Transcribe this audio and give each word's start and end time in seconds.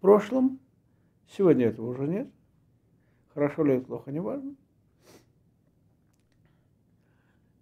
прошлом, 0.00 0.58
сегодня 1.28 1.66
этого 1.66 1.88
уже 1.88 2.06
нет. 2.06 2.28
Хорошо 3.34 3.64
ли 3.64 3.74
это, 3.74 3.86
плохо, 3.86 4.10
не 4.10 4.20
важно. 4.20 4.54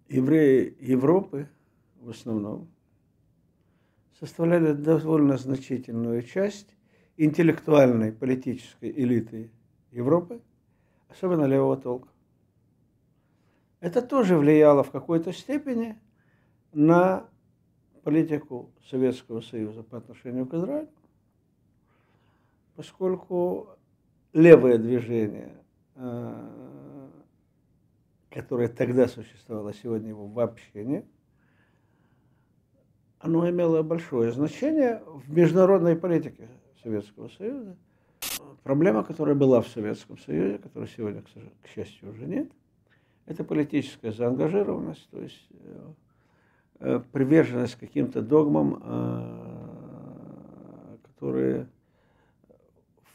Евреи 0.07 0.75
Европы 0.79 1.47
в 2.01 2.09
основном 2.09 2.67
составляли 4.19 4.73
довольно 4.73 5.37
значительную 5.37 6.23
часть 6.23 6.75
интеллектуальной 7.15 8.11
политической 8.11 8.89
элиты 8.89 9.51
Европы, 9.91 10.41
особенно 11.09 11.45
левого 11.45 11.77
толка. 11.77 12.09
Это 13.79 14.01
тоже 14.01 14.37
влияло 14.37 14.83
в 14.83 14.91
какой-то 14.91 15.31
степени 15.31 15.97
на 16.73 17.29
политику 18.03 18.71
Советского 18.89 19.41
Союза 19.41 19.83
по 19.83 19.97
отношению 19.97 20.45
к 20.47 20.53
Израилю, 20.53 20.89
поскольку 22.79 23.71
левое 24.31 24.77
движение, 24.77 25.51
э, 25.95 27.09
которое 28.29 28.69
тогда 28.69 29.09
существовало, 29.09 29.73
сегодня 29.73 30.07
его 30.07 30.27
вообще 30.27 30.85
нет, 30.85 31.05
оно 33.19 33.49
имело 33.49 33.83
большое 33.83 34.31
значение 34.31 35.03
в 35.05 35.29
международной 35.29 35.97
политике 35.97 36.47
Советского 36.81 37.27
Союза. 37.27 37.75
Проблема, 38.63 39.03
которая 39.03 39.35
была 39.35 39.59
в 39.59 39.67
Советском 39.67 40.17
Союзе, 40.17 40.59
которой 40.59 40.87
сегодня, 40.87 41.21
к 41.61 41.67
счастью, 41.67 42.11
уже 42.11 42.27
нет, 42.27 42.49
это 43.25 43.43
политическая 43.43 44.13
заангажированность, 44.13 45.05
то 45.09 45.21
есть 45.21 45.49
э, 45.51 45.93
э, 46.79 47.01
приверженность 47.11 47.75
каким-то 47.75 48.21
догмам, 48.21 48.75
которые 51.03 51.67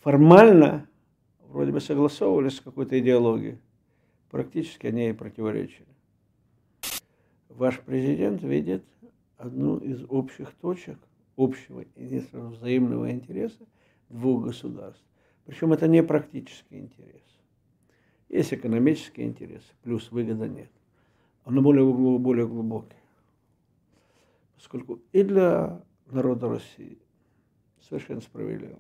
формально 0.04 0.86
вроде 1.48 1.72
бы 1.72 1.80
согласовывались 1.80 2.56
с 2.56 2.60
какой-то 2.60 3.00
идеологией, 3.00 3.58
практически 4.30 4.86
они 4.86 5.08
и 5.08 5.12
противоречили. 5.14 5.88
Ваш 7.48 7.80
президент 7.80 8.42
видит 8.42 8.84
одну 9.38 9.78
из 9.78 10.04
общих 10.10 10.52
точек 10.60 10.98
общего 11.36 11.80
и 11.96 12.22
взаимного 12.32 13.10
интереса 13.10 13.64
двух 14.10 14.44
государств. 14.44 15.02
Причем 15.46 15.72
это 15.72 15.88
не 15.88 16.02
практический 16.02 16.80
интерес. 16.80 17.22
Есть 18.28 18.52
экономический 18.52 19.22
интерес, 19.22 19.62
плюс 19.82 20.12
выгода 20.12 20.46
нет. 20.48 20.70
Он 21.46 21.62
более, 21.62 22.18
более 22.18 22.46
глубокий. 22.46 22.96
Поскольку 24.56 25.00
и 25.12 25.22
для 25.22 25.82
народа 26.06 26.48
России 26.48 26.98
совершенно 27.80 28.20
справедливо. 28.20 28.78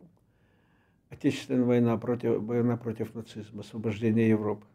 Отечественная 1.14 1.64
война 1.64 1.96
против, 1.96 2.42
война 2.42 2.76
против 2.76 3.14
нацизма, 3.14 3.60
освобождение 3.60 4.28
Европы. 4.28 4.66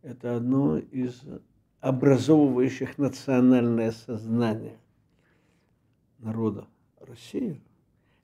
Это 0.00 0.34
одно 0.34 0.78
из 0.78 1.22
образовывающих 1.80 2.96
национальное 2.96 3.90
сознание 3.90 4.78
народа 6.20 6.66
России. 7.00 7.60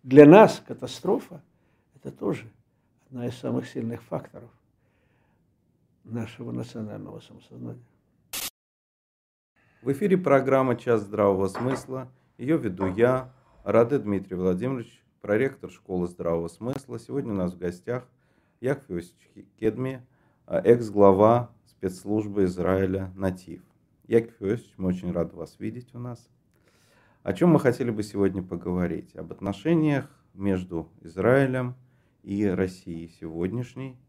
Для 0.02 0.24
нас 0.24 0.62
катастрофа– 0.66 1.42
это 1.96 2.10
тоже 2.10 2.50
одна 3.10 3.26
из 3.26 3.36
самых 3.36 3.68
сильных 3.68 4.02
факторов 4.02 4.50
нашего 6.04 6.50
национального 6.50 7.20
самосознания. 7.20 7.84
В 9.82 9.92
эфире 9.92 10.16
программа 10.16 10.76
«Час 10.76 11.02
здравого 11.02 11.48
смысла». 11.48 12.10
Ее 12.38 12.56
веду 12.56 12.86
я, 12.86 13.34
Раде 13.64 13.98
Дмитрий 13.98 14.36
Владимирович, 14.36 15.02
проректор 15.22 15.70
школы 15.70 16.06
здравого 16.06 16.48
смысла. 16.48 16.98
Сегодня 16.98 17.32
у 17.32 17.36
нас 17.36 17.54
в 17.54 17.58
гостях 17.58 18.06
Яков 18.60 18.90
Иосифович 18.90 19.48
Кедми, 19.58 20.06
а, 20.44 20.60
экс-глава 20.60 21.50
спецслужбы 21.66 22.44
Израиля 22.44 23.10
«Натив». 23.16 23.62
Яков 24.06 24.34
Иосифович, 24.42 24.74
мы 24.76 24.88
очень 24.88 25.12
рады 25.12 25.34
вас 25.34 25.58
видеть 25.58 25.94
у 25.94 25.98
нас. 25.98 26.28
О 27.22 27.32
чем 27.32 27.48
мы 27.48 27.60
хотели 27.60 27.90
бы 27.90 28.02
сегодня 28.02 28.42
поговорить? 28.42 29.16
Об 29.16 29.32
отношениях 29.32 30.10
между 30.34 30.90
Израилем 31.00 31.74
и 32.22 32.46
Россией 32.46 33.08
сегодняшней– 33.08 33.96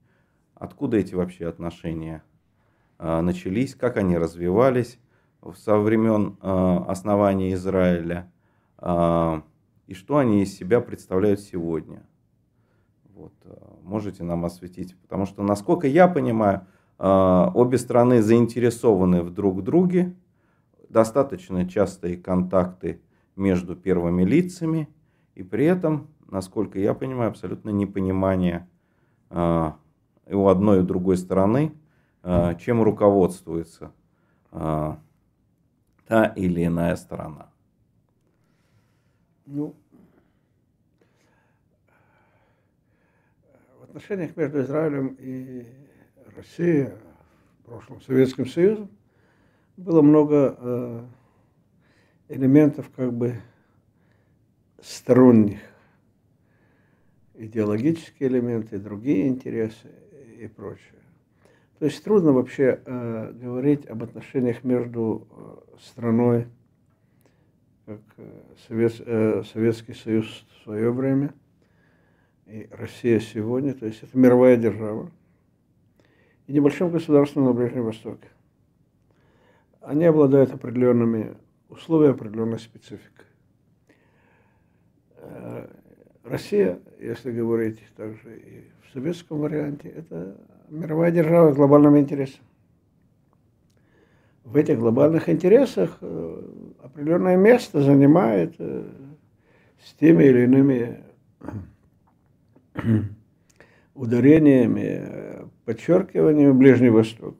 Откуда 0.64 0.98
эти 0.98 1.14
вообще 1.14 1.48
отношения 1.48 2.24
а, 2.98 3.22
начались, 3.22 3.76
как 3.76 3.98
они 3.98 4.18
развивались 4.18 5.00
со 5.58 5.78
времен 5.78 6.38
а, 6.40 6.86
основания 6.88 7.54
Израиля 7.54 8.32
и 9.88 9.94
что 9.94 10.18
они 10.18 10.44
из 10.44 10.56
себя 10.56 10.82
представляют 10.82 11.40
сегодня. 11.40 12.04
Вот, 13.14 13.34
можете 13.84 14.24
нам 14.24 14.46
осветить, 14.46 14.98
потому 15.02 15.26
что, 15.26 15.44
насколько 15.44 15.88
я 15.88 16.08
понимаю, 16.08 16.66
обе 16.98 17.78
страны 17.78 18.22
заинтересованы 18.22 19.22
в 19.22 19.30
друг 19.32 19.64
друге, 19.64 20.16
достаточно 20.90 21.68
частые 21.68 22.18
контакты 22.18 23.02
между 23.36 23.76
первыми 23.76 24.24
лицами, 24.24 24.88
и 25.36 25.44
при 25.44 25.66
этом, 25.66 26.08
насколько 26.28 26.80
я 26.80 26.94
понимаю, 26.94 27.30
абсолютно 27.30 27.72
непонимание 27.72 28.68
и 29.32 30.34
у 30.34 30.48
одной 30.48 30.80
и 30.80 30.84
другой 30.84 31.18
стороны, 31.18 31.74
чем 32.60 32.82
руководствуется 32.82 33.92
та 34.52 34.98
или 36.36 36.66
иная 36.66 36.96
сторона. 36.96 37.50
Ну, 39.46 39.76
в 43.80 43.84
отношениях 43.84 44.38
между 44.38 44.62
Израилем 44.62 45.18
и 45.20 45.66
Россией, 46.36 46.90
в 47.60 47.66
прошлом 47.66 48.02
Советским 48.02 48.46
Союзом, 48.46 48.90
было 49.76 50.02
много 50.02 50.56
э, 50.58 51.06
элементов 52.30 52.90
как 52.96 53.12
бы 53.12 53.42
сторонних 54.82 55.60
идеологические 57.34 58.30
элементы, 58.30 58.80
другие 58.80 59.28
интересы 59.28 59.92
и 60.40 60.48
прочее. 60.48 61.02
То 61.80 61.86
есть 61.86 62.02
трудно 62.02 62.32
вообще 62.32 62.82
э, 62.86 63.32
говорить 63.34 63.86
об 63.88 64.04
отношениях 64.04 64.64
между 64.64 65.28
э, 65.30 65.78
страной, 65.82 66.48
как 67.86 68.00
э, 68.18 68.42
Совет, 68.68 68.94
э, 69.00 69.44
Советский 69.52 69.94
Союз 69.94 70.46
в 70.50 70.64
свое 70.64 70.92
время 70.92 71.34
и 72.46 72.68
Россия 72.72 73.20
сегодня. 73.20 73.74
То 73.74 73.86
есть 73.86 74.04
это 74.04 74.18
мировая 74.18 74.58
держава 74.58 75.12
и 76.48 76.54
небольшим 76.54 76.92
государством 76.92 77.46
на 77.46 77.54
Ближнем 77.54 77.86
Востоке. 77.86 78.28
Они 79.82 80.06
обладают 80.06 80.54
определенными 80.54 81.36
условиями, 81.70 82.16
определенной 82.16 82.60
спецификой. 82.60 83.26
Э, 85.18 85.68
Россия, 86.24 86.80
если 87.00 87.32
говорить 87.32 87.80
также 87.98 88.40
и 88.40 88.72
в 88.88 88.94
советском 88.94 89.40
варианте, 89.40 89.90
это 89.90 90.38
мировая 90.70 91.12
держава 91.12 91.52
с 91.52 91.56
глобальным 91.56 91.98
интересом. 91.98 92.44
В 94.44 94.58
этих 94.58 94.78
глобальных 94.80 95.30
интересах 95.30 95.98
э, 96.02 96.44
определенное 96.82 97.38
место 97.38 97.82
занимает 97.82 98.56
э, 98.60 98.84
с 99.84 99.94
теми 99.94 100.26
или 100.26 100.44
иными 100.44 101.04
ударениями, 103.94 105.48
подчеркиваниями 105.66 106.52
Ближний 106.52 106.90
Восток. 106.90 107.36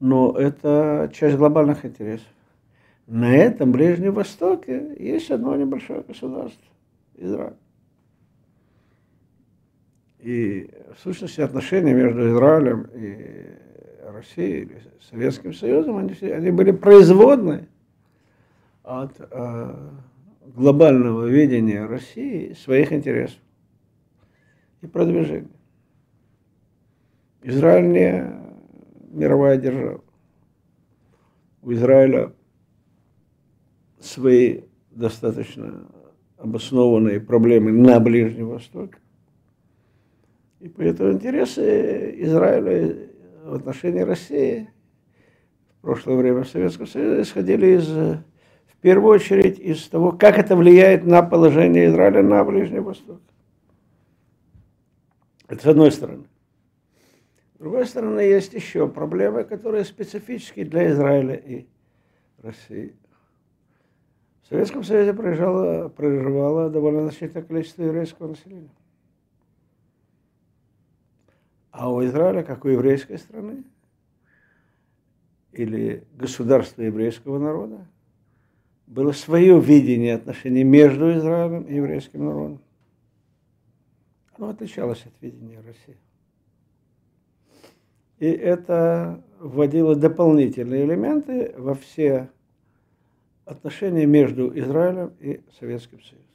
Но 0.00 0.32
это 0.32 1.10
часть 1.12 1.36
глобальных 1.36 1.84
интересов. 1.84 2.26
На 3.06 3.36
этом 3.36 3.72
Ближнем 3.72 4.14
Востоке 4.14 4.96
есть 4.98 5.30
одно 5.30 5.54
небольшое 5.54 6.02
государство. 6.02 6.64
Израиль. 7.14 7.56
И 10.18 10.70
в 10.96 11.02
сущности 11.02 11.40
отношения 11.40 11.92
между 11.92 12.28
Израилем 12.28 12.88
и 12.94 13.71
Россией 14.10 14.62
или 14.62 14.82
Советским 15.00 15.52
Союзом, 15.52 15.96
они, 15.96 16.14
они 16.30 16.50
были 16.50 16.72
производны 16.72 17.68
от 18.82 19.12
э, 19.18 19.90
глобального 20.46 21.26
видения 21.26 21.84
России 21.84 22.52
своих 22.54 22.92
интересов 22.92 23.38
и 24.80 24.86
продвижения. 24.86 25.48
Израиль 27.42 27.88
не 27.88 28.42
мировая 29.10 29.56
держава. 29.56 30.02
У 31.62 31.72
Израиля 31.72 32.32
свои 34.00 34.62
достаточно 34.90 35.86
обоснованные 36.36 37.20
проблемы 37.20 37.72
на 37.72 38.00
Ближнем 38.00 38.48
Востоке. 38.48 38.98
И 40.60 40.68
поэтому 40.68 41.12
интересы 41.12 42.14
Израиля 42.18 43.11
в 43.44 43.54
отношении 43.54 44.00
России 44.00 44.70
в 45.78 45.82
прошлое 45.82 46.16
время 46.16 46.44
в 46.44 46.48
Советском 46.48 46.86
Союзе 46.86 47.22
исходили 47.22 47.78
из, 47.78 47.88
в 47.88 48.76
первую 48.80 49.14
очередь 49.14 49.58
из 49.58 49.88
того, 49.88 50.12
как 50.12 50.38
это 50.38 50.54
влияет 50.54 51.04
на 51.04 51.22
положение 51.22 51.86
Израиля 51.86 52.22
на 52.22 52.44
Ближнем 52.44 52.84
Востоке. 52.84 53.20
Это 55.48 55.62
с 55.62 55.66
одной 55.66 55.90
стороны. 55.90 56.24
С 57.54 57.58
другой 57.58 57.86
стороны, 57.86 58.20
есть 58.20 58.54
еще 58.54 58.88
проблемы, 58.88 59.44
которые 59.44 59.84
специфически 59.84 60.64
для 60.64 60.90
Израиля 60.90 61.34
и 61.34 61.66
России. 62.38 62.94
В 64.42 64.48
Советском 64.48 64.84
Союзе 64.84 65.14
проживало, 65.14 65.88
проживало 65.88 66.70
довольно 66.70 67.02
значительное 67.02 67.42
количество 67.42 67.82
еврейского 67.82 68.28
населения. 68.28 68.70
А 71.72 71.90
у 71.90 72.04
Израиля, 72.04 72.42
как 72.44 72.64
у 72.66 72.68
еврейской 72.68 73.18
страны, 73.18 73.64
или 75.52 76.04
государства 76.14 76.82
еврейского 76.82 77.38
народа, 77.38 77.86
было 78.86 79.12
свое 79.12 79.58
видение 79.58 80.14
отношений 80.14 80.64
между 80.64 81.12
Израилем 81.14 81.62
и 81.62 81.74
еврейским 81.74 82.26
народом. 82.26 82.60
Оно 84.36 84.50
отличалось 84.50 85.04
от 85.06 85.12
видения 85.22 85.60
России. 85.60 85.96
И 88.18 88.26
это 88.26 89.22
вводило 89.40 89.96
дополнительные 89.96 90.84
элементы 90.84 91.54
во 91.56 91.74
все 91.74 92.30
отношения 93.46 94.04
между 94.04 94.56
Израилем 94.58 95.12
и 95.20 95.42
Советским 95.58 96.00
Союзом. 96.02 96.26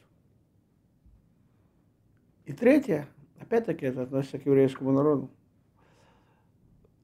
И 2.46 2.54
третье, 2.54 3.08
опять-таки 3.40 3.86
это 3.86 4.04
относится 4.04 4.40
к 4.40 4.46
еврейскому 4.46 4.92
народу. 4.92 5.30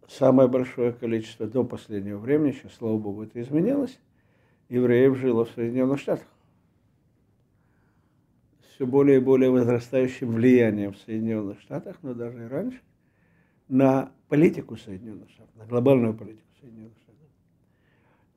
Самое 0.07 0.49
большое 0.49 0.91
количество 0.93 1.47
до 1.47 1.63
последнего 1.63 2.17
времени, 2.17 2.51
сейчас, 2.51 2.73
слава 2.73 2.97
богу, 2.97 3.23
это 3.23 3.41
изменилось, 3.41 3.99
евреев 4.69 5.17
жило 5.17 5.45
в 5.45 5.51
Соединенных 5.51 5.99
Штатах. 5.99 6.27
Все 8.75 8.85
более 8.85 9.17
и 9.17 9.21
более 9.21 9.49
возрастающим 9.49 10.33
влиянием 10.33 10.93
в 10.93 10.97
Соединенных 10.97 11.61
Штатах, 11.61 11.97
но 12.01 12.13
даже 12.13 12.43
и 12.43 12.47
раньше, 12.47 12.81
на 13.69 14.11
политику 14.29 14.75
Соединенных 14.75 15.29
Штатов, 15.29 15.55
на 15.55 15.65
глобальную 15.65 16.13
политику 16.13 16.47
Соединенных 16.59 16.97
Штатов. 16.97 17.13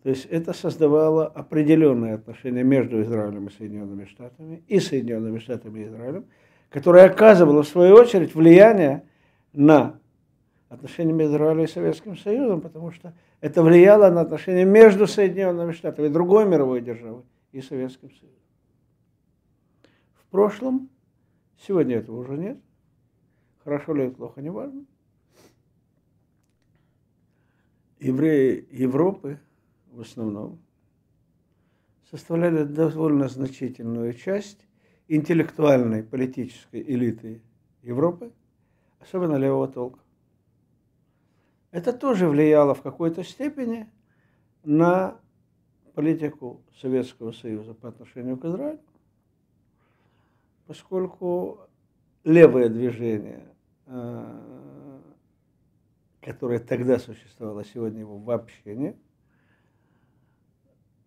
То 0.03 0.11
есть 0.11 0.27
это 0.27 0.53
создавало 0.53 1.27
определенные 1.27 2.15
отношения 2.15 2.63
между 2.63 3.03
Израилем 3.03 3.49
и 3.49 3.51
Соединенными 3.51 4.05
Штатами, 4.05 4.63
и 4.69 4.79
Соединенными 4.79 5.41
Штатами 5.41 5.81
и 5.81 5.87
Израилем, 5.87 6.27
которое 6.71 7.07
оказывало, 7.07 7.63
в 7.63 7.69
свою 7.69 7.95
очередь, 7.95 8.35
влияние 8.35 9.05
на 9.53 9.99
отношения 10.69 11.13
между 11.13 11.37
Израилем 11.37 11.65
и 11.65 11.67
Советским 11.67 12.17
Союзом, 12.17 12.61
потому 12.61 12.91
что 12.91 13.15
это 13.41 13.63
влияло 13.63 14.11
на 14.11 14.23
отношения 14.23 14.65
между 14.65 15.07
Соединенными 15.07 15.73
Штатами, 15.73 16.09
другой 16.09 16.47
мировой 16.47 16.81
державой 16.81 17.23
и 17.53 17.61
Советским 17.61 18.11
Союзом. 18.11 18.41
В 20.15 20.27
прошлом, 20.31 20.91
сегодня 21.67 21.97
этого 21.97 22.19
уже 22.19 22.37
нет, 22.37 22.59
хорошо 23.63 23.95
ли 23.95 24.05
это 24.05 24.17
плохо, 24.17 24.43
не 24.43 24.51
важно. 24.51 24.85
Евреи 27.99 28.67
Европы 28.71 29.41
в 29.91 30.01
основном 30.01 30.59
составляли 32.11 32.65
довольно 32.65 33.29
значительную 33.29 34.13
часть 34.13 34.66
интеллектуальной 35.09 36.03
политической 36.03 36.83
элиты 36.83 37.43
Европы, 37.83 38.33
особенно 39.01 39.37
левого 39.37 39.69
толка. 39.69 40.01
Это 41.71 41.93
тоже 41.93 42.29
влияло 42.29 42.75
в 42.75 42.83
какой-то 42.83 43.23
степени 43.23 43.89
на 44.65 45.19
политику 45.95 46.63
Советского 46.81 47.33
Союза 47.33 47.75
по 47.75 47.89
отношению 47.89 48.37
к 48.37 48.45
Израилю, 48.45 48.81
поскольку 50.67 51.61
левое 52.25 52.69
движение, 52.69 53.47
э, 53.87 55.01
которое 56.21 56.59
тогда 56.59 56.99
существовало, 56.99 57.65
сегодня 57.65 58.01
его 58.01 58.19
вообще 58.19 58.75
нет, 58.75 58.97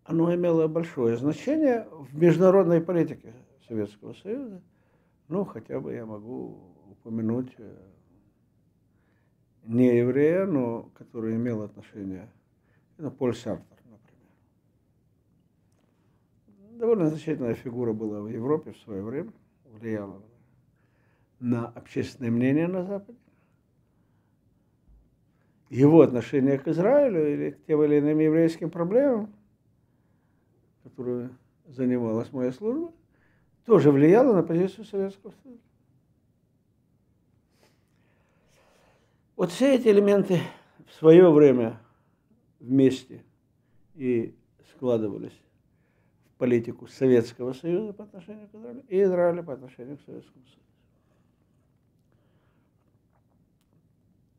оно 0.04 0.34
имело 0.34 0.66
большое 0.66 1.16
значение 1.16 1.86
в 1.90 2.20
международной 2.20 2.80
политике 2.80 3.34
Советского 3.70 4.14
Союза. 4.14 4.60
Ну, 5.28 5.44
хотя 5.44 5.78
бы 5.78 5.94
я 5.94 6.04
могу 6.04 6.58
упомянуть 6.90 7.54
э, 7.56 7.76
не 9.62 9.96
еврея, 9.98 10.44
но 10.44 10.90
который 10.94 11.36
имел 11.36 11.62
отношение, 11.62 12.28
это 12.98 13.12
Поль 13.12 13.36
Сартер, 13.36 13.78
например. 13.84 14.32
Довольно 16.80 17.06
значительная 17.10 17.54
фигура 17.54 17.92
была 17.92 18.20
в 18.20 18.28
Европе 18.28 18.72
в 18.72 18.78
свое 18.78 19.04
время, 19.04 19.32
влияла 19.66 20.20
на 21.38 21.68
общественное 21.68 22.32
мнение 22.32 22.66
на 22.66 22.82
Западе. 22.84 23.18
Его 25.68 26.00
отношение 26.00 26.58
к 26.58 26.66
Израилю 26.66 27.32
или 27.32 27.50
к 27.52 27.64
тем 27.66 27.84
или 27.84 28.00
иным 28.00 28.18
еврейским 28.18 28.68
проблемам, 28.68 29.32
которые 30.82 31.30
занималась 31.68 32.32
моя 32.32 32.50
служба, 32.50 32.92
тоже 33.64 33.90
влияло 33.90 34.34
на 34.34 34.42
позицию 34.42 34.84
Советского 34.84 35.32
Союза. 35.42 35.60
Вот 39.36 39.50
все 39.50 39.74
эти 39.74 39.88
элементы 39.88 40.40
в 40.86 40.92
свое 40.94 41.30
время 41.30 41.80
вместе 42.58 43.24
и 43.94 44.34
складывались 44.70 45.38
в 46.26 46.38
политику 46.38 46.86
Советского 46.86 47.52
Союза 47.52 47.92
по 47.92 48.04
отношению 48.04 48.48
к 48.48 48.54
Израилю 48.54 48.84
и 48.88 49.02
Израиля 49.02 49.42
по 49.42 49.52
отношению 49.54 49.96
к 49.96 50.02
Советскому 50.02 50.44
Союзу. 50.44 50.60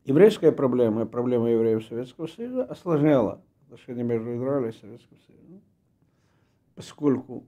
Еврейская 0.04 0.52
проблема, 0.52 1.06
проблема 1.06 1.48
евреев 1.50 1.84
Советского 1.84 2.26
Союза 2.26 2.64
осложняла 2.64 3.42
отношения 3.64 4.02
между 4.02 4.34
Израилем 4.36 4.68
и 4.68 4.72
Советским 4.72 5.18
Союзом, 5.26 5.62
поскольку 6.74 7.46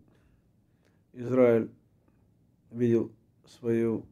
Израиль 1.15 1.71
видел 2.71 3.13
свою 3.47 4.05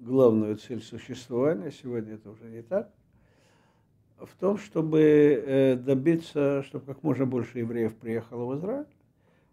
главную 0.00 0.56
цель 0.56 0.82
существования, 0.82 1.70
сегодня 1.70 2.14
это 2.14 2.30
уже 2.30 2.44
не 2.44 2.62
так, 2.62 2.92
в 4.16 4.34
том, 4.36 4.58
чтобы 4.58 5.00
э, 5.00 5.76
добиться, 5.76 6.62
чтобы 6.62 6.86
как 6.86 7.02
можно 7.02 7.26
больше 7.26 7.58
евреев 7.58 7.96
приехало 7.96 8.54
в 8.54 8.58
Израиль, 8.58 8.86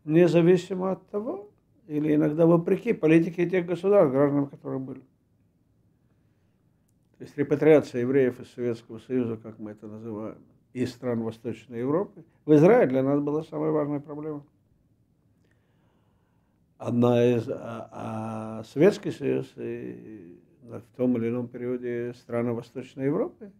независимо 0.04 0.92
от 0.92 1.08
того, 1.10 1.50
или 1.88 2.16
иногда 2.16 2.46
вопреки 2.46 2.94
политике 2.94 3.50
тех 3.50 3.66
государств, 3.66 4.12
гражданам 4.12 4.48
которых 4.48 4.81
были. 4.81 5.02
То 7.18 7.24
есть 7.24 7.38
репатриация 7.38 8.02
евреев 8.02 8.40
из 8.40 8.52
Советского 8.52 9.00
Союза, 9.00 9.38
как 9.38 9.57
мы 9.57 9.72
это 9.72 9.88
называем, 9.88 10.38
из 10.74 10.92
стран 10.92 11.22
Восточной 11.24 11.80
Европы, 11.80 12.24
в 12.46 12.54
Израиль 12.54 12.90
для 12.90 13.02
нас 13.02 13.19
была 13.19 13.44
самой 13.44 13.72
важной 13.72 14.00
проблемой 14.00 14.44
одна 16.78 17.24
из, 17.26 17.48
а, 17.50 17.90
а 17.92 18.64
Советский 18.66 19.12
Союз 19.12 19.52
и 19.57 20.40
в 20.64 20.81
том 20.96 21.18
или 21.18 21.30
ином 21.30 21.48
периоде 21.48 22.14
страны 22.14 22.54
Восточной 22.54 23.06
Европы 23.06 23.52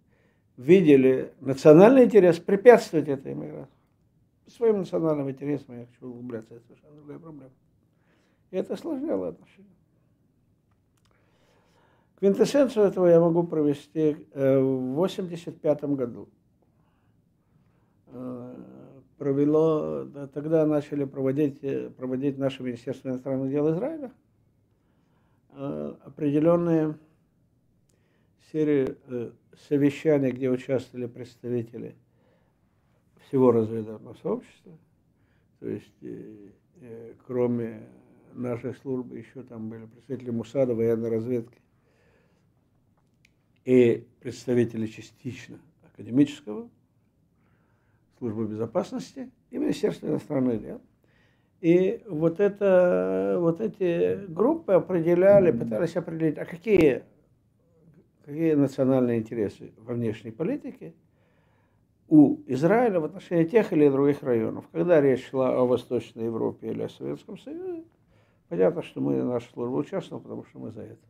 видели 0.58 1.34
национальный 1.40 2.06
интерес 2.06 2.40
препятствовать 2.40 3.08
этой 3.08 3.34
иммиграции. 3.34 3.74
Своим 4.48 4.80
национальным 4.80 5.30
интересам 5.30 5.80
я 5.80 5.86
хочу 5.86 6.08
углубляться, 6.08 6.56
это 6.56 6.66
совершенно 6.66 6.96
другая 6.96 7.20
проблема. 7.20 7.52
И 8.52 8.58
это 8.58 8.74
осложняло 8.74 9.30
отношения. 9.30 9.68
Квинтэссенцию 12.20 12.86
этого 12.86 13.08
я 13.08 13.20
могу 13.20 13.44
провести 13.44 14.18
э, 14.34 14.60
в 14.60 14.94
1985 14.94 15.84
году. 15.96 16.30
Провело, 19.18 20.06
тогда 20.34 20.66
начали 20.68 21.04
проводить, 21.06 21.64
э, 21.64 21.90
проводить 21.90 22.38
наше 22.38 22.62
Министерство 22.62 23.10
иностранных 23.10 23.50
дел 23.50 23.74
Израиля. 23.74 24.12
Э, 25.54 25.96
определенные 26.04 27.00
серии 28.52 28.96
э, 29.08 29.32
совещаний, 29.68 30.30
где 30.30 30.52
участвовали 30.52 31.08
представители 31.08 31.96
всего 33.28 33.52
разведывательного 33.52 34.14
сообщества, 34.22 34.78
то 35.60 35.68
есть 35.68 35.92
кроме 37.26 37.90
нашей 38.34 38.74
службы 38.76 39.18
еще 39.18 39.44
там 39.44 39.68
были 39.68 39.86
представители 39.86 40.30
МУСАДа, 40.30 40.76
военной 40.76 41.10
разведки 41.10 41.60
и 43.66 44.08
представители 44.22 44.86
частично 44.88 45.60
академического 45.84 46.70
службы 48.18 48.46
безопасности 48.46 49.32
и 49.52 49.58
Министерство 49.58 50.08
иностранных 50.08 50.62
дел. 50.62 50.82
И 51.62 52.04
вот, 52.08 52.40
это, 52.40 53.38
вот 53.40 53.62
эти 53.62 54.26
группы 54.28 54.74
определяли, 54.74 55.52
пытались 55.52 55.96
определить, 55.96 56.38
а 56.38 56.46
какие, 56.46 57.04
какие 58.24 58.54
национальные 58.54 59.20
интересы 59.20 59.74
во 59.78 59.96
внешней 59.96 60.32
политике 60.32 60.94
у 62.08 62.38
Израиля 62.46 63.00
в 63.00 63.06
отношении 63.06 63.46
тех 63.46 63.74
или 63.74 63.90
других 63.90 64.22
районов. 64.24 64.66
Когда 64.72 65.02
речь 65.02 65.30
шла 65.30 65.56
о 65.58 65.66
Восточной 65.66 66.26
Европе 66.26 66.70
или 66.70 66.84
о 66.84 66.90
Советском 66.90 67.38
Союзе, 67.38 67.84
понятно, 68.50 68.84
что 68.84 69.02
мы, 69.02 69.22
наша 69.24 69.50
служба 69.52 69.76
участвовала, 69.76 70.22
потому 70.22 70.46
что 70.46 70.60
мы 70.60 70.72
за 70.72 70.84
это 70.84 71.08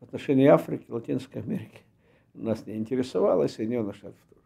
в 0.00 0.04
отношении 0.04 0.46
Африки, 0.46 0.86
Латинской 0.88 1.42
Америки 1.42 1.82
нас 2.34 2.66
не 2.66 2.76
интересовало, 2.76 3.44
и 3.44 3.48
Соединенных 3.48 3.96
Штатов 3.96 4.20
тоже. 4.28 4.39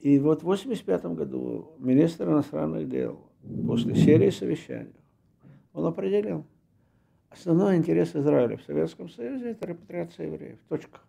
И 0.00 0.18
вот 0.18 0.42
в 0.42 0.50
1985 0.50 1.04
году 1.14 1.72
министр 1.78 2.30
иностранных 2.30 2.88
дел 2.88 3.20
после 3.66 3.94
серии 3.94 4.30
совещаний 4.30 4.94
он 5.74 5.84
определил, 5.84 6.46
основной 7.28 7.76
интерес 7.76 8.16
Израиля 8.16 8.56
в 8.56 8.62
Советском 8.62 9.10
Союзе– 9.10 9.50
это 9.52 9.66
репатриация 9.66 10.26
евреев. 10.26 10.58
Точка. 10.68 11.00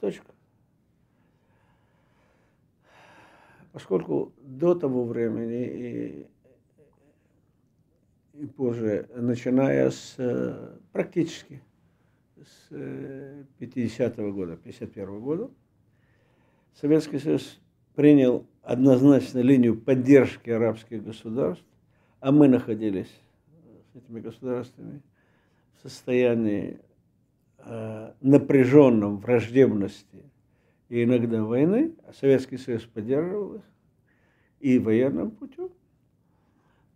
Точка. 0.00 0.34
Поскольку 3.72 4.32
до 4.42 4.74
того 4.74 5.04
времени 5.04 5.64
и, 5.64 6.26
и 8.34 8.46
позже, 8.46 9.08
начиная 9.16 9.90
с 9.90 10.14
практически 10.92 11.62
с 12.36 12.70
50-го 13.58 14.32
года, 14.32 14.56
51 14.58 15.08
-го 15.08 15.20
года, 15.20 15.50
Советский 16.80 17.18
Союз 17.18 17.60
принял 17.94 18.46
однозначно 18.62 19.38
линию 19.40 19.78
поддержки 19.78 20.50
арабских 20.50 21.04
государств, 21.04 21.64
а 22.20 22.32
мы 22.32 22.48
находились 22.48 23.10
с 23.92 23.96
этими 23.96 24.20
государствами 24.20 25.02
в 25.78 25.88
состоянии 25.88 26.80
э, 27.58 28.12
напряженном 28.20 29.18
враждебности 29.18 30.24
и 30.88 31.04
иногда 31.04 31.44
войны, 31.44 31.94
а 32.06 32.12
Советский 32.12 32.56
Союз 32.56 32.82
поддерживал 32.82 33.56
их 33.56 33.62
и 34.60 34.78
военным 34.78 35.30
путем, 35.30 35.70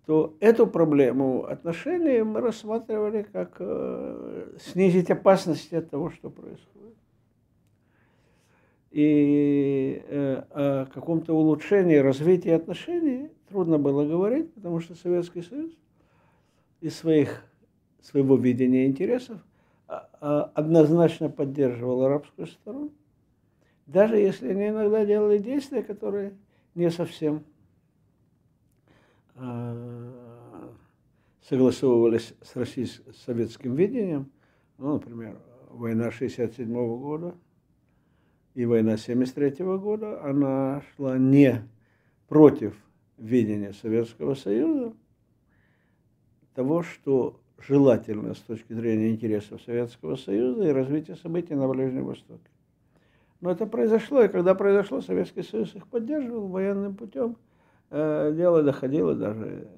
то 0.06 0.34
эту 0.40 0.66
проблему 0.66 1.44
отношений 1.44 2.22
мы 2.22 2.40
рассматривали 2.40 3.26
как 3.30 3.56
э, 3.58 4.56
снизить 4.58 5.10
опасность 5.10 5.72
от 5.74 5.90
того, 5.90 6.10
что 6.10 6.30
происходит. 6.30 6.96
И 8.90 10.02
э, 10.06 10.42
о 10.50 10.86
каком-то 10.86 11.34
улучшении, 11.34 11.96
развитии 11.96 12.50
отношений 12.50 13.30
трудно 13.48 13.78
было 13.78 14.06
говорить, 14.06 14.52
потому 14.54 14.80
что 14.80 14.94
Советский 14.94 15.42
Союз 15.42 15.72
из 16.80 16.96
своих, 16.96 17.44
своего 18.00 18.36
видения 18.36 18.86
интересов 18.86 19.38
а, 19.86 20.08
а, 20.20 20.42
однозначно 20.54 21.28
поддерживал 21.28 22.02
арабскую 22.02 22.46
сторону, 22.46 22.92
даже 23.86 24.16
если 24.16 24.48
они 24.48 24.68
иногда 24.68 25.04
делали 25.04 25.38
действия, 25.38 25.82
которые 25.82 26.34
не 26.74 26.90
совсем 26.90 27.44
а, 29.34 30.70
согласовывались 31.42 32.34
с, 32.42 32.56
российским, 32.56 33.12
с 33.12 33.18
советским 33.18 33.74
видением, 33.74 34.30
ну, 34.78 34.94
например, 34.94 35.38
война 35.70 36.10
67 36.10 36.72
года 36.72 37.34
и 38.58 38.66
война 38.66 38.96
73 38.96 39.64
года, 39.76 40.20
она 40.24 40.82
шла 40.96 41.16
не 41.16 41.62
против 42.26 42.74
видения 43.16 43.72
Советского 43.72 44.34
Союза, 44.34 44.94
того, 46.56 46.82
что 46.82 47.38
желательно 47.56 48.34
с 48.34 48.38
точки 48.38 48.72
зрения 48.72 49.10
интересов 49.10 49.62
Советского 49.62 50.16
Союза 50.16 50.64
и 50.64 50.72
развития 50.72 51.14
событий 51.14 51.54
на 51.54 51.68
Ближнем 51.68 52.06
Востоке. 52.06 52.50
Но 53.40 53.52
это 53.52 53.64
произошло, 53.64 54.24
и 54.24 54.28
когда 54.28 54.56
произошло, 54.56 55.02
Советский 55.02 55.44
Союз 55.44 55.76
их 55.76 55.86
поддерживал 55.86 56.48
военным 56.48 56.96
путем. 56.96 57.36
Э, 57.90 58.32
дело 58.34 58.64
доходило 58.64 59.14
даже, 59.14 59.68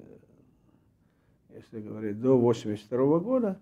если 1.53 1.81
говорить, 1.81 2.19
до 2.19 2.33
1982 2.33 3.19
года, 3.19 3.59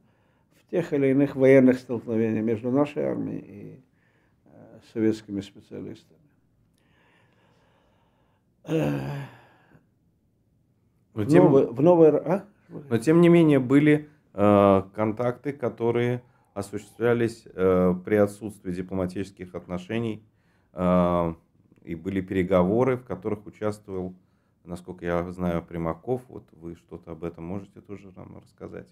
в 0.54 0.72
тех 0.72 0.94
или 0.94 1.08
иных 1.08 1.36
военных 1.36 1.78
столкновениях 1.78 2.46
между 2.46 2.72
нашей 2.72 3.04
армией 3.04 3.44
и 3.46 3.89
советскими 4.94 5.42
специалистами. 5.42 6.20
Э, 8.66 9.00
Но 11.14 11.26
тем... 11.26 11.46
новый, 11.46 11.68
в 11.68 11.82
новой... 11.82 12.18
А? 12.18 12.46
Но 12.68 12.98
тем 12.98 13.22
не 13.22 13.30
менее 13.30 13.60
были 13.60 14.10
э, 14.34 14.84
контакты, 14.94 15.54
которые 15.54 16.24
осуществлялись 16.54 17.48
э, 17.54 17.96
при 18.06 18.16
отсутствии 18.16 18.72
дипломатических 18.72 19.56
отношений 19.56 20.24
э, 20.74 21.34
и 21.84 21.96
были 21.96 22.22
переговоры, 22.22 22.98
в 22.98 23.06
которых 23.06 23.46
участвовал, 23.48 24.14
насколько 24.64 25.06
я 25.06 25.32
знаю, 25.32 25.64
Примаков. 25.64 26.22
Вот 26.28 26.44
вы 26.52 26.76
что-то 26.76 27.12
об 27.12 27.24
этом 27.24 27.46
можете 27.46 27.82
тоже 27.82 28.12
нам 28.16 28.38
рассказать? 28.38 28.88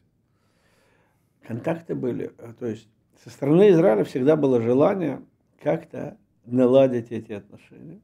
Контакты 1.46 1.94
были, 1.94 2.32
э, 2.38 2.54
то 2.60 2.66
есть 2.66 2.90
со 3.24 3.30
стороны 3.30 3.70
Израиля 3.70 4.04
всегда 4.04 4.36
было 4.36 4.62
желание 4.62 5.22
как-то 5.62 6.18
наладить 6.46 7.12
эти 7.12 7.34
отношения, 7.34 8.00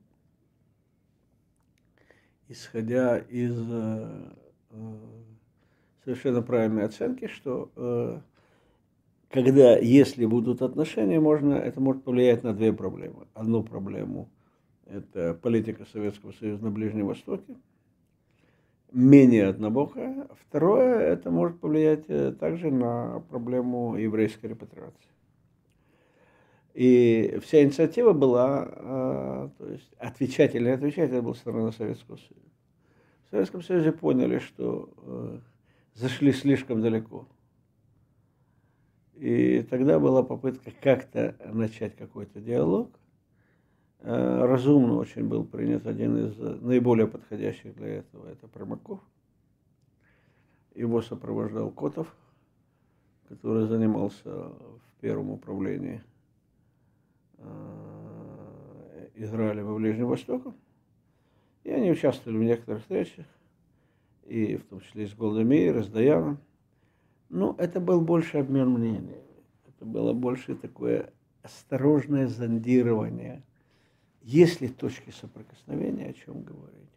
исходя 2.48 3.18
из 3.18 3.56
э, 3.58 4.32
э, 4.72 4.98
совершенно 6.04 6.42
правильной 6.42 6.86
оценки, 6.86 7.28
что 7.28 7.72
э, 7.76 8.20
когда, 9.30 9.78
если 9.78 10.26
будут 10.26 10.62
отношения, 10.62 11.20
можно, 11.20 11.54
это 11.54 11.80
может 11.80 12.04
повлиять 12.04 12.44
на 12.44 12.54
две 12.54 12.74
проблемы. 12.74 13.28
Одну 13.34 13.64
проблему– 13.64 14.30
это 14.86 15.34
политика 15.34 15.86
Советского 15.86 16.34
Союза 16.34 16.64
на 16.64 16.72
Ближнем 16.72 17.08
Востоке, 17.08 17.56
менее 18.92 19.48
однобокая. 19.48 20.28
Второе– 20.48 21.00
это 21.00 21.32
может 21.32 21.60
повлиять 21.60 22.06
также 22.38 22.70
на 22.70 23.24
проблему 23.30 23.96
еврейской 23.96 24.48
репатриации. 24.48 25.12
И 26.74 27.39
вся 27.44 27.63
инициатива 27.63 28.13
была, 28.13 28.68
э, 28.68 29.50
то 29.58 29.70
есть 29.70 29.94
отвечать 30.00 30.56
или 30.56 30.65
не 30.65 30.72
отвечать, 30.72 31.12
это 31.12 31.22
была 31.22 31.36
сторона 31.36 31.72
Советского 31.72 32.18
Союза. 32.18 32.50
В 33.27 33.30
Советском 33.32 33.62
Союзе 33.62 33.92
поняли, 33.92 34.39
что 34.39 34.89
э, 34.98 35.39
зашли 35.94 36.32
слишком 36.32 36.82
далеко– 36.82 37.27
и 39.15 39.62
тогда 39.70 40.00
была 40.00 40.24
попытка 40.24 40.72
как-то 40.82 41.36
начать 41.46 41.96
какой-то 41.96 42.42
диалог. 42.42 42.92
Э, 44.00 44.46
разумно 44.46 44.96
очень 44.96 45.25
был 45.27 45.46
принят 45.46 45.86
один 45.86 46.27
из 46.27 46.38
наиболее 46.62 47.08
подходящих 47.08 47.75
для 47.75 47.88
этого, 47.88 48.27
это 48.27 48.48
Промаков. 48.48 49.00
Его 50.74 51.01
сопровождал 51.01 51.70
Котов, 51.70 52.13
который 53.30 53.68
занимался 53.68 54.30
в 54.30 55.00
первом 55.00 55.30
управлении 55.30 56.03
э, 57.46 59.10
Израиля 59.16 59.64
во 59.64 59.76
Ближнем 59.76 60.08
Востоке. 60.08 60.54
И 61.64 61.72
они 61.72 61.92
участвовали 61.92 62.38
в 62.38 62.44
некоторых 62.44 62.82
встречах, 62.82 63.26
и 64.26 64.58
в 64.58 64.66
том 64.66 64.82
числе 64.82 65.06
и 65.06 65.08
с 65.08 65.14
Голдемейр, 65.14 65.78
и 65.78 65.84
с 65.84 65.88
Даяном. 65.88 66.40
Ну, 67.30 67.56
это 67.58 67.80
был 67.80 68.02
больше 68.02 68.38
обмен 68.38 68.70
мнениями. 68.70 69.24
Это 69.68 69.86
было 69.86 70.14
больше 70.14 70.56
такое 70.56 71.12
осторожное 71.42 72.28
зондирование. 72.28 73.44
Есть 74.22 74.62
ли 74.62 74.70
точки 74.70 75.12
соприкосновения, 75.12 76.08
о 76.08 76.14
чем 76.14 76.44
говорить? 76.44 76.90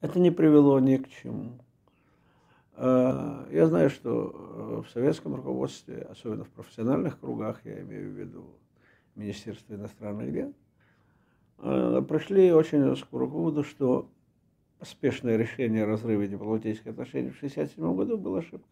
Это 0.00 0.18
не 0.18 0.30
привело 0.30 0.80
ни 0.80 0.96
к 0.96 1.08
чему. 1.08 1.58
А, 2.74 3.46
я 3.50 3.66
знаю, 3.66 3.90
что 3.90 4.82
в 4.86 4.90
советском 4.90 5.34
руководстве, 5.34 6.06
особенно 6.10 6.44
в 6.44 6.50
профессиональных 6.50 7.20
кругах, 7.20 7.64
я 7.64 7.80
имею 7.82 8.10
в 8.10 8.18
виду 8.18 8.58
Министерство 9.14 9.74
иностранных 9.74 10.32
дел, 10.32 10.54
а, 11.58 12.02
пришли 12.02 12.52
очень 12.52 12.96
скоро 12.96 13.26
к 13.26 13.30
выводу, 13.30 13.64
что 13.64 14.10
поспешное 14.78 15.36
решение 15.36 15.84
о 15.84 15.86
разрыве 15.86 16.26
дипломатических 16.26 16.88
отношений 16.88 17.30
в 17.30 17.36
1967 17.36 17.94
году 17.94 18.18
была 18.18 18.40
ошибка. 18.40 18.68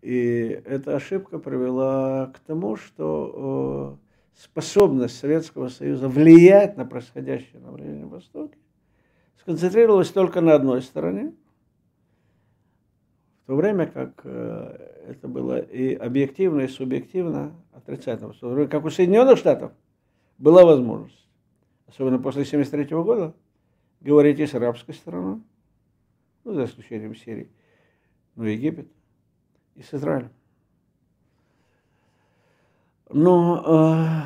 И 0.00 0.62
эта 0.64 0.96
ошибка 0.96 1.38
привела 1.38 2.28
к 2.28 2.38
тому, 2.38 2.76
что 2.76 3.98
э, 4.34 4.40
способность 4.42 5.18
Советского 5.18 5.68
Союза 5.68 6.08
влиять 6.08 6.78
на 6.78 6.86
происходящее 6.86 7.60
на 7.60 7.70
Ближнем 7.70 8.08
Востоке 8.08 8.56
сконцентрировалась 9.36 10.10
только 10.10 10.40
на 10.40 10.54
одной 10.54 10.80
стороне, 10.80 11.34
в 13.42 13.46
то 13.48 13.56
время 13.56 13.86
как 13.86 14.20
э, 14.24 14.89
это 15.10 15.28
было 15.28 15.58
и 15.58 15.94
объективно, 15.94 16.60
и 16.60 16.68
субъективно 16.68 17.52
отрицательно. 17.72 18.68
Как 18.68 18.84
у 18.84 18.90
Соединенных 18.90 19.38
Штатов 19.38 19.72
была 20.38 20.64
возможность, 20.64 21.28
особенно 21.86 22.18
после 22.18 22.42
1973 22.42 22.96
года, 22.96 23.34
говорить 24.00 24.38
и 24.38 24.46
с 24.46 24.54
арабской 24.54 24.94
стороной, 24.94 25.40
ну, 26.44 26.54
за 26.54 26.64
исключением 26.64 27.14
Сирии, 27.14 27.50
ну, 28.36 28.44
Египет, 28.44 28.88
и 29.74 29.82
с 29.82 29.92
Израилем. 29.92 30.30
Но 33.08 34.22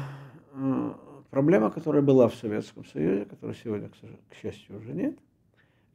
э, 0.54 0.92
проблема, 1.30 1.70
которая 1.70 2.02
была 2.02 2.28
в 2.28 2.34
Советском 2.34 2.84
Союзе, 2.84 3.24
которой 3.24 3.54
сегодня, 3.54 3.88
к 3.88 4.34
счастью, 4.34 4.76
уже 4.78 4.92
нет, 4.92 5.18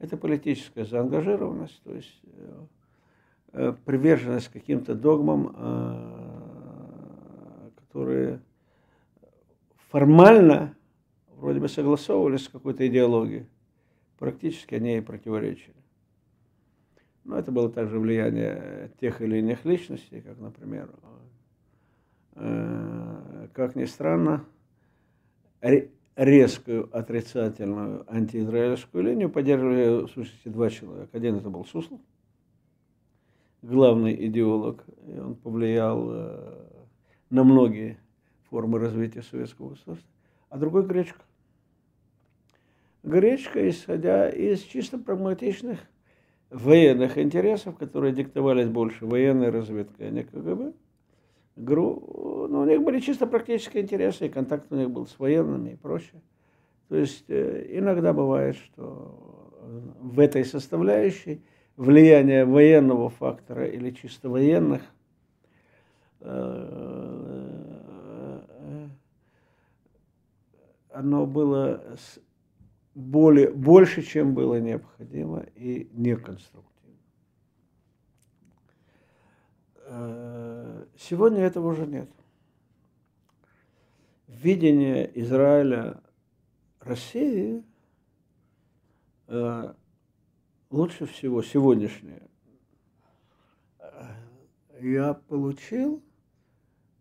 это 0.00 0.16
политическая 0.16 0.84
заангажированность, 0.84 1.80
то 1.84 1.94
есть 1.94 2.20
э, 2.24 2.28
э, 2.38 2.66
приверженность 3.52 4.48
каким-то 4.48 4.94
догмам, 4.94 5.54
э, 5.56 6.30
которые 7.76 8.40
формально 9.88 10.76
вроде 11.36 11.60
бы 11.60 11.68
согласовывались 11.68 12.44
с 12.44 12.48
какой-то 12.48 12.86
идеологией, 12.86 13.46
практически 14.18 14.74
они 14.74 14.98
и 14.98 15.00
противоречили. 15.00 15.74
Но 17.24 17.38
это 17.38 17.50
было 17.52 17.70
также 17.70 17.98
влияние 17.98 18.92
тех 19.00 19.20
или 19.20 19.38
иных 19.38 19.64
личностей, 19.64 20.20
как, 20.20 20.38
например, 20.38 20.90
как 23.52 23.76
ни 23.76 23.84
странно, 23.84 24.44
резкую 26.16 26.88
отрицательную 26.96 28.04
антиизраильскую 28.12 29.04
линию 29.04 29.30
поддерживали, 29.30 30.06
в 30.06 30.08
сущности, 30.08 30.48
два 30.48 30.70
человека. 30.70 31.16
Один 31.16 31.36
это 31.36 31.50
был 31.50 31.64
Суслов, 31.64 32.00
главный 33.62 34.26
идеолог, 34.26 34.84
и 35.06 35.18
он 35.18 35.34
повлиял 35.34 36.08
э, 36.10 36.66
на 37.30 37.44
многие 37.44 37.98
формы 38.48 38.78
развития 38.78 39.22
советского 39.22 39.70
государства, 39.70 40.10
а 40.48 40.58
другой 40.58 40.86
Гречка. 40.86 41.22
Гречка, 43.02 43.68
исходя 43.68 44.28
из 44.28 44.60
чисто 44.60 44.98
прагматичных 44.98 45.78
военных 46.50 47.16
интересов, 47.16 47.76
которые 47.76 48.12
диктовались 48.12 48.68
больше 48.68 49.06
военной 49.06 49.50
разведкой, 49.50 50.08
а 50.08 50.10
не 50.10 50.24
КГБ, 50.24 50.72
ГРУ, 51.56 52.48
ну, 52.50 52.60
у 52.60 52.64
них 52.64 52.82
были 52.82 53.00
чисто 53.00 53.26
практические 53.26 53.84
интересы, 53.84 54.26
и 54.26 54.30
контакт 54.30 54.70
у 54.70 54.76
них 54.76 54.90
был 54.90 55.06
с 55.06 55.18
военными 55.18 55.70
и 55.70 55.76
прочее. 55.76 56.20
То 56.88 56.96
есть 56.96 57.24
э, 57.28 57.66
иногда 57.70 58.12
бывает, 58.12 58.56
что 58.56 59.50
в 60.00 60.18
этой 60.18 60.44
составляющей 60.44 61.42
влияние 61.80 62.44
военного 62.44 63.08
фактора 63.08 63.66
или 63.66 63.90
чисто 63.90 64.28
военных 64.28 64.82
э, 66.20 67.70
оно 70.90 71.24
было 71.24 71.82
более, 72.94 73.50
больше, 73.50 74.02
чем 74.02 74.34
было 74.34 74.60
необходимо 74.60 75.46
и 75.54 75.88
неконструктивно. 75.94 76.98
Э, 79.86 80.84
сегодня 80.98 81.40
этого 81.40 81.68
уже 81.68 81.86
нет. 81.86 82.10
Видение 84.26 85.10
Израиля 85.18 86.02
России 86.80 87.64
э, 89.28 89.72
лучше 90.70 91.06
всего 91.06 91.42
сегодняшнее 91.42 92.22
э, 93.78 94.14
я 94.80 95.14
получил 95.14 96.02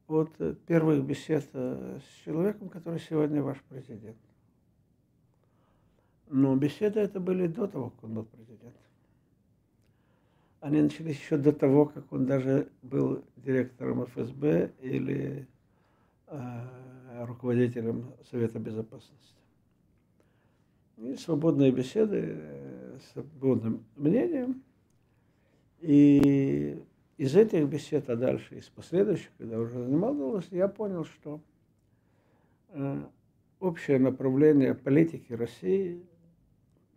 от 0.08 0.36
первых 0.66 1.04
бесед 1.06 1.48
с 1.54 2.04
человеком, 2.26 2.70
который 2.70 3.00
сегодня 3.00 3.44
ваш 3.44 3.62
президент. 3.70 4.18
Но 6.28 6.56
беседы 6.56 7.00
это 7.00 7.20
были 7.20 7.48
до 7.48 7.68
того, 7.68 7.92
как 7.92 8.04
он 8.04 8.14
был 8.16 8.26
президентом 8.26 8.90
они 10.62 10.82
начались 10.82 11.18
еще 11.18 11.38
до 11.38 11.54
того, 11.54 11.86
как 11.86 12.12
он 12.12 12.26
даже 12.26 12.70
был 12.82 13.24
директором 13.38 14.06
ФСБ 14.08 14.74
или 14.82 15.48
э, 16.28 17.26
руководителем 17.26 18.14
Совета 18.30 18.60
Безопасности. 18.60 19.36
И 20.98 21.16
свободные 21.16 21.72
беседы 21.72 22.36
э, 22.38 22.79
свободным 23.00 23.86
мнением. 23.96 24.64
И 25.80 26.82
из 27.18 27.36
этих 27.36 27.68
бесед, 27.68 28.10
а 28.10 28.16
дальше 28.16 28.58
из 28.58 28.66
последующих, 28.66 29.30
когда 29.38 29.60
уже 29.60 29.84
занимал 29.84 30.16
должность, 30.16 30.52
я 30.52 30.68
понял, 30.68 31.06
что 31.06 31.42
э, 32.70 33.04
общее 33.60 34.00
направление 34.00 34.74
политики 34.76 35.34
России 35.34 36.04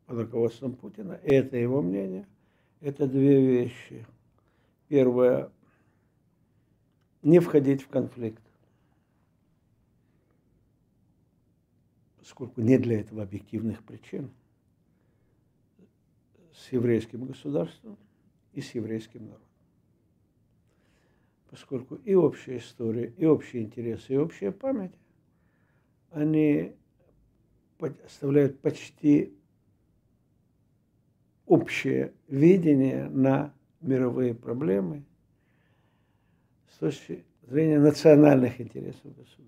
под 0.06 0.20
руководством 0.20 0.74
Путина, 0.74 1.18
это 1.22 1.56
его 1.56 1.82
мнение– 1.82 2.26
это 2.80 3.06
две 3.06 3.40
вещи. 3.40 4.04
Первое– 4.88 5.50
не 7.22 7.38
входить 7.38 7.82
в 7.82 7.88
конфликт, 7.88 8.42
поскольку 12.18 12.60
нет 12.60 12.82
для 12.82 13.00
этого 13.00 13.22
объективных 13.22 13.82
причин 13.84 14.30
с 16.54 16.72
еврейским 16.72 17.24
государством 17.24 17.96
и 18.52 18.60
с 18.60 18.74
еврейским 18.74 19.24
народом. 19.26 19.46
Поскольку 21.50 21.96
и 21.96 22.14
общая 22.14 22.58
история, 22.58 23.12
и 23.16 23.26
общие 23.26 23.62
интересы, 23.62 24.14
и 24.14 24.16
общая 24.16 24.52
память, 24.52 24.94
они 26.10 26.74
оставляют 28.04 28.60
почти 28.60 29.34
общее 31.46 32.12
видение 32.28 33.08
на 33.08 33.52
мировые 33.80 34.34
проблемы 34.34 35.04
с 36.70 36.78
точки 36.78 37.24
зрения 37.42 37.78
национальных 37.80 38.60
интересов 38.60 39.14
государства. 39.16 39.42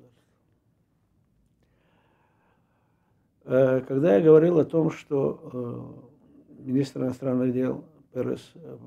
Э, 3.44 3.80
когда 3.86 4.16
я 4.16 4.22
говорил 4.22 4.58
о 4.58 4.64
том, 4.64 4.90
что 4.90 6.10
э, 6.10 6.13
министр 6.64 7.02
иностранных 7.02 7.52
дел 7.52 7.84
Перес 8.12 8.52
э, 8.54 8.78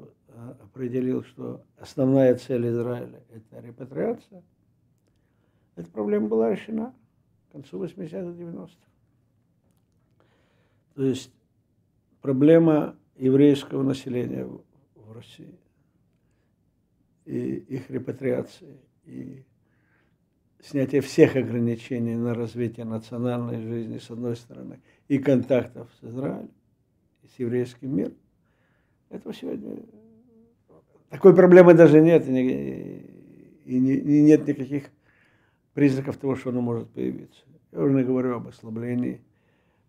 определил, 0.63 1.24
что 1.24 1.63
основная 1.78 2.36
цель 2.36 2.68
Израиля– 2.70 3.24
это 3.30 3.60
репатриация, 3.66 4.44
эта 5.76 5.90
проблема 5.92 6.28
была 6.28 6.52
решена 6.52 6.94
к 7.50 7.52
концу 7.54 7.84
80-х, 7.84 8.32
90-х. 8.32 8.74
То 10.96 11.04
есть 11.04 11.32
проблема 12.22 12.96
еврейского 13.16 13.84
населения 13.84 14.46
в 14.46 15.12
России 15.12 15.60
и 17.26 17.58
их 17.58 17.90
репатриации, 17.90 18.80
и 19.04 19.44
снятие 20.62 21.02
всех 21.02 21.36
ограничений 21.36 22.16
на 22.16 22.34
развитие 22.34 22.86
национальной 22.86 23.62
жизни, 23.62 23.98
с 23.98 24.10
одной 24.10 24.36
стороны, 24.36 24.82
и 25.08 25.20
контактов 25.20 25.90
с 26.00 26.06
Израилем, 26.06 26.52
и 27.28 27.36
с 27.36 27.40
еврейским 27.40 27.96
миром, 27.96 28.13
этого 29.10 29.34
сегодня 29.34 29.84
такой 31.10 31.36
проблемы 31.36 31.74
даже 31.74 32.02
нет, 32.02 32.28
и, 32.28 33.02
и, 33.66 33.78
и 33.78 34.22
нет 34.22 34.48
никаких 34.48 34.90
признаков 35.74 36.18
того, 36.18 36.36
что 36.36 36.50
оно 36.50 36.62
может 36.62 36.90
появиться. 36.90 37.44
Я 37.72 37.82
уже 37.82 37.94
не 37.94 38.04
говорю 38.04 38.36
об 38.36 38.48
ослаблении 38.48 39.22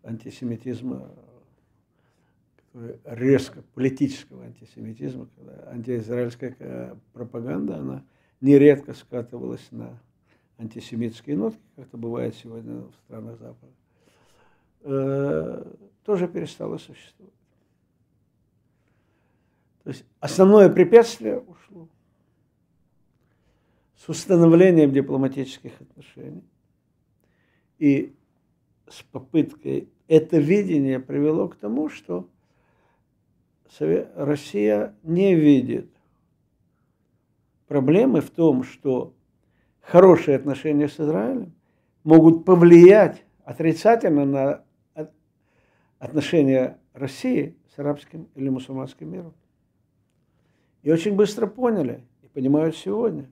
антисемитизма 0.03 1.09
резко 3.03 3.63
политического 3.73 4.45
антисемитизма, 4.45 5.27
когда 5.35 5.71
антиизраильская 5.71 6.97
пропаганда, 7.13 7.77
она 7.77 8.05
нередко 8.41 8.93
скатывалась 8.93 9.67
на 9.71 9.99
антисемитские 10.57 11.35
нотки, 11.35 11.61
как 11.75 11.87
это 11.87 11.97
бывает 11.97 12.35
сегодня 12.35 12.81
в 12.81 12.93
странах 13.05 13.39
Запада, 13.39 13.73
э, 14.81 15.63
тоже 16.03 16.27
перестала 16.27 16.77
существовать. 16.77 17.33
То 19.83 19.89
есть 19.89 20.05
основное 20.19 20.69
препятствие 20.69 21.39
ушло 21.39 21.87
с 23.95 24.07
установлением 24.07 24.91
дипломатических 24.91 25.71
отношений 25.81 26.43
и 27.79 28.13
с 28.87 29.01
попыткой 29.03 29.89
это 30.07 30.37
видение 30.37 30.99
привело 30.99 31.47
к 31.47 31.55
тому, 31.55 31.89
что 31.89 32.27
Россия 33.79 34.95
не 35.03 35.35
видит 35.35 35.89
проблемы 37.67 38.21
в 38.21 38.31
том, 38.31 38.63
что 38.63 39.13
хорошие 39.79 40.35
отношения 40.35 40.87
с 40.87 40.99
Израилем 40.99 41.53
могут 42.03 42.45
повлиять 42.45 43.23
отрицательно 43.43 44.25
на 44.25 44.63
отношения 45.99 46.79
России 46.93 47.55
с 47.75 47.79
арабским 47.79 48.27
или 48.35 48.49
мусульманским 48.49 49.11
миром. 49.11 49.33
И 50.81 50.91
очень 50.91 51.15
быстро 51.15 51.45
поняли, 51.45 52.05
и 52.23 52.27
понимают 52.27 52.75
сегодня, 52.75 53.29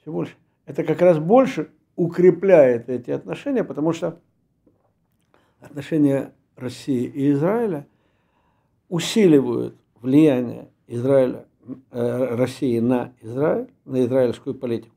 все 0.00 0.10
больше. 0.10 0.34
Это 0.64 0.84
как 0.84 1.00
раз 1.00 1.18
больше 1.18 1.70
укрепляет 1.96 2.88
эти 2.88 3.10
отношения, 3.10 3.62
потому 3.62 3.92
что 3.92 4.20
отношения 5.60 6.32
России 6.56 7.04
и 7.04 7.32
Израиля 7.32 7.86
усиливают 8.88 9.76
влияние 10.00 10.70
Израиля, 10.86 11.46
э, 11.90 12.34
России 12.34 12.78
на 12.80 13.12
Израиль, 13.20 13.68
на 13.84 14.04
израильскую 14.04 14.54
политику 14.54 14.94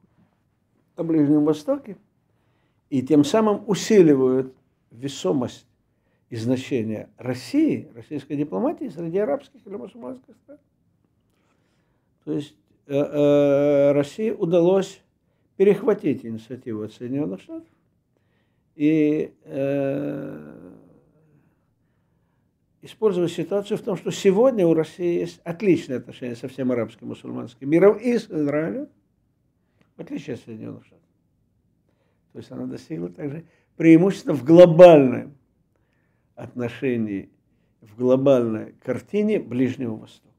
на 0.98 1.04
Ближнем 1.04 1.44
Востоке, 1.44 1.98
и 2.90 3.02
тем 3.02 3.24
самым 3.24 3.64
усиливают 3.68 4.56
весомость 4.92 5.68
и 6.30 6.36
значение 6.36 7.10
России, 7.18 7.90
российской 7.94 8.36
дипломатии 8.36 8.90
среди 8.90 9.20
арабских 9.20 9.66
или 9.66 9.76
мусульманских 9.76 10.36
стран. 10.44 10.60
То 12.24 12.34
есть 12.34 12.56
э, 12.88 12.96
э, 12.96 13.92
России 13.92 14.32
удалось 14.32 15.02
перехватить 15.58 16.26
инициативу 16.26 16.84
от 16.84 16.94
Соединенных 16.94 17.42
Штатов 17.42 17.70
и 18.76 19.34
э, 19.44 20.72
использовать 22.82 23.32
ситуацию 23.32 23.78
в 23.78 23.82
том, 23.82 23.96
что 23.96 24.12
сегодня 24.12 24.66
у 24.66 24.74
России 24.74 25.20
есть 25.20 25.40
отличные 25.44 25.98
отношения 25.98 26.36
со 26.36 26.48
всем 26.48 26.72
арабским 26.72 27.08
мусульманским 27.08 27.70
миром 27.70 27.98
и 27.98 28.18
с 28.18 28.26
Израилем, 28.26 28.90
в 29.96 30.02
отличие 30.02 30.34
от 30.34 30.42
Соединенных 30.42 30.86
Штатов. 30.86 31.04
То 32.34 32.40
есть 32.40 32.52
она 32.52 32.66
достигла 32.66 33.10
также 33.10 33.46
преимущества 33.78 34.34
в 34.34 34.44
глобальном 34.44 35.38
отношении, 36.36 37.30
в 37.82 37.96
глобальной 37.98 38.74
картине 38.84 39.40
Ближнего 39.40 39.96
Востока. 39.96 40.34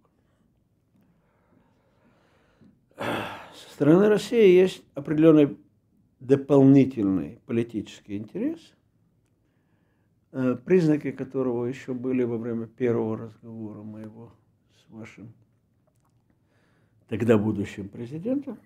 Со 2.96 3.70
стороны 3.70 4.08
России 4.08 4.58
есть 4.58 4.82
определенный 4.94 5.56
дополнительный 6.20 7.40
политический 7.46 8.16
интерес, 8.16 8.74
э, 10.32 10.56
признаки 10.56 11.12
которого 11.12 11.66
еще 11.66 11.94
были 11.94 12.24
во 12.24 12.38
время 12.38 12.66
первого 12.66 13.18
разговора 13.18 13.82
моего 13.82 14.32
с 14.74 14.90
вашим 14.90 15.32
тогда 17.08 17.38
будущим 17.38 17.88
президентом. 17.88 18.58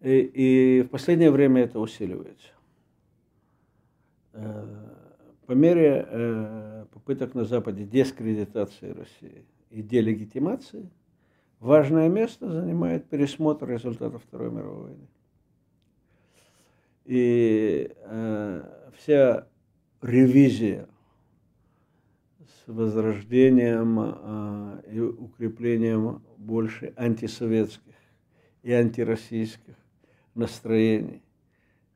И, 0.00 0.18
и 0.18 0.82
в 0.82 0.88
последнее 0.88 1.30
время 1.30 1.62
это 1.62 1.78
усиливается. 1.78 2.48
По 5.46 5.52
мере 5.52 6.06
э, 6.08 6.86
попыток 6.92 7.34
на 7.34 7.44
Западе 7.44 7.84
дискредитации 7.84 8.90
России 8.90 9.44
и 9.70 9.82
делегитимации– 9.82 10.90
важное 11.62 12.08
место 12.08 12.50
занимает 12.50 13.08
пересмотр 13.08 13.70
результатов 13.70 14.22
Второй 14.24 14.50
мировой 14.50 14.82
войны. 14.82 15.08
И 17.04 17.90
э, 17.96 18.90
вся 18.96 19.46
ревизия 20.02 20.88
с 22.40 22.68
возрождением 22.68 23.98
э, 24.00 24.82
и 24.92 25.00
укреплением 25.00 26.22
больше 26.36 26.92
антисоветских 26.96 27.94
и 28.62 28.72
антироссийских 28.72 29.76
настроений, 30.34 31.22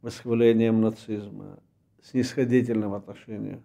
восхвалением 0.01 0.81
нацизма, 0.81 1.59
снисходительным 2.11 2.95
отношением 2.95 3.65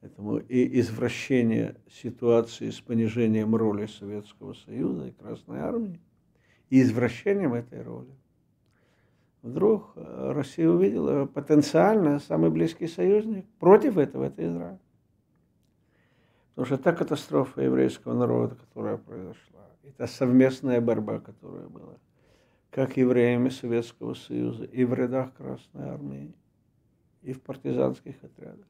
этому 0.00 0.38
и 0.38 0.80
извращение 0.80 1.76
ситуации 1.90 2.70
с 2.70 2.80
понижением 2.80 3.56
роли 3.56 3.86
Советского 3.86 4.52
Союза 4.52 5.06
и 5.06 5.12
Красной 5.12 5.60
Армии, 5.60 6.00
и 6.70 6.82
извращением 6.82 7.54
этой 7.54 7.82
роли. 7.82 8.14
Вдруг 9.42 9.92
э, 9.96 10.32
Россия 10.32 10.68
увидела 10.68 11.26
потенциально 11.26 12.18
самый 12.18 12.50
близкий 12.50 12.86
союзник 12.86 13.46
против 13.58 13.96
этого, 13.96 14.24
это 14.24 14.46
Израиль. 14.46 14.78
Потому 16.50 16.66
что 16.66 16.76
та 16.76 16.92
катастрофа 16.92 17.62
еврейского 17.62 18.14
народа, 18.14 18.56
которая 18.56 18.98
произошла, 18.98 19.66
и 19.84 19.90
та 19.90 20.06
совместная 20.06 20.80
борьба, 20.80 21.20
которая 21.20 21.68
была, 21.68 21.94
как 22.70 22.96
евреями 22.96 23.48
Советского 23.48 24.14
Союза, 24.14 24.64
и 24.64 24.84
в 24.84 24.92
рядах 24.92 25.32
Красной 25.34 25.88
Армии, 25.88 26.34
и 27.22 27.32
в 27.32 27.40
партизанских 27.40 28.16
отрядах, 28.22 28.66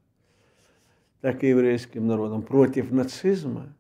так 1.21 1.43
и 1.45 1.49
еврейским 1.49 2.07
народом. 2.07 2.43
Против 2.43 2.91
нацизма, 2.91 3.75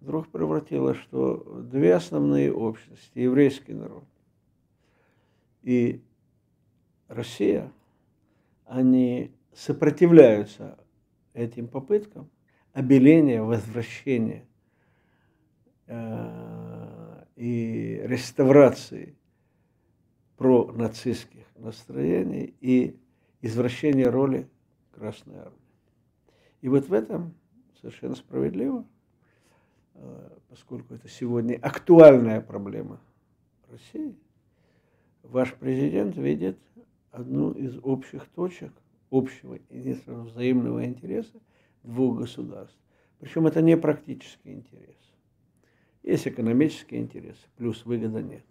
вдруг 0.00 0.28
превратилось, 0.28 0.98
что 0.98 1.62
две 1.62 1.94
основные 1.94 2.52
общности, 2.52 3.18
еврейский 3.18 3.74
народ 3.74 4.04
и 5.62 6.00
Россия, 7.08 7.72
они 8.66 9.32
сопротивляются 9.52 10.78
этим 11.34 11.66
попыткам 11.66 12.30
обеления, 12.72 13.42
возвращения 13.42 14.46
э, 15.86 17.24
и 17.36 18.00
реставрации 18.04 19.16
про 20.36 20.70
нацистских 20.72 21.46
настроений 21.56 22.54
и 22.60 22.96
извращения 23.46 24.10
роли 24.10 24.48
Красной 24.92 25.36
Армии. 25.36 25.56
И 26.60 26.68
вот 26.68 26.88
в 26.88 26.92
этом 26.92 27.34
совершенно 27.80 28.14
справедливо, 28.14 28.84
э, 29.94 30.30
поскольку 30.48 30.94
это 30.94 31.08
сегодня 31.08 31.58
актуальная 31.62 32.40
проблема 32.40 33.00
России, 33.70 34.16
ваш 35.22 35.54
президент 35.54 36.16
видит 36.16 36.58
одну 37.10 37.52
из 37.52 37.78
общих 37.82 38.26
точек 38.28 38.72
общего 39.10 39.54
и 39.54 39.96
взаимного 40.06 40.84
интереса 40.84 41.40
двух 41.82 42.18
государств. 42.18 42.78
Причем 43.18 43.46
это 43.46 43.62
не 43.62 43.76
практический 43.76 44.52
интерес. 44.52 44.96
Есть 46.02 46.28
экономический 46.28 46.98
интерес, 46.98 47.36
плюс 47.56 47.84
выгода 47.84 48.22
нет. 48.22 48.44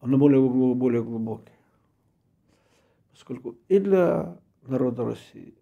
Он 0.00 0.18
более, 0.18 0.40
более 0.74 1.02
глубокий. 1.02 1.52
Поскольку 3.18 3.56
и 3.66 3.80
для 3.80 4.38
народа 4.62 5.04
России, 5.04 5.52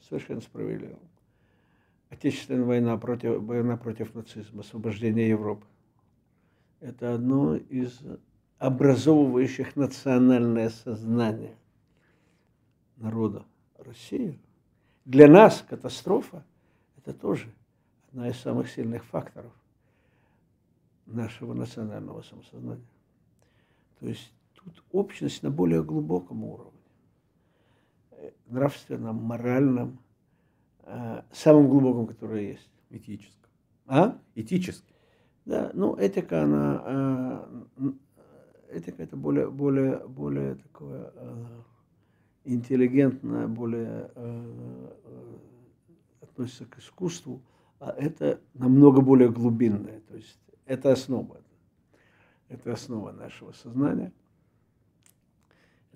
совершенно 0.00 0.40
справедливо. 0.40 0.98
Отечественная 2.10 2.64
война 2.64 2.96
против, 2.96 3.40
война 3.40 3.76
против 3.76 4.12
нацизма, 4.16 4.62
освобождение 4.62 5.28
Европы. 5.28 5.64
Это 6.80 7.14
одно 7.14 7.54
из 7.54 8.00
образовывающих 8.58 9.76
национальное 9.76 10.70
сознание 10.70 11.54
народа 12.96 13.46
России. 13.78 14.40
Для 15.04 15.28
нас 15.28 15.64
катастрофа– 15.66 16.44
это 16.96 17.14
тоже 17.14 17.48
одна 18.08 18.28
из 18.28 18.36
самых 18.40 18.68
сильных 18.68 19.04
факторов 19.04 19.52
нашего 21.06 21.54
национального 21.54 22.22
самосознания. 22.22 22.84
То 24.00 24.08
есть 24.08 24.32
тут 24.64 24.82
общность 24.92 25.42
на 25.42 25.50
более 25.50 25.82
глубоком 25.82 26.44
уровне 26.44 26.72
нравственном, 28.52 29.16
моральном, 29.16 29.98
э, 30.84 31.22
самом 31.32 31.68
глубоком, 31.68 32.06
которое 32.06 32.52
есть. 32.52 32.70
Этическом. 32.90 33.50
А? 33.86 34.18
Этически. 34.34 34.92
Да, 35.44 35.70
ну 35.74 35.96
этика, 35.96 36.42
она, 36.42 37.48
э, 37.78 37.92
этика 38.70 39.02
это 39.02 39.16
более, 39.16 39.50
более, 39.50 40.06
более 40.06 40.56
такое 40.56 41.10
э, 41.14 41.46
интеллигентное, 42.44 43.48
более 43.48 44.10
относится 46.20 46.66
к 46.66 46.78
искусству, 46.78 47.42
а 47.80 47.92
это 47.92 48.40
намного 48.54 49.00
более 49.00 49.30
глубинное, 49.30 50.00
то 50.00 50.16
есть 50.16 50.38
это 50.66 50.92
основа, 50.92 51.40
это 52.48 52.72
основа 52.72 53.12
нашего 53.12 53.52
сознания. 53.52 54.12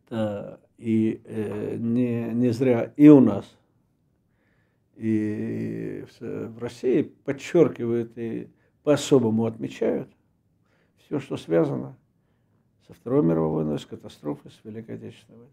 Это 0.06 0.60
и 0.78 1.20
э, 1.24 1.76
не, 1.78 2.30
не 2.32 2.50
зря 2.50 2.92
и 2.96 3.08
у 3.08 3.20
нас, 3.20 3.44
и 4.94 6.04
в 6.20 6.58
России 6.58 7.02
подчеркивают 7.02 8.16
и 8.16 8.48
по-особому 8.82 9.46
отмечают 9.46 10.08
все, 10.98 11.18
что 11.18 11.36
связано 11.36 11.96
со 12.86 12.94
Второй 12.94 13.24
мировой 13.24 13.64
войной, 13.64 13.78
с 13.78 13.86
катастрофой, 13.86 14.50
с 14.52 14.60
Великой 14.64 14.94
Отечественной 14.94 15.38
войной. 15.38 15.52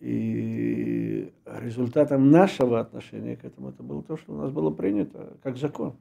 И 0.00 1.32
результатом 1.46 2.30
нашего 2.30 2.80
отношения 2.80 3.36
к 3.36 3.44
этому 3.44 3.70
это 3.70 3.82
было 3.82 4.02
то, 4.02 4.18
что 4.18 4.34
у 4.34 4.36
нас 4.36 4.50
было 4.50 4.70
принято 4.70 5.36
как 5.42 5.56
закон. 5.56 5.96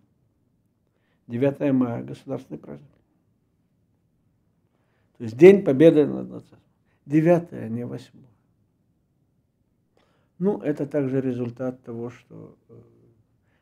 9 1.28 1.74
мая– 1.74 2.04
государственный 2.04 2.60
праздник. 2.60 2.90
То 5.24 5.28
есть 5.28 5.38
День 5.38 5.64
Победы 5.64 6.06
над 6.06 6.30
нацизмом. 6.30 6.60
Девятое, 7.06 7.68
а 7.68 7.70
не 7.70 7.86
восьмое. 7.86 8.28
Ну, 10.38 10.60
это 10.60 10.86
также 10.86 11.22
результат 11.22 11.82
того, 11.82 12.10
что 12.10 12.58
э, 12.68 12.74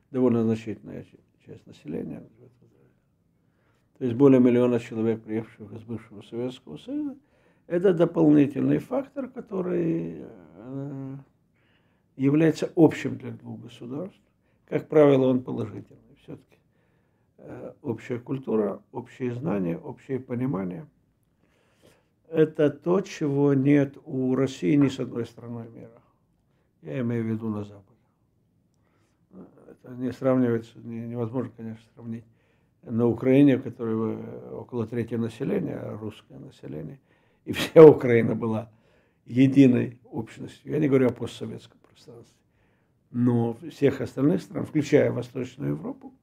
довольно 0.09 0.43
значительная 0.43 1.05
часть 1.45 1.67
населения 1.67 2.27
то 3.99 4.05
есть 4.05 4.17
более 4.17 4.39
миллиона 4.39 4.79
человек, 4.79 5.21
приехавших 5.21 5.71
из 5.73 5.83
бывшего 5.83 6.23
Советского 6.23 6.77
Союза, 6.77 7.15
это 7.67 7.93
дополнительный 7.93 8.79
фактор, 8.79 9.29
который 9.29 10.25
э, 10.25 11.15
является 12.15 12.71
общим 12.75 13.19
для 13.19 13.33
двух 13.33 13.61
государств. 13.61 14.19
Как 14.65 14.87
правило, 14.87 15.27
он 15.27 15.43
положительный. 15.43 16.15
Все-таки 16.23 16.57
э, 17.37 17.73
общая 17.83 18.17
культура, 18.17 18.81
общие 18.91 19.31
знания, 19.35 19.77
общее 19.77 20.19
понимание– 20.19 20.87
это 22.31 22.69
то, 22.69 23.01
чего 23.01 23.53
нет 23.53 23.97
у 24.05 24.35
России 24.35 24.75
ни 24.75 24.87
с 24.87 24.99
одной 24.99 25.25
страной 25.25 25.69
мира. 25.69 26.01
Я 26.81 27.01
имею 27.01 27.23
в 27.23 27.27
виду 27.27 27.49
на 27.49 27.63
Западе. 27.63 27.97
Это 29.69 29.93
не 29.95 30.11
сравнивается, 30.11 30.79
невозможно, 30.79 31.51
конечно, 31.55 31.83
сравнить. 31.93 32.23
На 32.83 33.05
Украине, 33.05 33.57
в 33.57 33.63
которой 33.63 34.17
около 34.51 34.87
трети 34.87 35.15
населения, 35.15 35.79
русское 35.99 36.39
население, 36.39 36.99
и 37.45 37.51
вся 37.51 37.83
Украина 37.83 38.33
была 38.33 38.71
единой 39.25 39.99
общностью. 40.05 40.71
Я 40.71 40.79
не 40.79 40.87
говорю 40.87 41.07
о 41.07 41.13
постсоветском 41.13 41.79
пространстве. 41.87 42.35
Но 43.11 43.57
всех 43.69 44.01
остальных 44.01 44.41
стран, 44.41 44.65
включая 44.65 45.11
Восточную 45.11 45.71
Европу, 45.71 46.13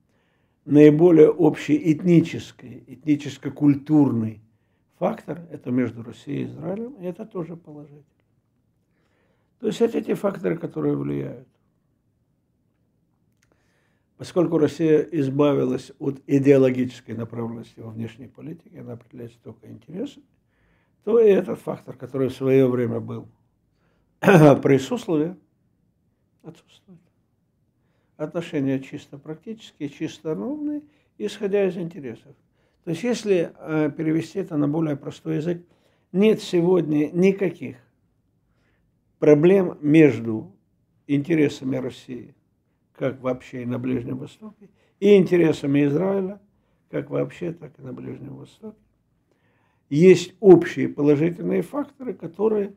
наиболее 0.64 1.30
общий 1.30 1.92
этнический, 1.92 2.82
этническо-культурный 2.86 4.42
фактор– 4.98 5.42
это 5.50 5.70
между 5.70 6.02
Россией 6.02 6.42
и 6.42 6.46
Израилем, 6.46 6.94
и 6.94 7.04
это 7.04 7.24
тоже 7.24 7.56
положительно. 7.56 8.04
То 9.60 9.66
есть 9.66 9.80
это 9.80 10.00
те 10.00 10.14
факторы, 10.14 10.56
которые 10.56 10.96
влияют. 10.96 11.48
Поскольку 14.16 14.58
Россия 14.58 15.00
избавилась 15.00 15.92
от 16.00 16.20
идеологической 16.26 17.14
направленности 17.16 17.78
во 17.78 17.90
внешней 17.90 18.26
политике, 18.26 18.80
она 18.80 18.94
определяется 18.94 19.38
только 19.42 19.70
интересами, 19.70 20.26
то 21.04 21.20
и 21.20 21.28
этот 21.28 21.60
фактор, 21.60 21.96
который 21.96 22.28
в 22.28 22.34
свое 22.34 22.68
время 22.68 22.98
был 22.98 23.28
присутствие, 24.20 25.36
отсутствует. 26.42 27.00
Отношения 28.16 28.80
чисто 28.80 29.18
практические, 29.18 29.88
чисто 29.88 30.34
ровные, 30.34 30.82
исходя 31.18 31.64
из 31.64 31.76
интересов. 31.76 32.34
То 32.88 32.92
есть, 32.92 33.04
если 33.04 33.52
э, 33.54 33.90
перевести 33.94 34.38
это 34.38 34.56
на 34.56 34.66
более 34.66 34.96
простой 34.96 35.36
язык, 35.36 35.62
нет 36.10 36.40
сегодня 36.40 37.10
никаких 37.10 37.76
проблем 39.18 39.76
между 39.82 40.56
интересами 41.06 41.76
России, 41.76 42.34
как 42.94 43.20
вообще 43.20 43.64
и 43.64 43.66
на 43.66 43.78
Ближнем 43.78 44.16
Востоке, 44.16 44.70
и 45.00 45.18
интересами 45.18 45.84
Израиля, 45.84 46.40
как 46.88 47.10
вообще, 47.10 47.52
так 47.52 47.78
и 47.78 47.82
на 47.82 47.92
Ближнем 47.92 48.36
Востоке 48.36 48.80
есть 49.90 50.34
общие 50.40 50.88
положительные 50.88 51.60
факторы, 51.60 52.14
которые 52.14 52.72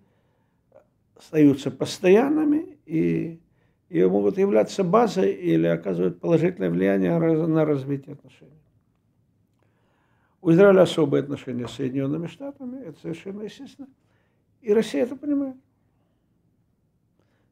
остаются 1.15 1.71
постоянными 1.71 2.79
и, 2.85 3.39
и 3.87 4.03
могут 4.03 4.37
являться 4.37 4.83
базой 4.83 5.31
или 5.31 5.67
оказывают 5.67 6.19
положительное 6.19 6.69
влияние 6.69 7.17
на 7.17 7.63
развитие 7.63 8.15
отношений. 8.15 8.60
У 10.41 10.51
Израиля 10.51 10.81
особые 10.81 11.21
отношения 11.21 11.67
с 11.67 11.71
Соединенными 11.71 12.27
Штатами, 12.27 12.83
это 12.83 12.99
совершенно 12.99 13.43
естественно. 13.43 13.87
И 14.61 14.73
Россия 14.73 15.03
это 15.03 15.15
понимает. 15.15 15.55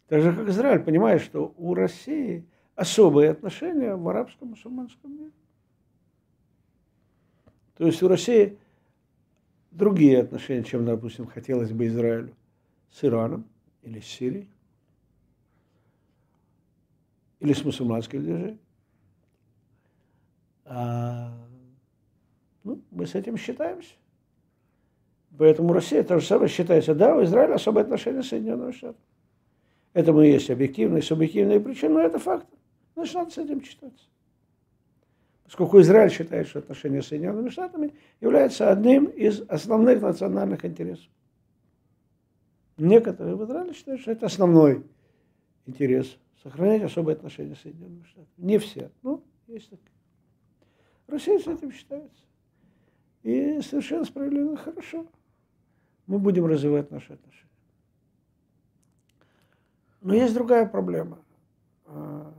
Так 0.08 0.24
же, 0.24 0.36
как 0.36 0.48
Израиль 0.48 0.80
понимает, 0.80 1.22
что 1.22 1.54
у 1.58 1.76
России 1.76 2.44
особые 2.76 3.30
отношения 3.30 3.96
в 3.96 4.08
арабском 4.10 4.50
мусульманском 4.50 5.16
мире. 5.16 5.32
То 7.78 7.86
есть 7.86 8.02
у 8.02 8.08
России 8.08 8.58
другие 9.72 10.22
отношения, 10.22 10.64
чем, 10.64 10.86
допустим, 10.86 11.28
хотелось 11.28 11.72
бы 11.72 11.86
Израилю 11.88 12.36
с 12.90 13.04
Ираном 13.04 13.46
или 13.84 14.00
с 14.00 14.06
Сирией, 14.06 14.50
или 17.40 17.54
с 17.54 17.64
мусульманским 17.64 18.24
движением. 18.24 18.60
Ну, 22.64 22.82
мы 22.92 23.08
с 23.08 23.16
этим 23.16 23.38
считаемся. 23.38 23.94
Поэтому 25.38 25.74
Россия 25.74 26.04
то 26.04 26.20
же 26.20 26.26
самое 26.26 26.50
считается. 26.50 26.96
Да, 26.96 27.16
у 27.16 27.24
Израиля 27.24 27.56
особые 27.56 27.84
отношения 27.84 28.24
с 28.24 28.30
Соединенными 28.30 28.72
Штатами. 28.72 29.06
Этому 29.94 30.22
есть 30.22 30.50
объективные, 30.50 31.02
субъективные 31.02 31.60
причины, 31.60 31.96
но 31.96 32.00
это 32.02 32.20
факт. 32.20 32.48
Значит, 32.96 33.16
надо 33.16 33.32
с 33.32 33.38
этим 33.38 33.64
считаться 33.64 34.06
поскольку 35.50 35.82
Израиль 35.82 36.12
считает, 36.12 36.48
что 36.48 36.60
отношения 36.60 37.02
с 37.02 37.08
Соединенными 37.08 37.50
Штатами 37.50 37.96
являются 38.22 38.72
одним 38.72 39.06
из 39.06 39.42
основных 39.50 40.00
национальных 40.00 40.64
интересов. 40.64 41.08
Некоторые 42.78 43.36
в 43.36 43.44
Израиле 43.46 43.74
считают, 43.74 44.00
что 44.02 44.12
это 44.12 44.28
основной 44.28 44.86
интерес– 45.66 46.20
сохранять 46.44 46.84
особые 46.84 47.16
отношения 47.16 47.56
с 47.56 47.62
Соединенными 47.62 48.04
Штатами. 48.04 48.28
Не 48.38 48.60
все, 48.60 48.92
но 49.02 49.24
есть 49.48 49.72
такие. 49.72 49.90
Россия 51.08 51.40
с 51.40 51.48
этим 51.48 51.72
считается. 51.72 52.24
И 53.24 53.62
совершенно 53.62 54.06
справедливо, 54.06 54.56
хорошо. 54.56 55.06
Мы 56.08 56.20
будем 56.20 56.46
развивать 56.46 56.90
наши 56.92 57.14
отношения. 57.14 57.50
Но 60.02 60.14
есть 60.14 60.34
другая 60.34 60.66
проблема. 60.66 61.20
А, 61.86 62.34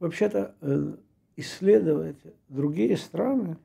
вообще-то 0.00 0.54
э, 0.60 0.96
исследовать 1.36 2.18
другие 2.48 2.96
страны, 2.96 3.56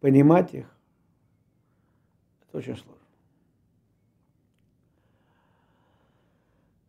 понимать 0.00 0.52
их, 0.54 0.66
это 2.42 2.58
очень 2.58 2.76
сложно. 2.76 2.94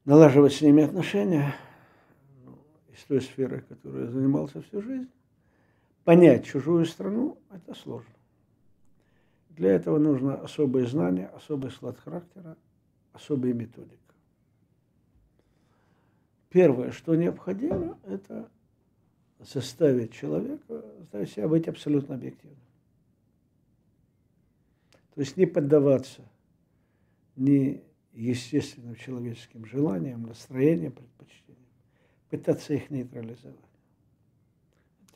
Налаживать 0.04 0.54
с 0.54 0.62
ними 0.62 0.84
отношения 0.84 1.56
ну, 2.44 2.58
из 2.92 3.04
той 3.06 3.22
сферы, 3.22 3.62
которой 3.62 4.06
я 4.06 4.12
занимался 4.12 4.62
всю 4.62 4.82
жизнь, 4.82 5.10
понять 6.06 6.46
чужую 6.46 6.86
страну– 6.86 7.38
это 7.52 7.74
сложно. 7.74 8.14
Для 9.50 9.72
этого 9.72 9.98
нужно 9.98 10.36
особые 10.36 10.88
знания, 10.88 11.28
особый 11.28 11.72
склад 11.72 11.98
характера, 12.00 12.56
особая 13.12 13.54
методика. 13.54 13.98
Первое, 16.50 16.92
что 16.92 17.16
необходимо, 17.16 17.98
это 18.04 18.50
заставить 19.40 20.14
человека, 20.14 20.86
заставить 21.00 21.32
себя 21.32 21.48
быть 21.48 21.68
абсолютно 21.68 22.16
объективным. 22.16 22.60
То 25.14 25.22
есть 25.22 25.38
не 25.38 25.46
поддаваться 25.46 26.22
ни 27.36 27.84
естественным 28.14 28.96
человеческим 28.96 29.66
желаниям, 29.66 30.24
настроениям, 30.24 30.92
предпочтениям, 30.92 31.66
пытаться 32.30 32.74
их 32.74 32.90
нейтрализовать. 32.90 33.58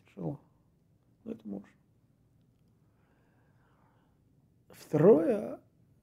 Тяжело, 0.07 0.39
это 1.25 1.47
можно. 1.47 1.67
Второе, 4.69 5.59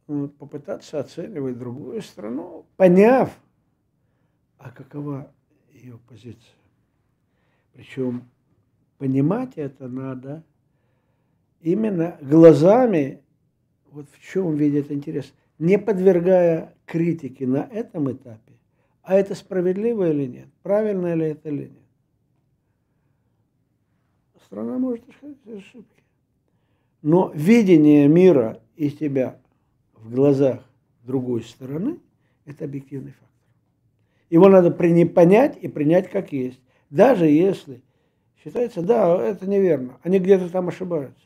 ну, 0.07 0.29
попытаться 0.29 1.00
оценивать 1.00 1.59
другую 1.59 2.02
страну, 2.02 2.66
поняв, 2.76 3.37
а 4.59 4.70
какова 4.70 5.33
ее 5.72 5.98
позиция. 6.09 6.55
Причем 7.72 8.29
понимать 8.98 9.55
это 9.57 9.88
надо 9.88 10.44
именно 11.61 12.18
глазами, 12.20 13.22
вот 13.90 14.09
в 14.11 14.20
чем 14.20 14.57
видят 14.57 14.90
интерес, 14.90 15.33
не 15.59 15.79
подвергая 15.79 16.74
критике 16.85 17.46
на 17.46 17.64
этом 17.64 18.12
этапе, 18.12 18.52
а 19.02 19.14
это 19.14 19.35
справедливо 19.35 20.11
или 20.11 20.26
нет, 20.26 20.48
правильно 20.62 21.14
ли 21.14 21.26
это 21.26 21.48
или 21.48 21.68
нет. 21.68 21.86
Страна 24.46 24.78
может 24.78 25.04
ошибки. 25.44 26.02
Но 27.02 27.32
видение 27.35 28.06
мира 28.06 28.62
и 28.76 28.90
тебя 28.90 29.40
в 29.94 30.14
глазах 30.14 30.62
другой 31.02 31.42
стороны– 31.42 31.98
это 32.44 32.64
объективный 32.64 33.11
фактор. 33.11 33.26
Его 34.30 34.48
надо 34.48 34.70
понять 34.70 35.59
и 35.61 35.66
принять 35.66 36.11
как 36.11 36.32
есть. 36.32 36.61
Даже 36.90 37.26
если 37.26 37.82
считается, 38.42 38.82
да, 38.82 39.20
это 39.20 39.48
неверно, 39.48 39.98
они 40.02 40.20
где-то 40.20 40.48
там 40.48 40.68
ошибаются, 40.68 41.24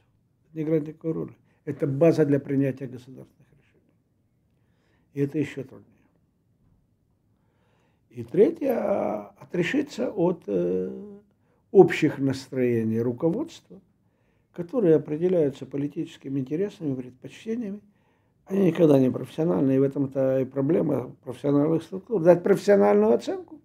не 0.54 0.62
играет 0.62 0.86
никакой 0.86 1.12
роли. 1.12 1.36
Это 1.66 1.86
база 1.86 2.24
для 2.24 2.40
принятия 2.40 2.86
государственных 2.86 3.48
решений. 3.52 3.92
И 5.12 5.20
это 5.20 5.38
еще 5.38 5.62
труднее. 5.62 5.86
И 8.08 8.24
третье, 8.24 8.76
а, 8.78 9.34
отрешиться 9.38 10.10
от 10.10 10.42
э, 10.46 11.19
общих 11.72 12.18
настроений 12.18 13.00
руководства, 13.00 13.80
которые 14.52 14.96
определяются 14.96 15.66
политическими 15.66 16.40
интересами, 16.40 16.94
предпочтениями. 16.94 17.80
Они 18.46 18.66
никогда 18.66 18.98
не 18.98 19.10
профессиональные, 19.10 19.76
и 19.76 19.80
в 19.80 19.84
этом-то 19.84 20.40
и 20.40 20.44
проблема 20.44 21.14
профессиональных 21.24 21.82
структур. 21.84 22.22
Дать 22.22 22.42
профессиональную 22.42 23.14
оценку 23.14 23.60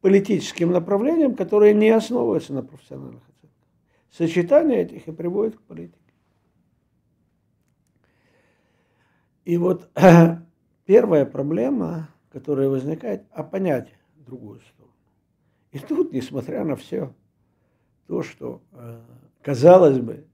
политическим 0.00 0.70
направлениям, 0.70 1.34
которые 1.34 1.74
не 1.74 1.90
основываются 1.90 2.52
на 2.52 2.62
профессиональных 2.62 3.22
оценках. 3.22 3.50
Сочетание 4.10 4.82
этих 4.82 5.08
и 5.08 5.12
приводит 5.12 5.56
к 5.56 5.62
политике. 5.62 5.98
И 9.44 9.56
вот 9.56 9.90
первая 10.86 11.24
проблема, 11.24 12.08
которая 12.30 12.68
возникает, 12.68 13.24
а 13.32 13.42
понять 13.42 13.92
другую 14.26 14.60
сторону. 14.60 14.75
И 15.72 15.78
тут, 15.78 16.12
несмотря 16.12 16.64
на 16.64 16.76
все 16.76 17.12
то, 18.06 18.22
что, 18.22 18.62
э, 18.72 19.00
казалось 19.42 19.98
бы, 19.98 20.24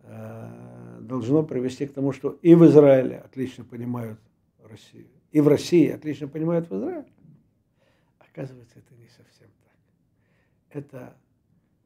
э, 0.00 0.98
должно 1.00 1.42
привести 1.42 1.86
к 1.86 1.92
тому, 1.92 2.12
что 2.12 2.38
и 2.42 2.54
в 2.54 2.64
Израиле 2.66 3.18
отлично 3.18 3.64
понимают 3.64 4.18
Россию, 4.64 5.08
и 5.30 5.40
в 5.40 5.48
России 5.48 5.88
отлично 5.88 6.28
понимают 6.28 6.68
в 6.68 6.76
Израиле, 6.76 7.06
Оказывается, 8.36 8.78
это 8.78 8.94
не 8.96 9.08
совсем 9.08 9.48
так. 9.64 9.72
Это 10.68 11.16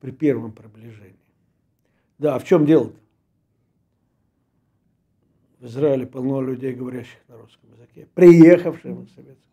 при 0.01 0.11
первом 0.11 0.51
приближении. 0.51 1.15
Да, 2.19 2.35
а 2.35 2.39
в 2.41 2.45
чем 2.45 2.67
дело-то? 2.67 2.99
В 5.61 5.67
Израиле 5.67 6.09
полно 6.09 6.43
людей, 6.43 6.75
говорящих 6.75 7.21
на 7.29 7.37
русском 7.37 7.71
языке, 7.71 8.09
приехавших 8.15 8.97
в 8.97 9.09
Советский 9.11 9.47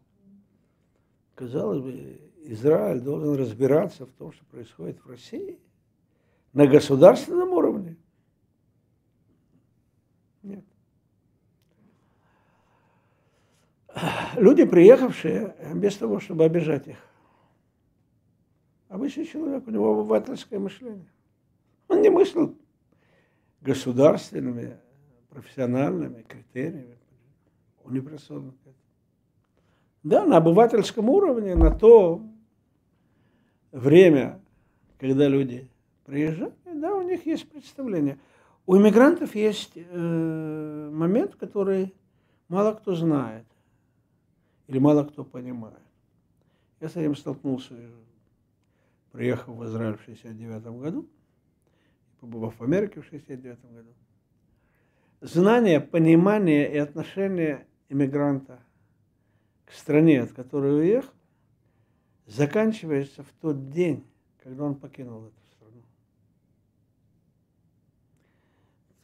Казалось 1.36 1.84
бы, 1.84 2.20
Израиль 2.50 3.02
должен 3.02 3.36
разбираться 3.36 4.06
в 4.06 4.12
том, 4.14 4.32
что 4.32 4.46
происходит 4.46 5.04
в 5.04 5.10
России 5.10 5.60
на 6.54 6.66
государственном 6.66 7.50
уровне. 7.50 7.98
Нет. 10.44 10.64
Люди, 14.36 14.64
приехавшие, 14.64 15.74
без 15.76 15.98
того, 15.98 16.22
чтобы 16.22 16.46
обижать 16.46 16.88
их. 16.88 16.98
Обычный 18.88 19.26
человек, 19.26 19.68
у 19.68 19.72
него 19.72 19.92
обывательское 19.92 20.58
мышление. 20.58 21.12
Он 21.90 22.02
не 22.02 22.10
мыслил 22.10 22.58
государственными, 23.60 24.78
профессиональными 25.28 26.22
критериями. 26.22 26.98
Он 27.84 27.92
не 27.92 28.00
этому. 28.00 28.54
Да, 30.04 30.26
на 30.26 30.38
обывательском 30.38 31.10
уровне, 31.10 31.54
на 31.54 31.72
то 31.72 32.24
время, 33.72 34.40
когда 34.98 35.28
люди 35.28 35.68
приезжают, 36.06 36.56
да, 36.66 36.96
у 36.96 37.02
них 37.02 37.26
есть 37.26 37.50
представление. 37.50 38.18
У 38.66 38.76
иммигрантов 38.78 39.36
есть 39.36 39.74
э, 39.76 40.90
момент, 40.92 41.36
который 41.36 41.94
мало 42.50 42.74
кто 42.74 42.96
знает 42.96 43.46
или 44.68 44.80
мало 44.80 45.04
кто 45.06 45.24
понимает. 45.24 45.80
Я 46.80 46.90
с 46.90 46.96
этим 46.96 47.16
столкнулся, 47.16 47.74
приехав 49.12 49.56
в 49.56 49.66
Израиль 49.66 49.98
в 49.98 50.04
69 50.04 50.64
году, 50.80 51.10
побывав 52.20 52.60
в 52.60 52.64
Америке 52.64 53.02
в 53.02 53.06
69 53.06 53.60
году. 53.74 53.90
Знание, 55.22 55.82
понимание 55.82 56.72
и 56.72 56.78
отношение 56.78 57.66
иммигранта 57.90 58.60
к 59.66 59.72
стране, 59.72 60.22
от 60.22 60.34
которой 60.34 60.80
уехал, 60.80 61.14
заканчивается 62.28 63.24
в 63.24 63.32
тот 63.42 63.72
день, 63.72 64.04
когда 64.44 64.66
он 64.66 64.76
покинул 64.76 65.26
эту 65.26 65.42
страну. 65.56 65.82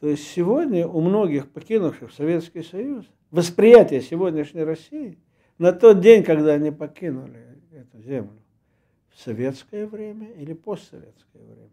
То 0.00 0.08
есть 0.08 0.28
сегодня 0.28 0.86
у 0.86 1.00
многих 1.00 1.50
покинувших 1.50 2.12
Советский 2.12 2.62
Союз 2.62 3.06
восприятие 3.30 4.02
сегодняшней 4.02 4.62
России 4.62 5.18
на 5.58 5.72
тот 5.72 6.00
день, 6.00 6.22
когда 6.22 6.52
они 6.52 6.70
покинули 6.70 7.58
эту 7.72 8.00
землю, 8.00 8.42
в 9.08 9.20
советское 9.20 9.86
время 9.86 10.30
или 10.32 10.52
постсоветское 10.52 11.42
время. 11.42 11.70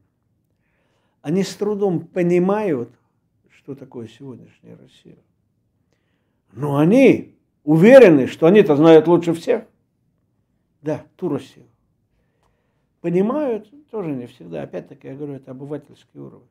Они 1.22 1.44
с 1.44 1.54
трудом 1.56 2.08
понимают, 2.08 2.90
что 3.50 3.76
такое 3.76 4.08
сегодняшняя 4.08 4.76
Россия. 4.76 5.18
Но 6.52 6.78
они 6.78 7.36
уверены, 7.64 8.28
что 8.28 8.48
они-то 8.48 8.76
знают 8.76 9.08
лучше 9.08 9.34
всех. 9.34 9.66
Да, 10.82 11.06
ту 11.16 11.30
Россию. 11.30 11.68
Понимают, 13.02 13.72
тоже 13.90 14.12
не 14.12 14.28
всегда. 14.28 14.64
Опять-таки, 14.64 15.08
я 15.08 15.16
говорю, 15.16 15.34
это 15.34 15.52
обывательский 15.52 16.20
уровень. 16.20 16.48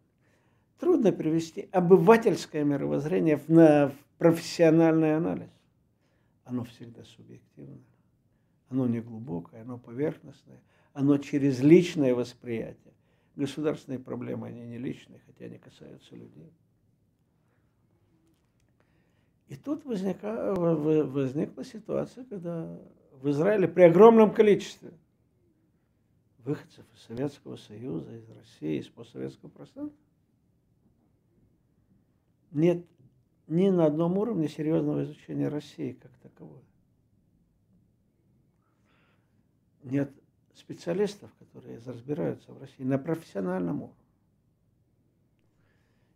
Трудно 0.79 1.13
привести 1.13 1.69
обывательское 1.73 2.65
мировоззрение 2.65 3.37
в, 3.37 3.49
на, 3.49 3.89
в 3.89 3.95
профессиональный 4.19 5.17
анализ. 5.17 5.51
Оно 6.45 6.65
всегда 6.65 7.05
субъективно. 7.05 7.79
Оно 8.69 8.87
не 8.87 9.01
глубокое, 9.01 9.63
оно 9.63 9.79
поверхностное. 9.79 10.61
Оно 10.93 11.19
через 11.19 11.61
личное 11.61 12.15
восприятие. 12.15 12.95
Государственные 13.37 14.01
проблемы, 14.01 14.49
они 14.49 14.63
не 14.63 14.79
личные, 14.79 15.21
хотя 15.27 15.45
они 15.45 15.59
касаются 15.59 16.17
людей. 16.17 16.53
И 19.49 19.57
тут 19.57 19.85
возника, 19.85 20.55
возникла 20.55 21.65
ситуация, 21.65 22.25
когда 22.25 22.79
в 23.21 23.31
Израиле 23.31 23.69
при 23.69 23.83
огромном 23.83 24.33
количестве 24.33 24.93
выходцев 26.39 26.87
из 26.95 27.03
Советского 27.03 27.57
Союза, 27.57 28.17
из 28.17 28.29
России, 28.31 28.81
из 28.81 28.89
постсоветского 28.89 29.51
пространства, 29.51 29.99
нет 32.51 32.85
ни 33.47 33.69
на 33.69 33.87
одном 33.87 34.17
уровне 34.17 34.49
серьезного 34.49 35.05
изучения 35.05 35.49
России 35.49 35.93
как 35.93 36.13
таковой. 36.19 36.63
Нет 39.83 40.11
специалистов, 40.55 41.31
которые 41.39 41.79
разбираются 41.79 42.53
в 42.53 42.61
России 42.61 42.85
на 42.85 42.99
профессиональном 42.99 43.83
уровне. 43.83 43.97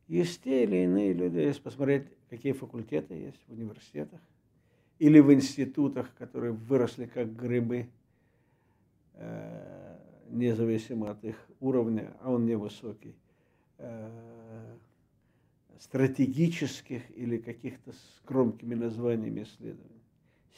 Есть 0.06 0.42
те 0.42 0.64
или 0.64 0.84
иные 0.84 1.12
люди, 1.12 1.38
если 1.38 1.62
посмотреть, 1.62 2.06
какие 2.28 2.52
факультеты 2.52 3.14
есть 3.14 3.40
в 3.46 3.52
университетах 3.52 4.20
или 4.98 5.20
в 5.20 5.32
институтах, 5.32 6.14
которые 6.16 6.52
выросли 6.52 7.06
как 7.06 7.34
грибы, 7.34 7.88
э, 9.14 9.98
независимо 10.30 11.10
от 11.10 11.24
их 11.24 11.36
уровня, 11.60 12.12
а 12.20 12.30
он 12.30 12.46
невысокий, 12.46 13.14
э, 13.78 14.76
стратегических 15.80 17.02
или 17.16 17.38
каких-то 17.38 17.92
с 17.92 18.22
громкими 18.26 18.74
названиями 18.74 19.42
исследований. 19.42 20.02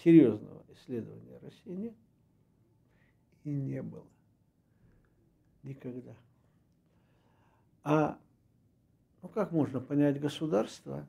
Серьезного 0.04 0.62
исследования 0.74 1.38
России 1.42 1.72
нет 1.72 1.94
и 3.46 3.50
не 3.50 3.80
было. 3.80 4.04
Никогда. 5.62 6.16
А 7.84 8.18
ну 9.22 9.28
как 9.28 9.52
можно 9.52 9.80
понять 9.80 10.20
государство, 10.20 11.06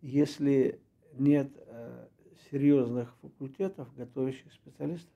если 0.00 0.80
нет 1.18 1.50
э, 1.66 2.06
серьезных 2.50 3.14
факультетов, 3.22 3.88
готовящих 3.96 4.52
специалистов 4.52 5.12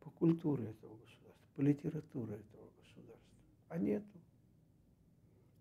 по 0.00 0.10
культуре 0.10 0.70
этого 0.70 0.96
государства, 0.96 1.46
по 1.56 1.60
литературе 1.60 2.34
этого 2.34 2.68
государства? 2.78 3.36
А 3.68 3.78
нету. 3.78 4.06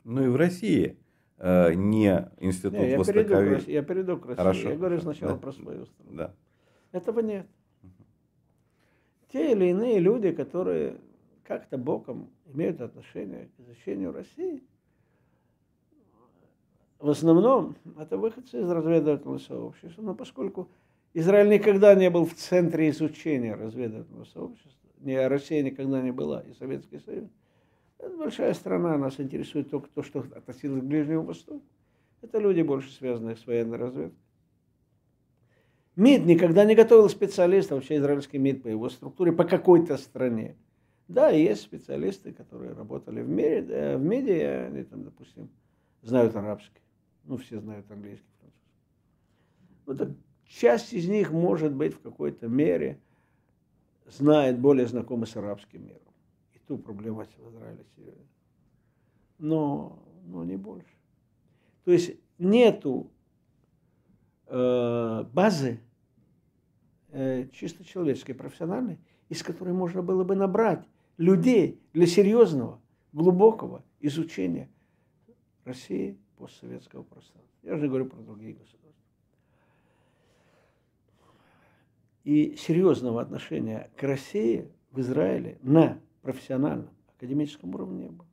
Ну 0.04 0.24
и 0.24 0.28
в 0.28 0.36
России 0.36 0.98
э, 1.38 1.74
не 1.74 2.32
институт 2.40 2.74
не, 2.74 2.90
я 2.92 2.98
Востоковед... 2.98 3.28
Перейду 3.28 3.66
к, 3.66 3.68
я 3.68 3.84
перейду 3.84 4.18
к 4.18 4.26
России. 4.26 4.38
Хорошо. 4.38 4.70
Я 4.70 4.76
говорю 4.76 5.00
сначала 5.00 5.34
да. 5.34 5.38
про 5.40 5.52
свою 5.52 5.86
страну. 5.86 6.12
Да. 6.16 6.36
Этого 6.92 7.20
нет. 7.20 7.48
Те 9.32 9.54
или 9.54 9.66
иные 9.66 10.00
люди, 10.00 10.32
которые 10.32 11.00
как-то 11.44 11.78
боком 11.78 12.30
имеют 12.46 12.82
отношение 12.82 13.50
к 13.56 13.60
изучению 13.62 14.12
России, 14.12 14.64
в 17.02 17.10
основном 17.10 17.76
это 17.98 18.18
выходцы 18.18 18.62
из 18.62 18.70
разведывательного 18.70 19.40
сообщества, 19.40 20.02
но 20.02 20.14
поскольку 20.14 20.70
Израиль 21.14 21.50
никогда 21.50 21.96
не 21.96 22.10
был 22.10 22.26
в 22.26 22.36
центре 22.36 22.90
изучения 22.90 23.56
разведывательного 23.56 24.26
сообщества, 24.26 24.90
ни 25.00 25.14
Россия 25.14 25.64
никогда 25.64 26.02
не 26.02 26.12
была, 26.12 26.42
и 26.42 26.54
Советский 26.54 27.00
Союз, 27.00 27.30
это 27.98 28.16
большая 28.18 28.54
страна, 28.54 28.98
нас 28.98 29.20
интересует 29.20 29.70
только 29.70 29.90
то, 29.90 30.04
что 30.04 30.20
относилось 30.20 30.82
к 30.82 30.86
Ближнему 30.86 31.24
Востоку. 31.24 31.64
Это 32.22 32.38
люди, 32.38 32.62
больше 32.62 32.92
связанные 32.92 33.36
с 33.36 33.46
военной 33.48 33.78
разведкой. 33.78 34.20
МИД 35.96 36.26
никогда 36.26 36.66
не 36.66 36.76
готовил 36.76 37.10
специалистов, 37.10 37.80
вообще 37.80 37.98
израильский 37.98 38.38
МИД 38.38 38.64
по 38.64 38.68
его 38.68 38.90
структуре, 38.90 39.32
по 39.32 39.44
какой-то 39.44 39.98
стране. 39.98 40.56
Да, 41.08 41.30
есть 41.30 41.62
специалисты, 41.64 42.32
которые 42.32 42.74
работали 42.74 43.22
в, 43.22 43.28
мире, 43.28 43.98
в 43.98 44.04
МИДе, 44.04 44.68
они 44.72 44.84
там, 44.84 45.04
допустим, 45.04 45.50
знают 46.02 46.36
арабский 46.36 46.82
ну, 47.24 47.38
все 47.38 47.60
знают 47.60 47.90
английский, 47.92 48.28
французский. 48.40 48.72
Вот 49.86 49.98
так, 49.98 50.10
часть 50.46 50.94
из 50.94 51.08
них, 51.08 51.32
может 51.32 51.74
быть, 51.74 51.94
в 51.94 52.02
какой-то 52.02 52.48
мере 52.48 53.00
знает, 54.06 54.60
более 54.60 54.88
знакомы 54.88 55.26
с 55.26 55.36
арабским 55.36 55.86
миром. 55.86 56.02
И 56.54 56.60
ту 56.60 56.78
проблематику 56.78 57.44
в 57.44 57.50
Израиле 57.52 57.86
серьезно. 57.96 58.26
Но, 59.38 60.00
но 60.26 60.44
не 60.44 60.58
больше. 60.58 60.94
То 61.84 61.92
есть 61.92 62.16
нету 62.38 63.10
э, 64.48 65.24
базы 65.32 65.80
э, 67.10 67.48
чисто 67.54 67.84
человеческой, 67.84 68.34
профессиональной, 68.34 69.00
из 69.30 69.42
которой 69.44 69.74
можно 69.74 70.02
было 70.02 70.24
бы 70.24 70.36
набрать 70.36 70.86
людей 71.18 71.80
для 71.94 72.06
серьезного, 72.06 72.80
глубокого 73.14 73.84
изучения 74.00 74.70
России, 75.64 76.18
постсоветского 76.42 77.04
пространства. 77.04 77.60
Я 77.62 77.76
уже 77.76 77.88
говорю 77.88 78.08
про 78.08 78.20
другие 78.22 78.54
государства. 78.54 78.92
И 82.24 82.56
серьезного 82.56 83.22
отношения 83.22 83.92
к 83.96 84.04
России 84.04 84.68
в 84.92 85.00
Израиле 85.00 85.60
на 85.62 86.00
профессиональном, 86.22 86.90
академическом 87.16 87.74
уровне 87.76 88.06
не 88.06 88.10
было. 88.10 88.28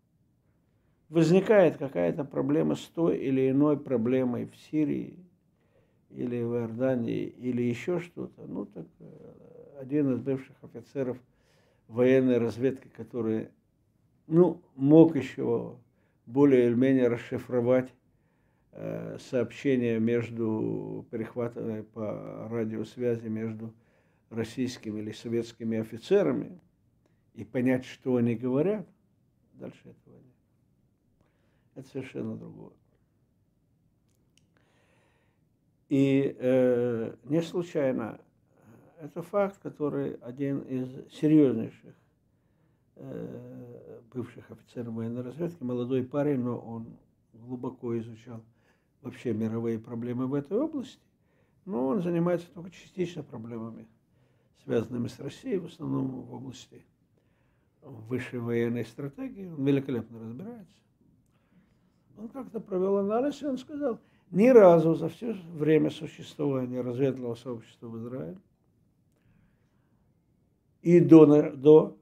Возникает 1.10 1.76
какая-то 1.76 2.24
проблема 2.24 2.74
с 2.74 2.80
той 2.80 3.18
или 3.18 3.50
иной 3.50 3.78
проблемой 3.78 4.46
в 4.46 4.56
Сирии 4.56 5.18
или 6.10 6.42
в 6.42 6.54
Иордании 6.54 7.24
или 7.24 7.62
еще 7.62 8.00
что-то. 8.00 8.46
Ну 8.46 8.66
так 8.66 8.86
э, 9.00 9.76
один 9.80 10.12
из 10.12 10.18
бывших 10.18 10.56
офицеров 10.62 11.18
военной 11.86 12.38
разведки, 12.38 12.88
который 12.88 13.48
ну, 14.26 14.62
мог 14.74 15.16
еще 15.16 15.76
более 16.28 16.66
или 16.66 16.74
менее 16.74 17.08
расшифровать 17.08 17.92
э, 18.72 19.16
сообщения 19.18 19.98
между 19.98 21.06
перехватами 21.10 21.80
по 21.80 22.48
радиосвязи 22.50 23.28
между 23.28 23.72
российскими 24.28 25.00
или 25.00 25.12
советскими 25.12 25.78
офицерами 25.78 26.60
и 27.32 27.44
понять, 27.44 27.86
что 27.86 28.16
они 28.16 28.34
говорят, 28.34 28.86
дальше 29.54 29.80
этого 29.84 30.16
нет. 30.16 30.34
Это 31.76 31.88
совершенно 31.88 32.36
другое. 32.36 32.74
И 35.88 36.36
э, 36.38 37.14
не 37.24 37.40
случайно 37.40 38.20
это 39.00 39.22
факт, 39.22 39.58
который 39.62 40.16
один 40.16 40.58
из 40.60 41.10
серьезнейших 41.10 41.94
э, 41.94 42.07
бывших 44.12 44.50
офицеров 44.50 44.94
военной 44.94 45.22
разведки, 45.22 45.62
молодой 45.62 46.04
парень, 46.04 46.40
но 46.40 46.58
он 46.58 46.86
глубоко 47.32 47.98
изучал 47.98 48.42
вообще 49.02 49.32
мировые 49.32 49.78
проблемы 49.78 50.26
в 50.26 50.34
этой 50.34 50.58
области, 50.58 51.00
но 51.64 51.86
он 51.86 52.02
занимается 52.02 52.48
только 52.52 52.70
частично 52.70 53.22
проблемами, 53.22 53.86
связанными 54.64 55.08
с 55.08 55.18
Россией, 55.20 55.58
в 55.58 55.66
основном 55.66 56.22
в 56.22 56.34
области 56.34 56.84
высшей 57.82 58.40
военной 58.40 58.84
стратегии, 58.84 59.46
он 59.46 59.64
великолепно 59.64 60.18
разбирается. 60.18 60.74
Он 62.16 62.28
как-то 62.28 62.58
провел 62.58 62.96
анализ, 62.98 63.40
и 63.42 63.46
он 63.46 63.58
сказал, 63.58 64.00
ни 64.30 64.48
разу 64.48 64.94
за 64.94 65.08
все 65.08 65.32
время 65.32 65.90
существования 65.90 66.80
разведного 66.80 67.34
сообщества 67.34 67.86
в 67.86 67.98
Израиле 67.98 68.38
и 70.82 71.00
до, 71.00 71.52
до 71.52 71.97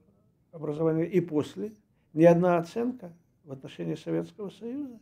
образования, 0.57 1.05
и 1.05 1.21
после, 1.21 1.71
ни 2.13 2.23
одна 2.25 2.57
оценка 2.57 3.13
в 3.45 3.51
отношении 3.51 3.95
Советского 3.95 4.49
Союза 4.49 4.99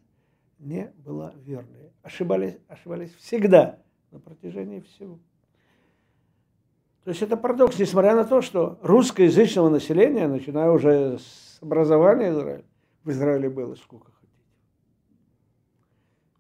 не 0.60 0.94
была 0.98 1.34
верной. 1.38 1.92
Ошибались, 2.04 2.58
ошибались 2.68 3.14
всегда 3.16 3.80
на 4.12 4.20
протяжении 4.20 4.82
всего. 4.82 5.20
То 7.04 7.10
есть 7.10 7.22
это 7.22 7.38
парадокс, 7.38 7.78
несмотря 7.80 8.16
на 8.16 8.24
то, 8.24 8.42
что 8.42 8.80
русскоязычного 8.82 9.70
населения, 9.70 10.28
начиная 10.28 10.72
уже 10.72 11.20
с 11.20 11.58
образования 11.62 12.32
Израиля, 12.32 12.64
в 13.04 13.12
Израиле 13.12 13.50
было 13.50 13.76
сколько 13.76 14.12
хотите, 14.12 14.44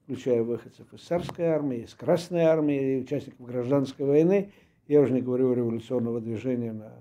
включая 0.03 0.43
выходцев 0.43 0.91
из 0.91 1.01
царской 1.01 1.45
армии, 1.45 1.83
из 1.83 1.93
Красной 1.93 2.41
армии, 2.41 3.01
участников 3.01 3.45
гражданской 3.45 4.05
войны, 4.05 4.51
я 4.87 5.01
уже 5.01 5.13
не 5.13 5.21
говорю 5.21 5.51
о 5.51 5.55
революционного 5.55 6.19
движения 6.19 6.73
на 6.73 6.93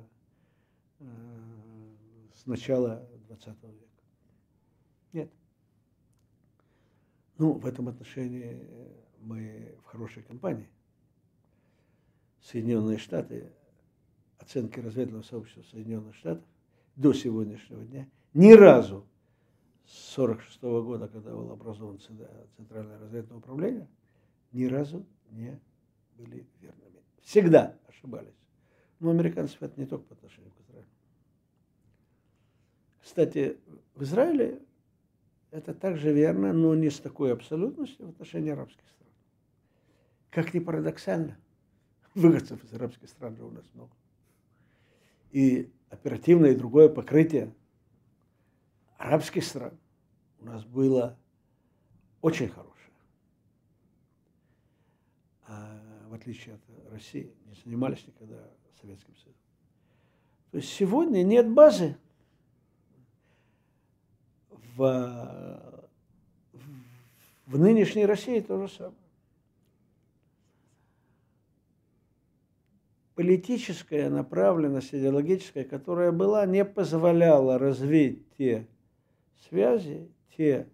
с 2.44 2.46
начала 2.46 3.08
20 3.28 3.46
века. 3.46 4.02
Нет. 5.12 5.30
Ну, 7.38 7.54
в 7.54 7.66
этом 7.66 7.88
отношении 7.88 8.68
мы 9.20 9.74
в 9.82 9.84
хорошей 9.86 10.22
компании. 10.22 10.68
Соединенные 12.42 12.98
Штаты, 12.98 13.50
оценки 14.38 14.78
разведного 14.78 15.22
сообщества 15.22 15.62
Соединенных 15.70 16.14
Штатов 16.16 16.44
до 16.96 17.14
сегодняшнего 17.14 17.82
дня 17.82 18.08
ни 18.34 18.52
разу 18.52 19.06
с 19.86 20.18
1946 20.18 20.62
года, 20.84 21.08
когда 21.08 21.30
был 21.30 21.50
образован 21.50 21.98
Центральное 22.56 22.98
разведное 22.98 23.38
управление, 23.38 23.88
ни 24.52 24.66
разу 24.66 25.06
не 25.30 25.58
были 26.18 26.46
верными. 26.60 27.02
Всегда 27.22 27.78
ошибались. 27.88 28.34
Но 29.00 29.10
американцев 29.10 29.62
это 29.62 29.80
не 29.80 29.86
только 29.86 30.04
по 30.04 30.14
отношению 30.14 30.52
к. 30.52 30.63
Кстати, 33.04 33.58
в 33.94 34.02
Израиле 34.02 34.62
это 35.50 35.74
также 35.74 36.10
верно, 36.10 36.54
но 36.54 36.74
не 36.74 36.88
с 36.88 36.98
такой 36.98 37.34
абсолютностью 37.34 38.06
в 38.06 38.08
отношении 38.08 38.50
арабских 38.50 38.88
стран. 38.88 39.10
Как 40.30 40.54
ни 40.54 40.58
парадоксально, 40.58 41.36
выходцев 42.14 42.64
из 42.64 42.72
арабских 42.72 43.10
стран 43.10 43.36
же 43.36 43.44
у 43.44 43.50
нас 43.50 43.64
много. 43.74 43.92
И 45.32 45.70
оперативное 45.90 46.52
и 46.52 46.56
другое 46.56 46.88
покрытие 46.88 47.54
арабских 48.96 49.44
стран 49.44 49.78
у 50.40 50.46
нас 50.46 50.64
было 50.64 51.18
очень 52.22 52.48
хорошее. 52.48 52.72
А 55.46 55.78
в 56.08 56.14
отличие 56.14 56.54
от 56.54 56.90
России, 56.90 57.30
не 57.44 57.54
занимались 57.62 58.06
никогда 58.06 58.50
Советским 58.80 59.14
Союзом. 59.16 59.42
То 60.52 60.56
есть 60.56 60.70
сегодня 60.70 61.22
нет 61.22 61.52
базы 61.52 61.98
в, 64.76 65.60
в 67.46 67.58
нынешней 67.58 68.06
России 68.06 68.40
то 68.40 68.58
же 68.60 68.68
самое. 68.68 68.94
Политическая 73.14 74.10
направленность, 74.10 74.92
идеологическая, 74.92 75.64
которая 75.64 76.10
была, 76.10 76.46
не 76.46 76.64
позволяла 76.64 77.58
развить 77.58 78.28
те 78.36 78.66
связи, 79.48 80.08
те, 80.36 80.66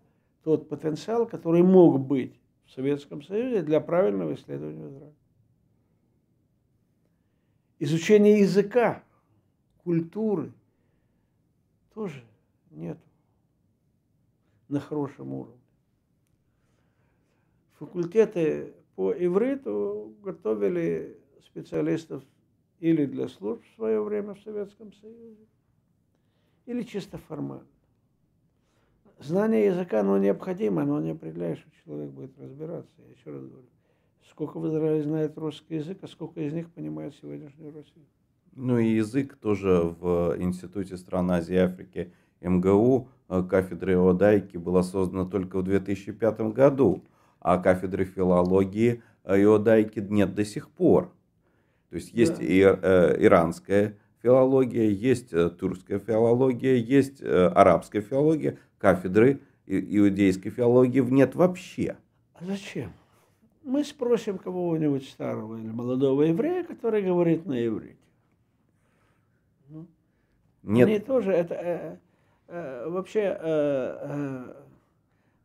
тот 0.43 0.69
потенциал, 0.71 1.27
который 1.27 1.63
мог 1.63 2.01
быть 2.01 2.35
в 2.65 2.71
Советском 2.71 3.23
Союзе 3.23 3.61
для 3.63 3.81
правильного 3.81 4.35
исследования 4.35 4.89
Израиля. 4.89 5.15
Изучение 7.79 8.41
языка, 8.41 9.03
культуры 9.85 10.53
тоже 11.93 12.23
нет 12.71 12.99
на 14.71 14.81
хорошем 14.81 15.33
уровне. 15.35 15.61
Факультеты 17.79 18.75
по 18.95 19.13
ивриту 19.13 20.15
готовили 20.23 21.19
специалистов 21.45 22.23
или 22.79 23.07
для 23.07 23.29
служб 23.29 23.63
в 23.65 23.75
свое 23.75 24.03
время 24.03 24.35
в 24.35 24.41
Советском 24.41 24.93
Союзе, 24.93 25.47
или 26.67 26.83
чисто 26.83 27.19
формально. 27.19 27.67
Знание 29.19 29.67
языка, 29.67 30.01
оно 30.01 30.17
необходимо, 30.19 30.85
но 30.85 31.01
не 31.01 31.11
определяет, 31.11 31.59
что 31.59 31.71
человек 31.85 32.11
будет 32.11 32.39
разбираться. 32.39 32.93
Я 32.99 33.11
еще 33.11 33.31
раз 33.31 33.43
говорю, 33.43 33.69
сколько 34.31 34.59
в 34.59 34.67
Израиле 34.69 35.03
знает 35.03 35.37
русский 35.37 35.77
язык, 35.77 35.99
а 36.03 36.09
сколько 36.09 36.41
из 36.41 36.53
них 36.55 36.71
понимает 36.71 37.15
сегодняшнюю 37.17 37.75
Россию. 37.75 38.07
Ну 38.53 38.79
и 38.79 38.89
язык 38.95 39.37
тоже 39.37 39.95
в 40.01 40.37
Институте 40.39 40.97
стран 40.97 41.31
Азии 41.31 41.55
и 41.55 41.59
Африки 41.59 42.13
МГУ 42.41 43.09
кафедры 43.49 43.93
иодайки 43.93 44.57
была 44.57 44.83
создана 44.83 45.25
только 45.25 45.59
в 45.59 45.63
2005 45.63 46.41
году, 46.53 47.05
а 47.41 47.59
кафедры 47.59 48.05
филологии 48.05 49.03
э, 49.25 49.41
иодайки 49.41 50.01
нет 50.01 50.35
до 50.35 50.45
сих 50.45 50.69
пор. 50.69 51.13
То 51.91 51.97
есть 51.97 52.13
есть 52.13 52.39
да. 52.39 52.45
и, 52.45 52.61
э, 52.61 53.17
иранская 53.25 53.97
филология, 54.23 54.89
есть 54.91 55.33
э, 55.33 55.51
турская 55.51 55.99
филология, 55.99 56.75
есть 56.77 57.21
э, 57.21 57.47
арабская 57.47 58.01
филология, 58.01 58.59
кафедры 58.79 59.41
иудейской 59.67 60.51
филологии 60.51 61.01
нет 61.01 61.35
вообще. 61.35 61.97
А 62.35 62.45
зачем? 62.45 62.93
Мы 63.63 63.85
спросим 63.85 64.39
кого-нибудь 64.39 65.09
старого 65.09 65.57
или 65.57 65.69
молодого 65.69 66.23
еврея, 66.23 66.65
который 66.65 67.03
говорит 67.03 67.47
на 67.47 67.65
иврите. 67.65 67.97
Ну, 69.69 69.87
нет. 70.63 70.89
Они 70.89 70.99
тоже 70.99 71.33
это 71.33 71.55
Э, 71.55 71.97
вообще 72.51 73.21
э, 73.21 73.37
э, 73.41 74.55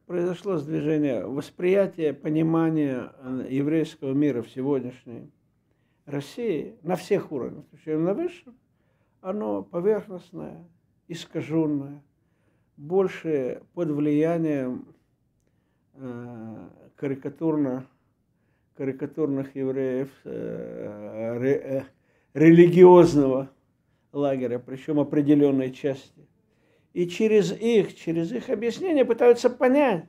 произошло 0.08 0.58
сдвижение 0.58 1.24
восприятия, 1.26 2.14
понимания 2.14 3.12
еврейского 3.48 4.14
мира 4.14 4.42
в 4.42 4.50
сегодняшней 4.50 5.30
России 6.06 6.76
на 6.82 6.96
всех 6.96 7.32
уровнях, 7.32 7.64
причем 7.70 8.04
на 8.04 8.16
высшем, 8.16 8.56
оно 9.22 9.62
поверхностное, 9.62 10.64
искаженное, 11.08 12.02
больше 12.76 13.62
под 13.74 13.90
влиянием 13.90 14.88
карикатурно, 16.96 17.86
карикатурных 18.76 19.56
евреев 19.56 20.10
религиозного 22.34 23.50
лагеря, 24.12 24.60
причем 24.60 25.00
определенной 25.00 25.72
части 25.72 26.28
и 26.96 27.10
через 27.10 27.52
их, 27.52 27.94
через 27.94 28.32
их 28.32 28.50
объяснения 28.50 29.04
пытаются 29.04 29.50
понять 29.50 30.06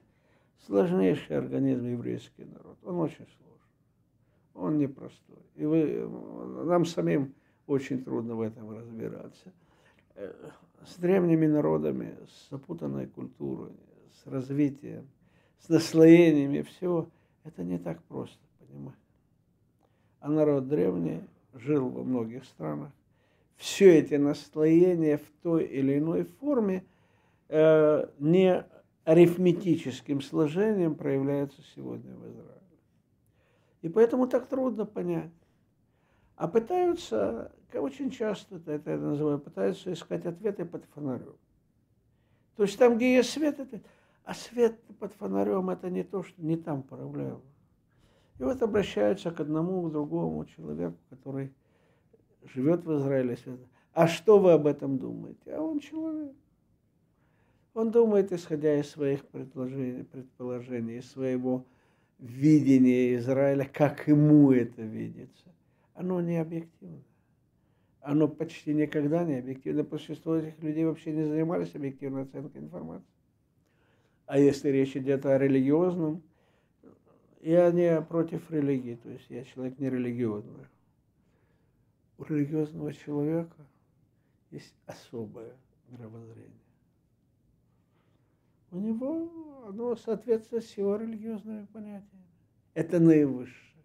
сложнейший 0.66 1.36
организм 1.36 1.84
еврейский 1.84 2.44
народ. 2.44 2.78
Он 2.84 3.00
очень 3.00 3.26
сложный, 3.26 4.54
он 4.54 4.78
непростой. 4.78 5.42
И 5.56 5.64
вы, 5.64 6.08
нам 6.64 6.84
самим 6.84 7.34
очень 7.66 8.04
трудно 8.04 8.36
в 8.36 8.40
этом 8.40 8.70
разбираться. 8.70 9.52
Э, 10.14 10.32
с 10.84 10.94
древними 10.94 11.46
народами, 11.46 12.16
с 12.28 12.50
запутанной 12.50 13.08
культурой, 13.08 13.72
с 14.22 14.26
развитием, 14.28 15.08
с 15.58 15.68
наслоениями 15.68 16.62
всего, 16.62 17.08
это 17.42 17.64
не 17.64 17.78
так 17.78 18.00
просто, 18.04 18.38
понимаете. 18.60 19.00
А 20.20 20.28
народ 20.28 20.68
древний 20.68 21.24
жил 21.52 21.88
во 21.88 22.04
многих 22.04 22.44
странах, 22.44 22.92
все 23.56 23.98
эти 23.98 24.14
наслоения 24.14 25.18
в 25.18 25.42
той 25.42 25.64
или 25.64 25.98
иной 25.98 26.24
форме 26.24 26.84
э, 27.48 28.06
не 28.18 28.64
арифметическим 29.04 30.20
сложением 30.20 30.94
проявляются 30.94 31.62
сегодня 31.74 32.14
в 32.14 32.28
Израиле. 32.28 32.56
И 33.82 33.88
поэтому 33.88 34.26
так 34.26 34.48
трудно 34.48 34.84
понять. 34.84 35.30
А 36.34 36.48
пытаются, 36.48 37.52
очень 37.72 38.10
часто 38.10 38.60
это 38.66 38.90
я 38.90 38.98
называю, 38.98 39.38
пытаются 39.38 39.92
искать 39.92 40.26
ответы 40.26 40.64
под 40.64 40.84
фонарем. 40.86 41.36
То 42.56 42.64
есть 42.64 42.78
там, 42.78 42.96
где 42.96 43.16
есть 43.16 43.30
свет, 43.30 43.58
это, 43.58 43.80
а 44.24 44.34
свет 44.34 44.78
под 44.98 45.14
фонарем 45.14 45.70
это 45.70 45.88
не 45.88 46.02
то, 46.02 46.22
что 46.22 46.42
не 46.42 46.56
там 46.56 46.82
проблема. 46.82 47.40
И 48.38 48.42
вот 48.42 48.60
обращаются 48.60 49.30
к 49.30 49.40
одному, 49.40 49.82
к 49.82 49.92
другому 49.92 50.44
человеку, 50.44 50.98
который 51.08 51.54
живет 52.54 52.84
в 52.84 52.98
Израиле. 52.98 53.36
А 53.92 54.06
что 54.06 54.38
вы 54.38 54.52
об 54.52 54.66
этом 54.66 54.98
думаете? 54.98 55.54
А 55.54 55.60
он 55.60 55.80
человек. 55.80 56.34
Он 57.74 57.90
думает, 57.90 58.32
исходя 58.32 58.78
из 58.78 58.88
своих 58.88 59.26
предположений, 59.26 60.04
предположений 60.04 60.98
из 60.98 61.10
своего 61.10 61.66
видения 62.18 63.14
Израиля, 63.16 63.68
как 63.70 64.08
ему 64.08 64.52
это 64.52 64.82
видится. 64.82 65.44
Оно 65.94 66.20
не 66.20 66.38
объективно. 66.38 67.02
Оно 68.00 68.28
почти 68.28 68.72
никогда 68.72 69.24
не 69.24 69.38
объективно. 69.38 69.82
Большинство 69.82 70.36
этих 70.36 70.62
людей 70.62 70.84
вообще 70.84 71.12
не 71.12 71.24
занимались 71.24 71.74
объективной 71.74 72.22
оценкой 72.22 72.62
информации. 72.62 73.08
А 74.26 74.38
если 74.38 74.70
речь 74.70 74.96
идет 74.96 75.26
о 75.26 75.38
религиозном, 75.38 76.22
я 77.40 77.70
не 77.70 78.00
против 78.02 78.50
религии, 78.50 78.98
то 79.02 79.10
есть 79.10 79.26
я 79.28 79.44
человек 79.44 79.78
нерелигиозный. 79.78 80.66
У 82.18 82.24
религиозного 82.24 82.92
человека 82.92 83.66
есть 84.50 84.74
особое 84.86 85.54
мировоззрение. 85.88 86.52
У 88.70 88.78
него 88.78 89.66
оно 89.68 89.96
соответствует 89.96 90.64
с 90.64 90.76
его 90.76 90.96
религиозными 90.96 91.66
понятиями. 91.66 92.26
Это 92.74 93.00
наивысшее. 93.00 93.82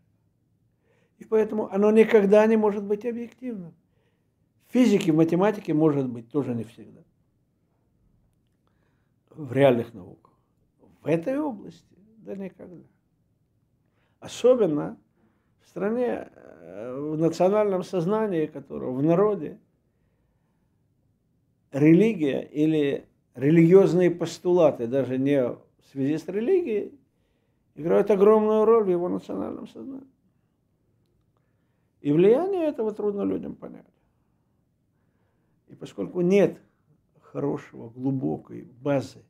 И 1.17 1.25
поэтому 1.25 1.71
оно 1.71 1.91
никогда 1.91 2.45
не 2.47 2.57
может 2.57 2.83
быть 2.83 3.05
объективным. 3.05 3.73
В 4.67 4.73
физике, 4.73 5.11
в 5.11 5.15
математике 5.15 5.73
может 5.73 6.09
быть 6.09 6.29
тоже 6.29 6.55
не 6.55 6.63
всегда. 6.63 7.01
В 9.29 9.53
реальных 9.53 9.93
науках. 9.93 10.33
В 11.01 11.07
этой 11.07 11.37
области 11.37 11.95
да 12.17 12.35
никогда. 12.35 12.85
Особенно 14.19 14.97
в 15.63 15.69
стране, 15.69 16.29
э, 16.33 16.95
в 16.95 17.17
национальном 17.17 17.83
сознании 17.83 18.45
которого, 18.45 18.91
в 18.91 19.03
народе, 19.03 19.59
религия 21.71 22.41
или 22.41 23.05
религиозные 23.35 24.11
постулаты, 24.11 24.87
даже 24.87 25.17
не 25.17 25.41
в 25.43 25.59
связи 25.91 26.17
с 26.17 26.27
религией, 26.27 26.93
играют 27.75 28.11
огромную 28.11 28.65
роль 28.65 28.83
в 28.83 28.89
его 28.89 29.09
национальном 29.09 29.67
сознании. 29.67 30.07
И 32.01 32.11
влияние 32.11 32.65
этого 32.65 32.93
трудно 32.93 33.21
людям 33.21 33.55
понять. 33.55 33.85
И 35.67 35.75
поскольку 35.75 36.21
нет 36.21 36.59
хорошего, 37.21 37.89
глубокой 37.89 38.63
базы, 38.81 39.23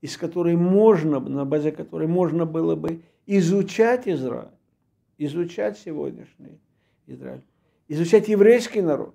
из 0.00 0.16
которой 0.16 0.56
можно, 0.56 1.20
на 1.20 1.44
базе 1.44 1.72
которой 1.72 2.06
можно 2.06 2.44
было 2.44 2.76
бы 2.76 3.02
изучать 3.26 4.06
Израиль, 4.06 4.50
изучать 5.18 5.78
сегодняшний 5.78 6.60
Израиль, 7.06 7.42
изучать 7.88 8.28
еврейский 8.28 8.82
народ. 8.82 9.14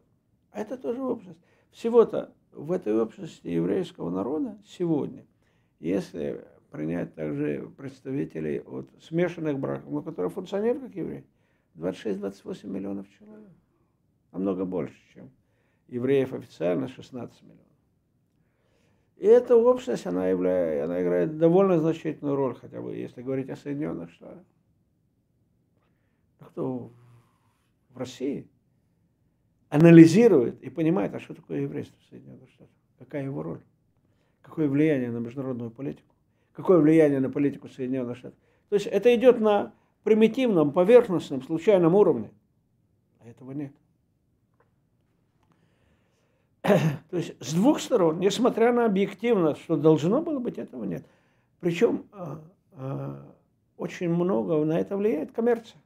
А 0.51 0.61
это 0.61 0.77
тоже 0.77 1.01
общность. 1.01 1.39
Всего-то 1.71 2.33
в 2.51 2.71
этой 2.71 2.99
общности 2.99 3.47
еврейского 3.47 4.09
народа 4.09 4.57
сегодня, 4.65 5.25
если 5.79 6.45
принять 6.71 7.13
также 7.15 7.71
представителей 7.77 8.59
от 8.61 8.89
смешанных 9.01 9.59
браков, 9.59 9.91
но 9.91 10.01
которые 10.01 10.29
функционируют 10.29 10.85
как 10.85 10.95
евреи, 10.95 11.25
26-28 11.75 12.67
миллионов 12.67 13.07
человек. 13.17 13.51
Намного 14.31 14.65
больше, 14.65 14.95
чем 15.13 15.29
евреев 15.87 16.33
официально 16.33 16.87
16 16.87 17.41
миллионов. 17.43 17.61
И 19.17 19.25
эта 19.25 19.55
общность, 19.55 20.05
она, 20.05 20.27
являет, 20.27 20.83
она 20.85 21.01
играет 21.01 21.37
довольно 21.37 21.79
значительную 21.79 22.35
роль, 22.35 22.55
хотя 22.55 22.81
бы 22.81 22.95
если 22.95 23.21
говорить 23.21 23.49
о 23.49 23.55
Соединенных 23.55 24.11
Штатах. 24.11 24.43
Кто 26.57 26.89
в 27.91 27.99
России 27.99 28.47
анализирует 29.69 30.59
и 30.63 30.71
понимает, 30.71 31.13
а 31.13 31.19
что 31.19 31.35
такое 31.35 31.59
еврейство 31.61 31.95
в 32.01 32.09
Соединенных 32.09 32.49
Штатах, 32.49 32.73
какая 32.97 33.25
его 33.25 33.43
роль, 33.43 33.61
какое 34.41 34.67
влияние 34.67 35.11
на 35.11 35.19
международную 35.19 35.69
политику, 35.69 36.15
какое 36.53 36.79
влияние 36.79 37.19
на 37.19 37.29
политику 37.29 37.67
Соединенных 37.67 38.17
Штатов. 38.17 38.39
То 38.69 38.73
есть 38.73 38.87
это 38.87 39.13
идет 39.13 39.39
на 39.39 39.71
примитивном, 40.03 40.71
поверхностном, 40.71 41.43
случайном 41.43 41.93
уровне. 41.93 42.31
А 43.19 43.27
этого 43.29 43.51
нет. 43.51 43.73
То 46.63 47.17
есть 47.17 47.35
с 47.39 47.53
двух 47.53 47.79
сторон, 47.79 48.19
несмотря 48.19 48.73
на 48.73 48.85
объективность, 48.85 49.61
что 49.61 49.77
должно 49.77 50.23
было 50.23 50.39
быть, 50.39 50.57
этого 50.57 50.85
нет. 50.85 51.05
Причем 51.59 52.07
а, 52.11 52.41
а, 52.71 53.35
очень 53.77 54.09
много 54.09 54.65
на 54.65 54.79
это 54.79 54.97
влияет 54.97 55.31
коммерция. 55.33 55.79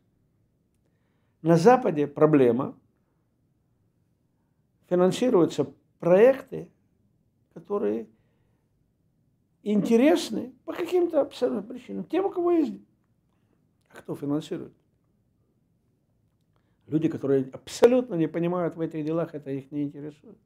На 1.41 1.57
Западе 1.57 2.07
проблема. 2.07 2.77
Финансируются 4.89 5.73
проекты, 5.99 6.69
которые 7.53 8.07
интересны 9.63 10.53
по 10.65 10.73
каким-то 10.73 11.21
абсолютно 11.21 11.63
причинам. 11.63 12.03
Тем, 12.05 12.25
у 12.25 12.29
кого 12.29 12.51
есть. 12.51 12.81
А 13.89 13.97
кто 13.97 14.15
финансирует? 14.15 14.73
Люди, 16.87 17.07
которые 17.07 17.49
абсолютно 17.53 18.15
не 18.15 18.27
понимают 18.27 18.75
в 18.75 18.81
этих 18.81 19.05
делах, 19.05 19.33
это 19.33 19.49
их 19.49 19.71
не 19.71 19.83
интересует. 19.83 20.37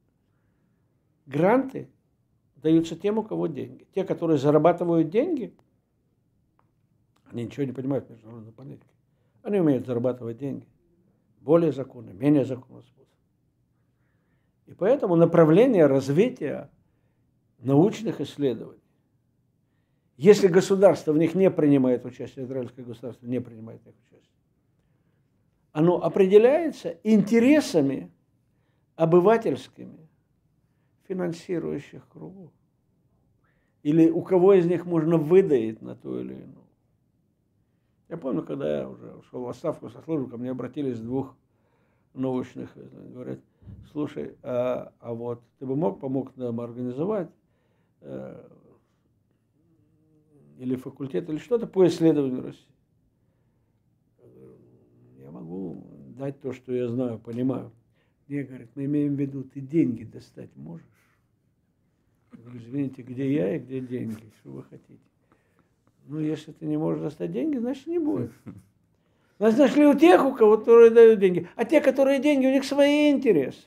Гранты 1.26 1.90
даются 2.56 2.94
тем, 2.94 3.18
у 3.18 3.24
кого 3.24 3.48
деньги. 3.48 3.86
Те, 3.94 4.04
которые 4.04 4.38
зарабатывают 4.38 5.10
деньги, 5.10 5.52
они 7.24 7.44
ничего 7.44 7.64
не 7.64 7.72
понимают 7.72 8.06
в 8.06 8.10
международной 8.10 8.52
политике. 8.52 8.86
Они 9.42 9.58
умеют 9.58 9.86
зарабатывать 9.86 10.38
деньги. 10.38 10.66
Более 11.46 11.70
законный, 11.70 12.12
менее 12.12 12.44
законный 12.44 12.82
способ. 12.82 13.14
И 14.66 14.74
поэтому 14.74 15.14
направление 15.14 15.86
развития 15.86 16.72
научных 17.60 18.20
исследований, 18.20 18.82
если 20.16 20.48
государство 20.48 21.12
в 21.12 21.18
них 21.18 21.36
не 21.36 21.48
принимает 21.52 22.04
участие, 22.04 22.46
израильское 22.46 22.82
государство 22.82 23.26
не 23.26 23.40
принимает 23.40 23.80
их 23.86 23.94
участие, 24.08 24.34
оно 25.70 26.02
определяется 26.02 26.98
интересами 27.04 28.10
обывательскими, 28.96 30.08
финансирующих 31.06 32.08
кругов. 32.08 32.50
Или 33.84 34.10
у 34.10 34.22
кого 34.22 34.54
из 34.54 34.66
них 34.66 34.84
можно 34.84 35.16
выдать 35.16 35.80
на 35.80 35.94
ту 35.94 36.18
или 36.18 36.32
иную. 36.32 36.65
Я 38.08 38.16
помню, 38.16 38.42
когда 38.42 38.80
я 38.80 38.88
уже 38.88 39.14
ушел 39.14 39.42
в 39.42 39.48
отставку 39.48 39.90
со 39.90 40.00
службы, 40.02 40.30
ко 40.30 40.36
мне 40.36 40.50
обратились 40.50 41.00
двух 41.00 41.36
научных, 42.14 42.70
говорят, 42.76 43.40
слушай, 43.90 44.36
а, 44.42 44.92
а 45.00 45.12
вот 45.12 45.42
ты 45.58 45.66
бы 45.66 45.76
мог 45.76 46.00
помог 46.00 46.36
нам 46.36 46.60
организовать 46.60 47.30
э, 48.00 48.48
или 50.58 50.76
факультет, 50.76 51.28
или 51.28 51.38
что-то 51.38 51.66
по 51.66 51.86
исследованию 51.86 52.42
России? 52.42 52.64
Я 55.18 55.30
могу 55.30 55.84
дать 56.16 56.40
то, 56.40 56.52
что 56.52 56.72
я 56.72 56.88
знаю, 56.88 57.18
понимаю. 57.18 57.72
Мне 58.28 58.44
говорят, 58.44 58.70
мы 58.76 58.84
имеем 58.84 59.16
в 59.16 59.20
виду, 59.20 59.42
ты 59.42 59.60
деньги 59.60 60.04
достать 60.04 60.54
можешь? 60.56 60.86
говорю, 62.32 62.58
извините, 62.60 63.02
где 63.02 63.32
я 63.32 63.56
и 63.56 63.58
где 63.58 63.80
деньги? 63.80 64.32
Что 64.40 64.52
вы 64.52 64.62
хотите? 64.64 65.00
Ну, 66.06 66.20
если 66.20 66.52
ты 66.52 66.66
не 66.66 66.76
можешь 66.76 67.02
достать 67.02 67.32
деньги, 67.32 67.58
значит, 67.58 67.86
не 67.86 67.98
будет. 67.98 68.32
Нас 69.38 69.56
нашли 69.56 69.86
у 69.86 69.94
тех, 69.94 70.24
у 70.24 70.34
кого 70.34 70.56
которые 70.56 70.90
дают 70.90 71.20
деньги. 71.20 71.48
А 71.56 71.64
те, 71.64 71.80
которые 71.80 72.20
деньги, 72.20 72.46
у 72.46 72.50
них 72.50 72.64
свои 72.64 73.10
интересы. 73.10 73.64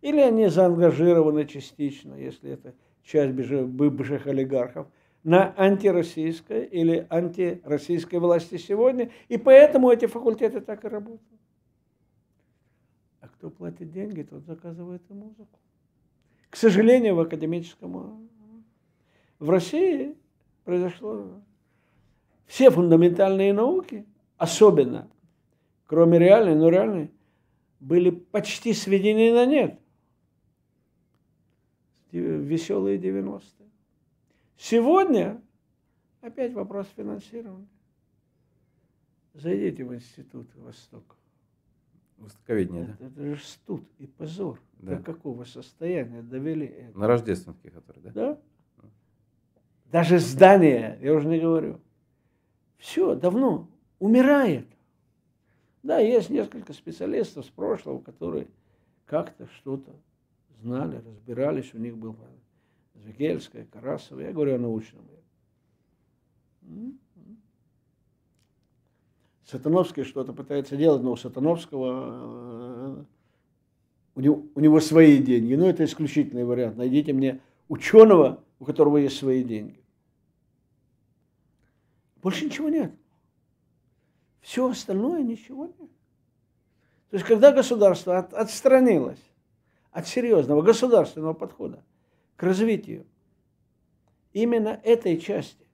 Или 0.00 0.20
они 0.20 0.48
заангажированы 0.48 1.46
частично, 1.46 2.14
если 2.14 2.52
это 2.52 2.74
часть 3.02 3.34
бывших 3.34 4.26
олигархов, 4.26 4.86
на 5.24 5.52
антироссийской 5.56 6.64
или 6.64 7.06
антироссийской 7.10 8.18
власти 8.18 8.56
сегодня. 8.56 9.10
И 9.28 9.36
поэтому 9.36 9.90
эти 9.90 10.06
факультеты 10.06 10.60
так 10.60 10.84
и 10.84 10.88
работают. 10.88 11.40
А 13.20 13.28
кто 13.28 13.50
платит 13.50 13.90
деньги, 13.90 14.22
тот 14.22 14.44
заказывает 14.44 15.02
и 15.10 15.12
музыку 15.12 15.58
к 16.50 16.56
сожалению, 16.56 17.14
в 17.14 17.20
академическом. 17.20 18.28
В 19.38 19.48
России 19.48 20.16
произошло 20.70 21.42
все 22.46 22.70
фундаментальные 22.70 23.52
науки, 23.52 24.06
особенно, 24.36 25.10
кроме 25.86 26.20
реальной, 26.20 26.54
но 26.54 26.68
реальной, 26.68 27.10
были 27.80 28.10
почти 28.10 28.72
сведены 28.72 29.32
на 29.32 29.46
нет. 29.46 29.80
Веселые 32.12 33.00
90-е. 33.00 33.68
Сегодня 34.56 35.42
опять 36.20 36.52
вопрос 36.52 36.86
финансирования. 36.96 37.66
Зайдите 39.34 39.84
в 39.84 39.92
институт 39.92 40.54
Восток. 40.54 41.16
Востоковедение, 42.16 42.96
это, 43.00 43.10
да? 43.10 43.22
Это 43.24 43.34
же 43.34 43.42
студ 43.42 43.82
и 43.98 44.06
позор. 44.06 44.60
Да. 44.78 44.98
До 44.98 45.02
какого 45.02 45.42
состояния 45.42 46.22
довели 46.22 46.66
это. 46.66 46.96
На 46.96 47.08
рождественский, 47.08 47.70
который, 47.70 48.02
да? 48.02 48.10
Да. 48.12 48.40
Даже 49.90 50.18
здание, 50.18 50.98
я 51.02 51.14
уже 51.14 51.28
не 51.28 51.38
говорю. 51.38 51.80
Все, 52.78 53.14
давно 53.14 53.68
умирает. 53.98 54.66
Да, 55.82 55.98
есть 55.98 56.30
несколько 56.30 56.72
специалистов 56.72 57.46
с 57.46 57.48
прошлого, 57.48 58.00
которые 58.00 58.46
как-то 59.06 59.46
что-то 59.56 59.90
знали, 60.60 61.02
разбирались, 61.04 61.74
у 61.74 61.78
них 61.78 61.96
был 61.96 62.16
Звегельская, 62.94 63.64
Карасова, 63.64 64.20
я 64.20 64.32
говорю 64.32 64.56
о 64.56 64.58
научном. 64.58 65.02
Сатановский 69.44 70.04
что-то 70.04 70.32
пытается 70.32 70.76
делать, 70.76 71.02
но 71.02 71.12
у 71.12 71.16
Сатановского 71.16 73.00
э, 73.00 73.04
у 74.14 74.20
него, 74.20 74.42
у 74.54 74.60
него 74.60 74.78
свои 74.80 75.18
деньги. 75.18 75.54
Но 75.54 75.68
это 75.68 75.82
исключительный 75.84 76.44
вариант. 76.44 76.76
Найдите 76.76 77.12
мне 77.12 77.40
ученого, 77.70 78.42
у 78.58 78.64
которого 78.64 78.96
есть 78.96 79.16
свои 79.16 79.44
деньги. 79.44 79.80
Больше 82.20 82.44
ничего 82.44 82.68
нет. 82.68 82.92
Все 84.40 84.68
остальное 84.68 85.22
ничего 85.22 85.66
нет. 85.66 85.90
То 87.10 87.16
есть, 87.16 87.24
когда 87.24 87.52
государство 87.52 88.18
от, 88.18 88.34
отстранилось 88.34 89.22
от 89.92 90.08
серьезного 90.08 90.62
государственного 90.62 91.32
подхода 91.32 91.82
к 92.34 92.42
развитию 92.42 93.06
именно 94.32 94.80
этой 94.82 95.18
части 95.18 95.66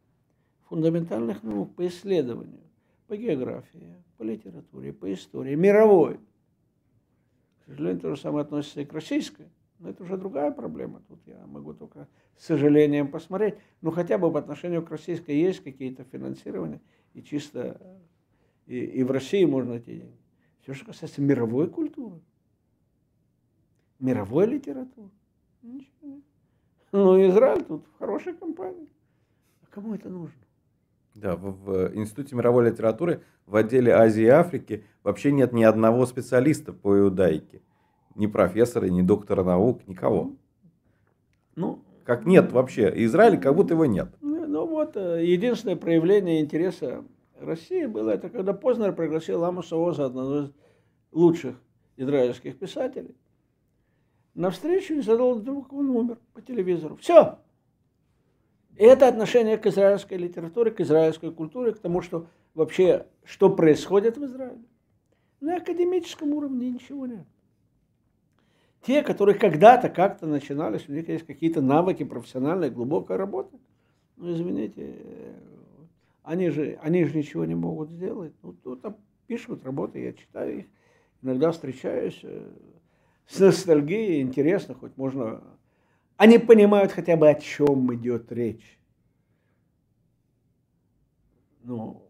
фундаментальных 0.69 1.43
наук 1.43 1.75
по 1.77 1.87
исследованию, 1.87 2.61
по 3.07 3.17
географии, 3.17 3.97
по 4.19 4.23
литературе, 4.23 4.93
по 4.93 5.11
истории, 5.13 5.55
мировой. 5.55 6.21
К 7.61 7.69
сожалению, 7.69 8.01
то 8.01 8.15
же 8.15 8.21
самое 8.21 8.43
относится 8.43 8.83
и 8.83 8.85
к 8.85 8.93
российской. 8.93 9.49
Но 9.79 9.91
это 9.91 10.03
уже 10.03 10.16
другая 10.16 10.51
проблема. 10.51 11.03
Тут 11.09 11.20
я 11.27 11.47
могу 11.47 11.74
только 11.74 12.09
с 12.37 12.47
сожалением 12.47 13.11
посмотреть. 13.11 13.57
Но 13.83 13.91
хотя 13.91 14.18
бы 14.18 14.33
по 14.33 14.39
отношению 14.39 14.85
к 14.85 14.91
российской 14.91 15.37
есть 15.37 15.62
какие-то 15.62 16.05
финансирования. 16.05 16.81
И 17.12 17.22
чисто 17.22 17.81
и, 18.66 18.79
и 18.79 19.05
в 19.05 19.11
России 19.11 19.45
можно 19.45 19.72
найти 19.72 19.97
деньги. 19.99 20.18
Все, 20.62 20.74
что 20.74 20.87
касается 20.87 21.22
мировой 21.22 21.68
культуры, 21.68 22.20
мировой 24.01 24.47
литературы. 24.47 25.11
Ничего. 25.62 26.20
Ну, 26.93 27.29
Израиль 27.29 27.64
тут 27.64 27.87
в 27.87 27.99
хорошей 27.99 28.35
компании. 28.35 28.89
А 29.62 29.66
кому 29.70 29.95
это 29.95 30.09
нужно? 30.09 30.41
Да, 31.14 31.37
в, 31.37 31.51
в 31.64 31.97
Институте 31.97 32.35
мировой 32.37 32.70
литературы 32.70 33.22
в 33.47 33.57
отделе 33.57 33.93
Азии 33.93 34.24
и 34.24 34.29
Африки 34.29 34.85
вообще 35.03 35.33
нет 35.33 35.53
ни 35.53 35.62
одного 35.62 36.05
специалиста 36.07 36.72
по 36.72 36.99
иудаике. 36.99 37.62
Ни 38.17 38.27
профессора, 38.27 38.87
ни 38.87 39.03
доктора 39.03 39.45
наук, 39.45 39.87
никого. 39.87 40.33
Ну, 41.55 41.81
как 42.05 42.27
нет 42.27 42.51
вообще. 42.53 42.93
Израиль 43.05 43.39
как 43.39 43.55
будто 43.55 43.75
его 43.75 43.87
нет. 43.87 44.09
Ну, 44.21 44.47
ну 44.47 44.67
вот, 44.67 44.97
э, 44.97 45.25
единственное 45.25 45.77
проявление 45.77 46.41
интереса 46.41 47.05
России 47.39 47.87
было 47.87 48.11
это, 48.11 48.31
когда 48.31 48.53
Познер 48.53 48.95
пригласил 48.95 49.45
Амуса 49.45 49.77
Оза, 49.77 50.07
одного 50.07 50.39
из 50.39 50.53
лучших 51.12 51.57
израильских 51.97 52.59
писателей, 52.59 53.17
на 54.35 54.51
встречу 54.51 54.95
и 54.95 55.01
задал 55.01 55.35
вдруг 55.35 55.73
он 55.73 55.91
умер 55.91 56.19
по 56.35 56.43
телевизору. 56.43 56.97
Все. 56.97 57.39
И 58.77 58.85
это 58.85 59.09
отношение 59.09 59.57
к 59.57 59.67
израильской 59.67 60.19
литературе, 60.19 60.71
к 60.71 60.81
израильской 60.81 61.33
культуре, 61.33 61.73
к 61.73 61.79
тому, 61.79 62.03
что 62.03 62.27
вообще, 62.55 63.07
что 63.25 63.49
происходит 63.49 64.19
в 64.19 64.25
Израиле. 64.25 64.62
На 65.41 65.57
академическом 65.57 66.35
уровне 66.35 66.71
ничего 66.71 67.07
нет. 67.07 67.27
Те, 68.87 69.03
которые 69.03 69.37
когда-то 69.37 69.89
как-то 69.89 70.28
начинались, 70.28 70.89
у 70.89 70.93
них 70.93 71.09
есть 71.09 71.26
какие-то 71.26 71.61
навыки 71.61 72.05
профессиональной, 72.05 72.70
глубокой 72.70 73.16
работы. 73.16 73.59
Ну, 74.16 74.32
извините, 74.32 74.95
они 76.22 76.51
же, 76.51 76.78
они 76.80 77.05
же 77.05 77.16
ничего 77.18 77.45
не 77.45 77.57
могут 77.57 77.91
сделать. 77.91 78.32
Ну, 78.45 78.53
тут 78.53 78.87
пишут 79.26 79.64
работы, 79.64 79.99
я 79.99 80.12
читаю 80.12 80.61
их, 80.61 80.66
иногда 81.20 81.51
встречаюсь 81.51 82.20
э, 82.22 82.49
с 83.26 83.41
ностальгией, 83.41 84.22
интересно, 84.22 84.74
хоть 84.74 84.97
можно... 84.97 85.43
Они 86.16 86.39
понимают 86.39 86.93
хотя 86.93 87.16
бы, 87.16 87.28
о 87.28 87.34
чем 87.34 87.93
идет 87.93 88.30
речь. 88.30 88.78
Ну, 91.64 92.09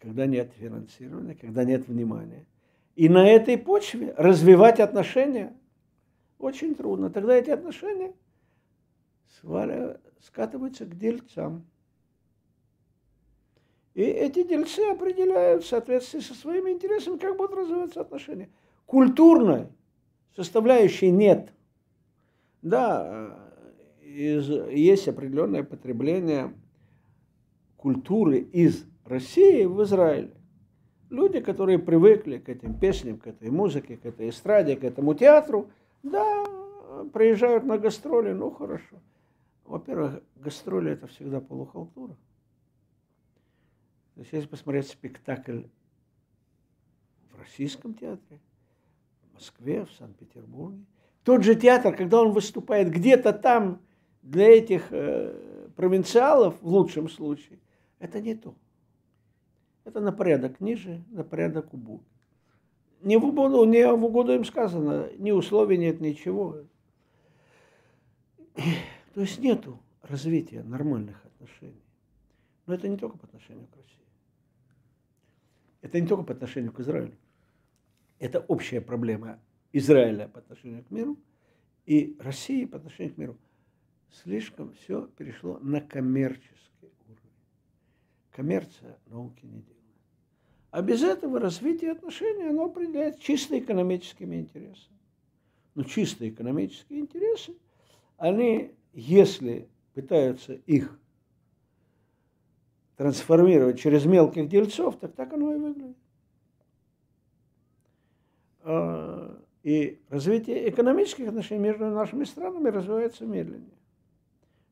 когда 0.00 0.26
нет 0.26 0.52
финансирования, 0.58 1.34
когда 1.34 1.64
нет 1.64 1.88
внимания. 1.88 2.44
И 2.96 3.10
на 3.10 3.28
этой 3.28 3.58
почве 3.58 4.14
развивать 4.16 4.80
отношения 4.80 5.54
очень 6.38 6.74
трудно. 6.74 7.10
Тогда 7.10 7.34
эти 7.34 7.50
отношения 7.50 8.14
скатываются 10.20 10.86
к 10.86 10.96
дельцам. 10.96 11.66
И 13.94 14.02
эти 14.02 14.42
дельцы 14.42 14.80
определяют 14.80 15.64
в 15.64 15.68
соответствии 15.68 16.20
со 16.20 16.34
своими 16.34 16.70
интересами, 16.70 17.18
как 17.18 17.36
будут 17.36 17.56
развиваться 17.56 18.00
отношения. 18.00 18.50
Культурной 18.86 19.68
составляющей 20.34 21.10
нет. 21.10 21.50
Да, 22.62 23.38
из, 24.02 24.48
есть 24.48 25.08
определенное 25.08 25.64
потребление 25.64 26.52
культуры 27.76 28.38
из 28.38 28.84
России 29.04 29.64
в 29.64 29.82
Израиле. 29.82 30.35
Люди, 31.08 31.40
которые 31.40 31.78
привыкли 31.78 32.38
к 32.38 32.48
этим 32.48 32.78
песням, 32.78 33.18
к 33.18 33.26
этой 33.28 33.50
музыке, 33.50 33.96
к 33.96 34.04
этой 34.04 34.28
эстраде, 34.30 34.76
к 34.76 34.84
этому 34.84 35.14
театру, 35.14 35.70
да, 36.02 36.44
приезжают 37.12 37.64
на 37.64 37.78
гастроли, 37.78 38.32
ну 38.32 38.50
хорошо. 38.50 38.96
Во-первых, 39.64 40.22
гастроли 40.36 40.92
это 40.92 41.06
всегда 41.06 41.40
полухалтура. 41.40 42.16
То 44.14 44.20
есть, 44.20 44.32
если 44.32 44.48
посмотреть 44.48 44.88
спектакль 44.88 45.62
в 47.30 47.38
российском 47.38 47.94
театре, 47.94 48.40
в 49.30 49.34
Москве, 49.34 49.84
в 49.84 49.92
Санкт-Петербурге, 49.92 50.84
тот 51.22 51.42
же 51.42 51.54
театр, 51.54 51.94
когда 51.94 52.22
он 52.22 52.32
выступает 52.32 52.90
где-то 52.90 53.32
там 53.32 53.80
для 54.22 54.48
этих 54.48 54.88
э, 54.90 55.68
провинциалов, 55.76 56.54
в 56.62 56.66
лучшем 56.66 57.08
случае, 57.08 57.58
это 57.98 58.20
не 58.20 58.34
то. 58.34 58.54
Это 59.86 60.00
на 60.00 60.10
порядок 60.10 60.60
ниже, 60.60 61.04
на 61.12 61.22
порядок 61.22 61.72
убог. 61.72 62.02
Не 63.02 63.16
в 63.18 63.24
угоду, 63.24 63.64
не 63.64 63.86
в 63.86 64.04
угоду 64.04 64.32
им 64.32 64.44
сказано, 64.44 65.08
ни 65.16 65.30
условий 65.30 65.78
нет, 65.78 66.00
ничего. 66.00 66.64
То 69.14 69.20
есть 69.20 69.38
нету 69.38 69.78
развития 70.02 70.64
нормальных 70.64 71.24
отношений. 71.24 71.84
Но 72.66 72.74
это 72.74 72.88
не 72.88 72.96
только 72.96 73.16
по 73.16 73.26
отношению 73.26 73.68
к 73.68 73.76
России. 73.76 74.06
Это 75.82 76.00
не 76.00 76.08
только 76.08 76.24
по 76.24 76.32
отношению 76.32 76.72
к 76.72 76.80
Израилю. 76.80 77.16
Это 78.18 78.40
общая 78.40 78.80
проблема 78.80 79.38
Израиля 79.72 80.26
по 80.26 80.40
отношению 80.40 80.82
к 80.84 80.90
миру 80.90 81.16
и 81.84 82.16
России 82.18 82.64
по 82.64 82.78
отношению 82.78 83.14
к 83.14 83.18
миру. 83.18 83.38
Слишком 84.10 84.72
все 84.72 85.06
перешло 85.06 85.60
на 85.60 85.80
коммерческий 85.80 86.90
уровень. 87.06 87.30
Коммерция 88.32 88.98
науки 89.06 89.44
не 89.44 89.60
делает. 89.60 89.75
А 90.76 90.82
без 90.82 91.02
этого 91.02 91.40
развитие 91.40 91.92
отношений, 91.92 92.50
оно 92.50 92.66
определяет 92.66 93.18
чисто 93.18 93.58
экономическими 93.58 94.36
интересами. 94.36 94.98
Но 95.74 95.84
чисто 95.84 96.28
экономические 96.28 97.00
интересы, 97.00 97.56
они, 98.18 98.74
если 98.92 99.70
пытаются 99.94 100.52
их 100.52 101.00
трансформировать 102.96 103.80
через 103.80 104.04
мелких 104.04 104.50
дельцов, 104.50 104.98
так 104.98 105.14
так 105.14 105.32
оно 105.32 105.54
и 105.54 105.56
выглядит. 105.56 105.96
А, 108.60 109.42
и 109.62 109.98
развитие 110.10 110.68
экономических 110.68 111.28
отношений 111.28 111.62
между 111.62 111.86
нашими 111.86 112.24
странами 112.24 112.68
развивается 112.68 113.24
медленнее. 113.24 113.78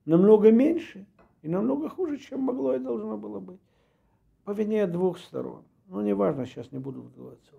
Намного 0.04 0.52
меньше 0.52 1.06
и 1.40 1.48
намного 1.48 1.88
хуже, 1.88 2.18
чем 2.18 2.40
могло 2.40 2.74
и 2.74 2.78
должно 2.78 3.16
было 3.16 3.40
быть. 3.40 3.60
По 4.44 4.50
вине 4.50 4.86
двух 4.86 5.18
сторон. 5.18 5.64
Ну, 5.86 6.00
неважно, 6.00 6.46
сейчас 6.46 6.72
не 6.72 6.78
буду 6.78 7.02
вдаваться. 7.02 7.52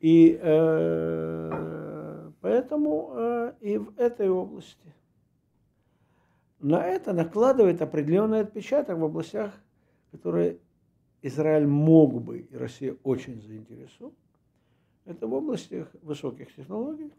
И 0.00 0.38
э, 0.40 2.30
поэтому 2.40 3.12
э, 3.16 3.54
и 3.60 3.78
в 3.78 3.98
этой 3.98 4.28
области 4.28 4.94
на 6.60 6.84
это 6.84 7.12
накладывает 7.12 7.82
определенный 7.82 8.40
отпечаток 8.40 8.98
в 8.98 9.04
областях, 9.04 9.52
которые 10.10 10.58
Израиль 11.22 11.66
мог 11.66 12.22
бы, 12.22 12.40
и 12.40 12.56
Россия 12.56 12.96
очень 13.02 13.42
заинтересована, 13.42 14.14
Это 15.04 15.26
в 15.26 15.34
области 15.34 15.86
высоких 16.02 16.54
технологий. 16.54 17.12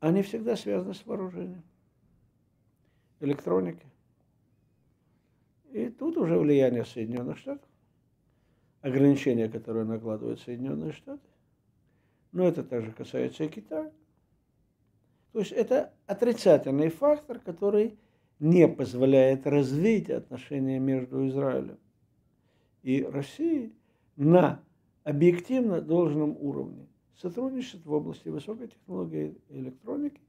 Они 0.00 0.22
всегда 0.22 0.56
связаны 0.56 0.94
с 0.94 1.04
вооружением, 1.04 1.64
электроникой. 3.20 3.90
И 5.76 5.90
тут 5.90 6.16
уже 6.16 6.38
влияние 6.38 6.86
Соединенных 6.86 7.36
Штатов, 7.36 7.68
ограничения, 8.80 9.46
которые 9.46 9.84
накладывают 9.84 10.40
Соединенные 10.40 10.92
Штаты. 10.92 11.28
Но 12.32 12.48
это 12.48 12.64
также 12.64 12.92
касается 12.92 13.44
и 13.44 13.48
Китая. 13.48 13.92
То 15.32 15.40
есть 15.40 15.52
это 15.52 15.92
отрицательный 16.06 16.88
фактор, 16.88 17.40
который 17.40 17.98
не 18.38 18.66
позволяет 18.68 19.46
развить 19.46 20.08
отношения 20.08 20.78
между 20.78 21.28
Израилем 21.28 21.78
и 22.82 23.02
Россией 23.02 23.74
на 24.16 24.62
объективно 25.04 25.82
должном 25.82 26.38
уровне. 26.40 26.88
Сотрудничает 27.16 27.84
в 27.84 27.92
области 27.92 28.30
высокой 28.30 28.68
технологии 28.68 29.36
и 29.50 29.58
электроники, 29.58 30.22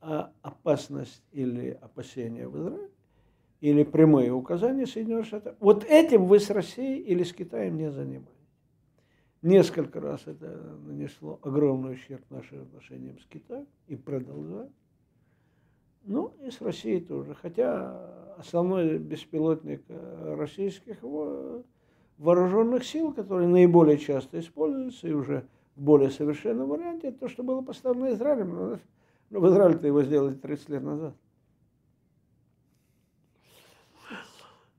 а 0.00 0.32
опасность 0.42 1.24
или 1.32 1.70
опасения 1.70 2.46
в 2.46 2.56
Израиле, 2.56 2.89
или 3.60 3.82
прямые 3.82 4.32
указания 4.32 4.86
Соединенных 4.86 5.26
Штатов, 5.26 5.56
вот 5.60 5.84
этим 5.84 6.26
вы 6.26 6.40
с 6.40 6.50
Россией 6.50 7.00
или 7.00 7.22
с 7.22 7.32
Китаем 7.32 7.76
не 7.76 7.90
занимаетесь. 7.90 8.34
Несколько 9.42 10.00
раз 10.00 10.22
это 10.26 10.76
нанесло 10.84 11.38
огромный 11.42 11.94
ущерб 11.94 12.22
нашим 12.30 12.62
отношениям 12.62 13.18
с 13.18 13.26
Китаем 13.26 13.66
и 13.86 13.96
продолжает. 13.96 14.70
Ну 16.04 16.34
и 16.42 16.50
с 16.50 16.60
Россией 16.60 17.00
тоже. 17.00 17.34
Хотя 17.34 18.34
основной 18.38 18.98
беспилотник 18.98 19.82
э, 19.88 20.34
российских 20.36 20.98
вооруженных 22.18 22.84
сил, 22.84 23.12
который 23.12 23.46
наиболее 23.46 23.98
часто 23.98 24.40
используется 24.40 25.08
и 25.08 25.12
уже 25.12 25.46
в 25.76 25.82
более 25.82 26.10
совершенном 26.10 26.68
варианте, 26.68 27.08
это 27.08 27.20
то, 27.20 27.28
что 27.28 27.42
было 27.42 27.62
поставлено 27.62 28.12
Израилем. 28.12 28.78
Но 29.30 29.40
в 29.40 29.48
Израиле-то 29.48 29.86
его 29.86 30.02
сделали 30.02 30.34
30 30.34 30.68
лет 30.70 30.82
назад. 30.82 31.14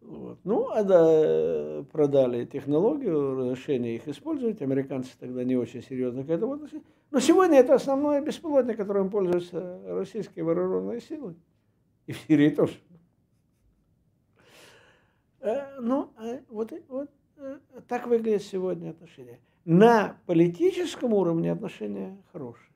Вот. 0.02 0.31
Ну, 0.44 0.70
а 0.72 0.84
да, 0.84 1.84
продали 1.92 2.46
технологию, 2.46 3.36
разрешение 3.36 3.96
их 3.96 4.08
использовать. 4.08 4.62
Американцы 4.62 5.12
тогда 5.20 5.44
не 5.44 5.56
очень 5.56 5.84
серьезно 5.84 6.24
к 6.24 6.30
этому 6.30 6.54
относились. 6.54 6.84
Но 7.12 7.20
сегодня 7.20 7.60
это 7.60 7.76
основной 7.76 8.22
беспилотник, 8.22 8.78
которым 8.78 9.12
пользуются 9.12 9.80
российские 9.86 10.44
вооруженные 10.44 11.00
силы. 11.00 11.36
И 12.08 12.14
в 12.14 12.18
Сирии 12.18 12.50
тоже. 12.50 12.74
Э, 15.42 15.80
ну, 15.80 16.12
а 16.18 16.39
вот, 16.50 16.74
вот 16.88 17.12
э, 17.38 17.60
так 17.88 18.08
выглядят 18.08 18.42
сегодня 18.42 18.89
отношения. 18.89 19.39
На 19.64 20.18
политическом 20.26 21.14
уровне 21.14 21.52
отношения 21.52 22.18
хорошие. 22.32 22.72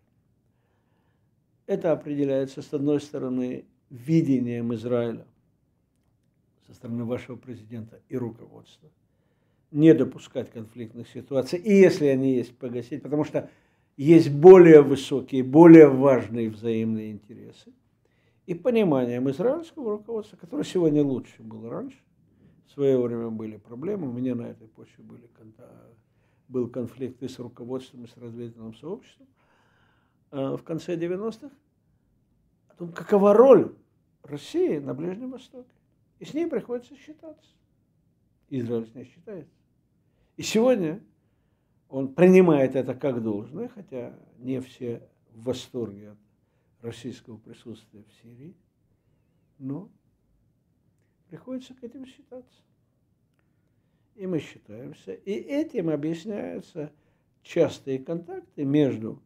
Это 1.66 1.92
определяется, 1.92 2.62
с 2.62 2.72
одной 2.74 3.02
стороны, 3.02 3.66
видением 3.90 4.72
Израиля 4.76 5.26
со 6.68 6.74
стороны 6.74 7.06
вашего 7.06 7.36
президента 7.36 8.02
и 8.10 8.18
руководства. 8.18 8.90
Не 9.72 9.94
допускать 9.94 10.52
конфликтных 10.52 11.10
ситуаций, 11.10 11.60
и 11.60 11.74
если 11.74 12.06
они 12.06 12.36
есть, 12.36 12.58
погасить, 12.58 13.02
потому 13.04 13.24
что 13.24 13.50
есть 13.98 14.32
более 14.32 14.82
высокие, 14.82 15.44
более 15.44 15.88
важные 15.88 16.50
взаимные 16.50 17.12
интересы. 17.12 17.74
И 18.46 18.54
пониманием 18.54 19.30
израильского 19.30 19.92
руководства, 19.92 20.38
которое 20.38 20.64
сегодня 20.64 21.04
лучше 21.04 21.42
было 21.42 21.70
раньше. 21.70 21.98
В 22.68 22.72
свое 22.72 23.02
время 23.02 23.30
были 23.30 23.58
проблемы, 23.58 24.10
у 24.10 24.12
меня 24.12 24.36
на 24.36 24.44
этой 24.44 24.68
почве 24.68 25.04
были, 25.04 25.30
был 26.48 26.70
конфликт 26.70 27.24
и 27.24 27.28
с 27.28 27.40
руководством, 27.40 28.04
и 28.04 28.08
с 28.08 28.18
разведывательным 28.18 28.76
сообществом. 28.76 29.28
А 30.32 30.58
в 30.58 30.64
конце 30.64 30.96
90-х 30.96 31.50
о 32.68 32.76
том, 32.76 32.92
какова 32.92 33.34
роль 33.34 33.74
России 34.24 34.78
на 34.80 34.94
Ближнем 34.94 35.32
Востоке. 35.32 35.75
И 36.20 36.26
с 36.26 36.34
ней 36.34 36.48
приходится 36.48 36.96
считаться. 36.96 37.50
Израиль 38.50 38.88
с 38.88 38.94
ней 38.94 39.06
считается. 39.06 39.54
И 40.38 40.44
сегодня 40.44 41.02
он 41.90 42.14
принимает 42.14 42.76
это 42.76 42.94
как 42.94 43.22
должное, 43.22 43.68
хотя 43.68 44.18
не 44.38 44.62
все 44.62 45.08
в 45.32 45.44
восторге 45.44 46.12
от 46.12 46.18
российского 46.82 47.38
присутствия 47.38 48.04
в 48.04 48.14
Сирии, 48.22 48.56
но 49.58 49.90
приходится 51.30 51.74
к 51.74 51.84
этим 51.84 52.06
считаться. 52.06 52.62
И 54.16 54.28
мы 54.28 54.40
считаемся. 54.40 55.14
И 55.14 55.32
этим 55.32 55.90
объясняются 55.90 56.94
частые 57.44 58.00
контакты 58.00 58.64
между 58.64 59.22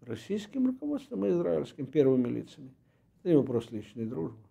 российским 0.00 0.66
руководством 0.66 1.24
и 1.24 1.30
израильским 1.30 1.86
первыми 1.86 2.28
лицами. 2.28 2.74
Это 3.20 3.28
не 3.30 3.36
вопрос 3.36 3.70
личной 3.70 4.06
дружбы 4.06 4.45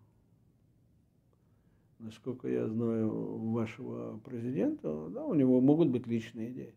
насколько 1.99 2.47
я 2.47 2.67
знаю 2.67 3.37
вашего 3.51 4.17
президента, 4.19 5.09
да, 5.09 5.25
у 5.25 5.33
него 5.33 5.61
могут 5.61 5.89
быть 5.89 6.07
личные 6.07 6.51
идеи. 6.51 6.75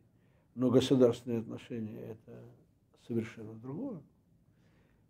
Но 0.55 0.71
государственные 0.71 1.41
отношения– 1.41 2.01
это 2.11 2.39
совершенно 3.07 3.55
другое. 3.55 4.01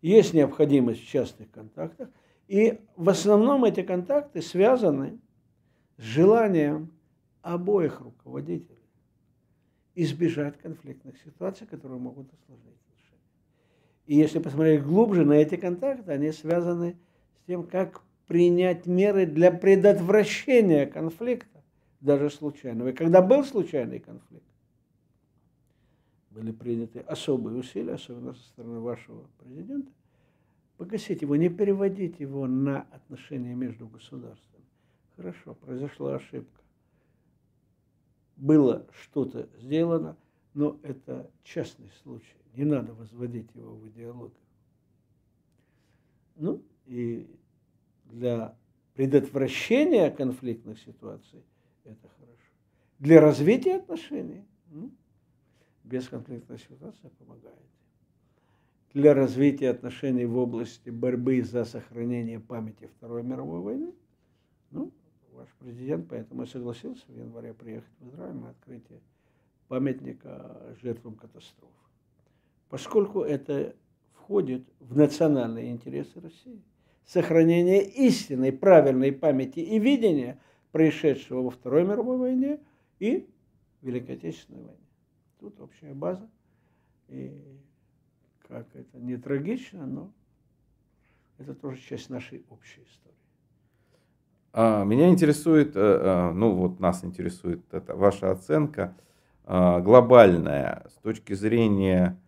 Есть 0.01 0.33
необходимость 0.33 1.01
в 1.01 1.07
частных 1.07 1.51
контактах, 1.51 2.09
и 2.47 2.79
в 2.95 3.09
основном 3.09 3.65
эти 3.65 3.81
контакты 3.81 4.41
связаны 4.41 5.19
с 5.97 6.01
желанием 6.01 6.91
обоих 7.41 8.01
руководителей 8.01 8.79
избежать 9.95 10.57
конфликтных 10.57 11.17
ситуаций, 11.17 11.67
которые 11.67 11.99
могут 11.99 12.31
осложнить 12.33 12.77
отношения. 12.87 13.21
И 14.05 14.15
если 14.15 14.39
посмотреть 14.39 14.83
глубже 14.83 15.25
на 15.25 15.33
эти 15.33 15.57
контакты, 15.57 16.11
они 16.11 16.31
связаны 16.31 16.97
с 17.35 17.45
тем, 17.45 17.63
как 17.67 18.01
принять 18.29 18.85
меры 18.85 19.25
для 19.25 19.51
предотвращения 19.51 20.85
конфликта, 20.85 21.63
даже 21.99 22.29
случайного. 22.29 22.89
И 22.89 22.93
когда 22.93 23.23
был 23.23 23.43
случайный 23.43 23.99
конфликт, 23.99 24.45
были 26.29 26.51
приняты 26.51 26.99
особые 26.99 27.57
усилия, 27.57 27.95
особенно 27.95 28.35
со 28.35 28.43
стороны 28.49 28.81
вашего 28.81 29.27
президента, 29.39 29.91
погасить 30.77 31.23
его, 31.23 31.35
не 31.35 31.49
переводить 31.49 32.19
его 32.19 32.45
на 32.45 32.81
отношения 32.91 33.55
между 33.55 33.87
государствами. 33.87 34.63
Хорошо, 35.15 35.55
произошла 35.55 36.15
ошибка. 36.15 36.61
Было 38.37 38.85
что-то 38.91 39.49
сделано, 39.59 40.15
но 40.53 40.79
это 40.83 41.31
частный 41.43 41.89
случай. 42.03 42.37
Не 42.53 42.65
надо 42.65 42.93
возводить 42.93 43.49
его 43.55 43.73
в 43.73 43.89
идеологию. 43.89 44.37
Ну, 46.35 46.61
и 46.85 47.27
для 48.09 48.55
предотвращения 48.95 50.09
конфликтных 50.11 50.79
ситуаций 50.79 51.43
это 51.83 52.09
хорошо. 52.17 52.53
Для 52.99 53.21
развития 53.21 53.75
отношений 53.75 54.45
ну, 54.71 54.91
бесконфликтная 55.83 56.57
ситуация 56.57 57.09
помогает. 57.11 57.55
Для 58.93 59.13
развития 59.13 59.69
отношений 59.69 60.25
в 60.25 60.37
области 60.37 60.89
борьбы 60.89 61.41
за 61.43 61.63
сохранение 61.63 62.39
памяти 62.39 62.89
Второй 62.97 63.23
мировой 63.23 63.61
войны, 63.61 63.93
ну, 64.71 64.91
ваш 65.31 65.47
президент 65.59 66.09
поэтому 66.09 66.43
и 66.43 66.47
согласился 66.47 67.05
в 67.07 67.15
январе 67.15 67.53
приехать 67.53 67.93
в 67.99 68.09
Израиль 68.09 68.35
на 68.35 68.49
открытие 68.49 68.99
памятника 69.67 70.75
жертвам 70.81 71.15
катастрофы. 71.15 71.73
Поскольку 72.69 73.21
это 73.21 73.75
входит 74.13 74.67
в 74.79 74.97
национальные 74.97 75.71
интересы 75.71 76.19
России 76.19 76.61
сохранения 77.09 77.81
истинной, 77.81 78.51
правильной 78.51 79.11
памяти 79.11 79.61
и 79.61 79.79
видения 79.79 80.39
происшедшего 80.71 81.41
во 81.41 81.49
Второй 81.49 81.83
мировой 81.83 82.17
войне 82.17 82.59
и 82.99 83.27
Великой 83.81 84.15
Отечественной 84.15 84.61
войне. 84.61 84.87
Тут 85.39 85.59
общая 85.59 85.95
база. 85.95 86.29
И 87.07 87.33
как 88.47 88.67
это 88.75 88.99
не 88.99 89.17
трагично, 89.17 89.87
но 89.87 90.11
это 91.39 91.55
тоже 91.55 91.81
часть 91.81 92.11
нашей 92.11 92.45
общей 92.51 92.81
истории. 92.83 93.15
А, 94.53 94.83
меня 94.83 95.09
интересует, 95.09 95.75
э, 95.75 95.79
э, 95.79 96.31
ну 96.33 96.53
вот 96.53 96.79
нас 96.79 97.03
интересует 97.03 97.61
это 97.73 97.95
ваша 97.95 98.29
оценка 98.29 98.95
а, 99.45 99.79
глобальная 99.79 100.85
с 100.89 100.93
точки 101.01 101.33
зрения 101.33 102.19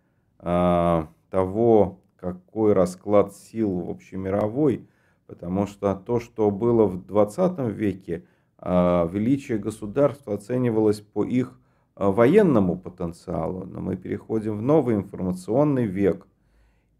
того, 1.30 2.01
какой 2.22 2.72
расклад 2.72 3.34
сил 3.34 3.80
в 3.80 3.90
общемировой, 3.90 4.86
потому 5.26 5.66
что 5.66 5.96
то, 5.96 6.20
что 6.20 6.52
было 6.52 6.86
в 6.86 7.04
20 7.04 7.58
веке, 7.70 8.24
а, 8.58 9.08
величие 9.12 9.58
государств 9.58 10.28
оценивалось 10.28 11.00
по 11.00 11.24
их 11.24 11.58
а, 11.96 12.12
военному 12.12 12.78
потенциалу, 12.78 13.66
но 13.66 13.80
мы 13.80 13.96
переходим 13.96 14.58
в 14.58 14.62
новый 14.62 14.94
информационный 14.94 15.86
век, 15.86 16.28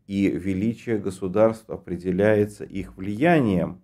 и 0.09 0.29
величие 0.29 0.99
государств 0.99 1.71
определяется 1.71 2.65
их 2.65 2.97
влиянием 2.97 3.81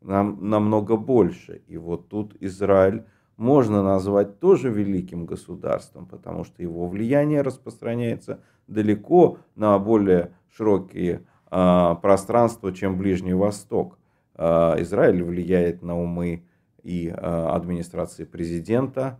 нам, 0.00 0.38
намного 0.48 0.96
больше. 0.96 1.62
И 1.66 1.76
вот 1.78 2.08
тут 2.08 2.36
Израиль 2.38 3.02
можно 3.40 3.82
назвать 3.82 4.38
тоже 4.38 4.68
великим 4.68 5.24
государством, 5.24 6.04
потому 6.04 6.44
что 6.44 6.62
его 6.62 6.86
влияние 6.86 7.40
распространяется 7.40 8.40
далеко 8.66 9.38
на 9.56 9.78
более 9.78 10.34
широкие 10.54 11.22
э, 11.50 11.94
пространства, 12.02 12.70
чем 12.70 12.98
Ближний 12.98 13.32
Восток. 13.32 13.98
Э, 14.34 14.74
Израиль 14.82 15.22
влияет 15.22 15.80
на 15.80 15.98
умы 15.98 16.44
и 16.82 17.08
э, 17.08 17.12
администрации 17.14 18.24
президента, 18.24 19.18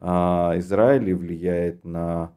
Израиль 0.00 1.12
влияет 1.12 1.84
на 1.84 2.30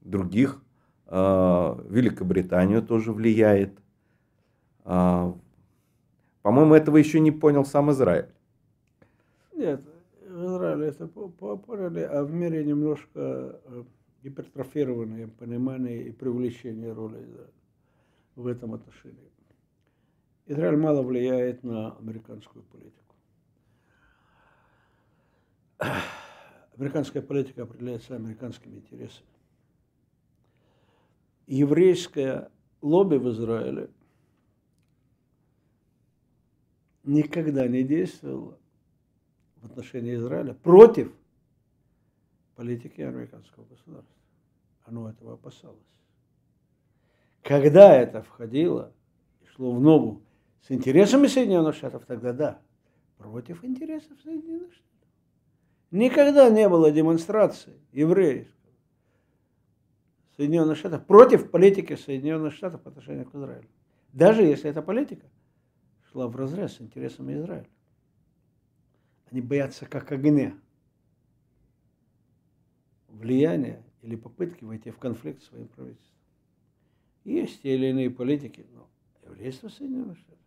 других, 0.00 0.60
Великобританию 1.08 2.82
тоже 2.82 3.12
влияет. 3.12 3.78
По-моему, 4.82 6.74
этого 6.74 6.96
еще 6.96 7.20
не 7.20 7.30
понял 7.30 7.64
сам 7.64 7.92
Израиль. 7.92 8.35
Нет, 9.56 9.82
в 10.20 10.44
Израиле 10.44 10.88
это 10.88 11.08
поняли, 11.08 12.00
а 12.00 12.22
в 12.24 12.30
мире 12.30 12.62
немножко 12.62 13.08
э, 13.64 13.84
гипертрофированное 14.22 15.28
понимание 15.28 16.08
и 16.08 16.12
привлечение 16.12 16.92
роли 16.92 17.24
Израиля 17.24 17.50
в 18.34 18.46
этом 18.46 18.74
отношении. 18.74 19.32
Израиль 20.44 20.76
мало 20.76 21.02
влияет 21.02 21.64
на 21.64 21.96
американскую 21.96 22.64
политику. 22.64 23.14
Американская 26.76 27.22
политика 27.22 27.62
определяется 27.62 28.14
американскими 28.14 28.76
интересами. 28.76 29.26
Еврейское 31.46 32.50
лобби 32.82 33.16
в 33.16 33.30
Израиле 33.30 33.88
никогда 37.04 37.66
не 37.66 37.84
действовало 37.84 38.58
в 39.66 39.70
отношении 39.70 40.14
Израиля 40.16 40.54
против 40.54 41.12
политики 42.54 43.00
американского 43.00 43.64
государства. 43.64 44.14
Оно 44.84 45.10
этого 45.10 45.34
опасалось. 45.34 45.78
Когда 47.42 47.94
это 47.94 48.22
входило 48.22 48.92
шло 49.54 49.72
в 49.72 49.80
ногу 49.80 50.22
с 50.62 50.70
интересами 50.70 51.26
Соединенных 51.26 51.74
Штатов, 51.74 52.04
тогда 52.06 52.32
да, 52.32 52.60
против 53.18 53.64
интересов 53.64 54.18
Соединенных 54.22 54.72
Штатов. 54.72 54.86
Никогда 55.90 56.50
не 56.50 56.68
было 56.68 56.90
демонстрации 56.90 57.80
евреев 57.92 58.48
Соединенных 60.36 60.76
Штатов 60.76 61.06
против 61.06 61.50
политики 61.50 61.96
Соединенных 61.96 62.52
Штатов 62.52 62.82
по 62.82 62.90
отношению 62.90 63.24
к 63.24 63.34
Израилю. 63.34 63.68
Даже 64.12 64.42
если 64.42 64.70
эта 64.70 64.82
политика 64.82 65.26
шла 66.10 66.28
в 66.28 66.36
разрез 66.36 66.76
с 66.76 66.80
интересами 66.80 67.34
Израиля. 67.34 67.68
Они 69.30 69.40
боятся 69.40 69.86
как 69.86 70.12
огня 70.12 70.56
влияния 73.08 73.82
или 74.02 74.16
попытки 74.16 74.64
войти 74.64 74.90
в 74.90 74.98
конфликт 74.98 75.42
с 75.42 75.46
своим 75.46 75.68
правительством. 75.68 76.16
Есть 77.24 77.62
те 77.62 77.74
или 77.74 77.86
иные 77.86 78.10
политики, 78.10 78.64
но 78.72 78.88
еврейство 79.24 79.68
Соединенных 79.68 80.18
Штатов, 80.18 80.38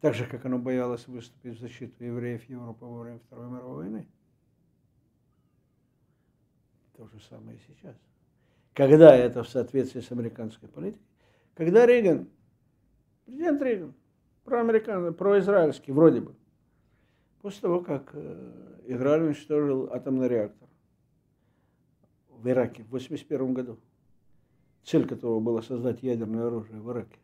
так 0.00 0.14
же, 0.14 0.26
как 0.26 0.44
оно 0.44 0.58
боялось 0.58 1.06
выступить 1.06 1.56
в 1.56 1.60
защиту 1.60 2.02
евреев 2.04 2.48
Европы 2.48 2.84
во 2.84 3.02
время 3.02 3.20
Второй 3.20 3.48
мировой 3.48 3.84
войны, 3.84 4.06
то 6.96 7.06
же 7.06 7.20
самое 7.28 7.56
и 7.56 7.60
сейчас. 7.68 7.96
Когда 8.72 9.14
это 9.14 9.44
в 9.44 9.48
соответствии 9.48 10.00
с 10.00 10.10
американской 10.10 10.68
политикой, 10.68 11.06
когда 11.54 11.86
Рейган, 11.86 12.28
президент 13.24 13.62
Рейган, 13.62 13.94
проамериканский, 14.42 15.14
произраильский 15.14 15.92
вроде 15.92 16.20
бы, 16.20 16.34
после 17.44 17.60
того, 17.60 17.80
как 17.82 18.08
э, 18.14 18.80
Израиль 18.86 19.24
уничтожил 19.24 19.92
атомный 19.92 20.28
реактор 20.28 20.66
в 22.30 22.48
Ираке 22.48 22.84
в 22.84 22.86
1981 22.86 23.52
году, 23.52 23.78
цель 24.82 25.06
которого 25.06 25.40
была 25.40 25.60
создать 25.60 26.02
ядерное 26.02 26.46
оружие 26.46 26.80
в 26.80 26.90
Ираке. 26.90 27.18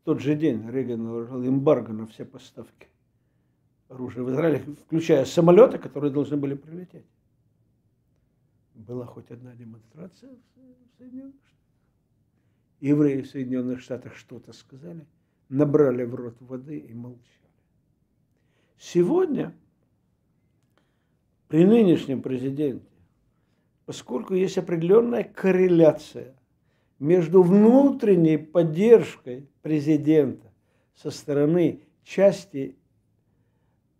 В 0.00 0.04
тот 0.04 0.20
же 0.20 0.34
день 0.34 0.66
Рейган 0.66 1.04
наложил 1.04 1.46
эмбарго 1.46 1.92
на 1.92 2.06
все 2.06 2.24
поставки 2.24 2.88
оружия 3.90 4.24
в 4.24 4.30
Израиле, 4.30 4.60
включая 4.86 5.26
самолеты, 5.26 5.76
которые 5.76 6.10
должны 6.10 6.38
были 6.38 6.54
прилететь. 6.54 7.04
Была 8.74 9.04
хоть 9.04 9.30
одна 9.30 9.54
демонстрация 9.56 10.30
в 10.30 10.96
Соединенных 10.96 11.34
Штатах. 11.34 11.66
Евреи 12.80 13.20
в 13.20 13.28
Соединенных 13.28 13.80
Штатах 13.80 14.14
что-то 14.14 14.54
сказали, 14.54 15.06
набрали 15.50 16.04
в 16.04 16.14
рот 16.14 16.40
воды 16.40 16.78
и 16.78 16.94
молчали. 16.94 17.39
Сегодня 18.80 19.54
при 21.48 21.66
нынешнем 21.66 22.22
президенте, 22.22 22.88
поскольку 23.84 24.32
есть 24.32 24.56
определенная 24.56 25.22
корреляция 25.22 26.34
между 26.98 27.42
внутренней 27.42 28.38
поддержкой 28.38 29.46
президента 29.60 30.50
со 30.94 31.10
стороны 31.10 31.80
части 32.04 32.74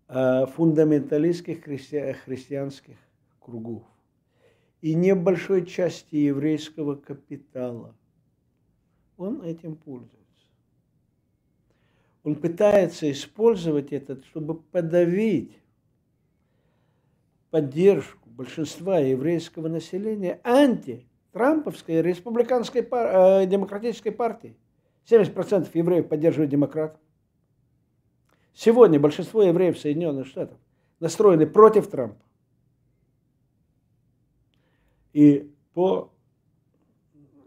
э, 0.08 0.46
фундаменталистских 0.46 1.62
христи 1.62 2.14
христианских 2.24 2.96
кругов 3.38 3.82
и 4.80 4.94
небольшой 4.94 5.66
части 5.66 6.16
еврейского 6.16 6.94
капитала, 6.94 7.94
он 9.18 9.42
этим 9.42 9.76
пользуется. 9.76 10.19
Он 12.22 12.34
пытается 12.34 13.10
использовать 13.10 13.92
это, 13.92 14.22
чтобы 14.24 14.54
подавить 14.54 15.58
поддержку 17.50 18.28
большинства 18.28 18.98
еврейского 18.98 19.68
населения 19.68 20.40
анти-трамповской 20.44 22.02
республиканской 22.02 22.82
пар, 22.82 23.42
э, 23.42 23.46
демократической 23.46 24.10
партии. 24.10 24.54
70% 25.04 25.74
евреев 25.74 26.08
поддерживают 26.08 26.50
демократов. 26.50 27.00
Сегодня 28.54 29.00
большинство 29.00 29.42
евреев 29.42 29.78
Соединенных 29.78 30.26
Штатов 30.26 30.58
настроены 31.00 31.46
против 31.46 31.88
Трампа. 31.88 32.22
И 35.12 35.50
по, 35.72 36.12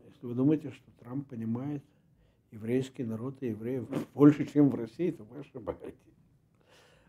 если 0.07 0.25
вы 0.25 0.33
думаете, 0.33 0.71
что 0.71 0.91
Трамп 0.99 1.29
понимает 1.29 1.83
еврейский 2.53 3.03
народ 3.03 3.41
и 3.41 3.47
евреев 3.47 3.87
больше, 4.13 4.45
чем 4.45 4.69
в 4.69 4.75
России, 4.75 5.11
то 5.11 5.23
вы 5.23 5.39
ошибаетесь. 5.39 5.97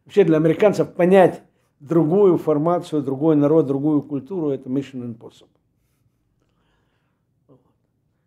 Вообще 0.05 0.25
для 0.25 0.39
американцев 0.39 0.95
понять 0.95 1.43
другую 1.81 2.39
формацию, 2.39 3.03
другой 3.03 3.37
народ, 3.37 3.67
другую 3.67 4.03
культуру– 4.03 4.49
это 4.51 4.69
mission 4.69 5.03
impossible. 5.03 5.49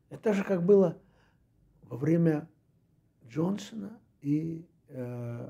Это 0.09 0.33
же 0.33 0.43
как 0.43 0.63
было 0.63 0.97
во 1.81 1.97
время 1.97 2.47
Джонсона 3.27 3.99
и 4.21 4.65
э, 4.87 5.49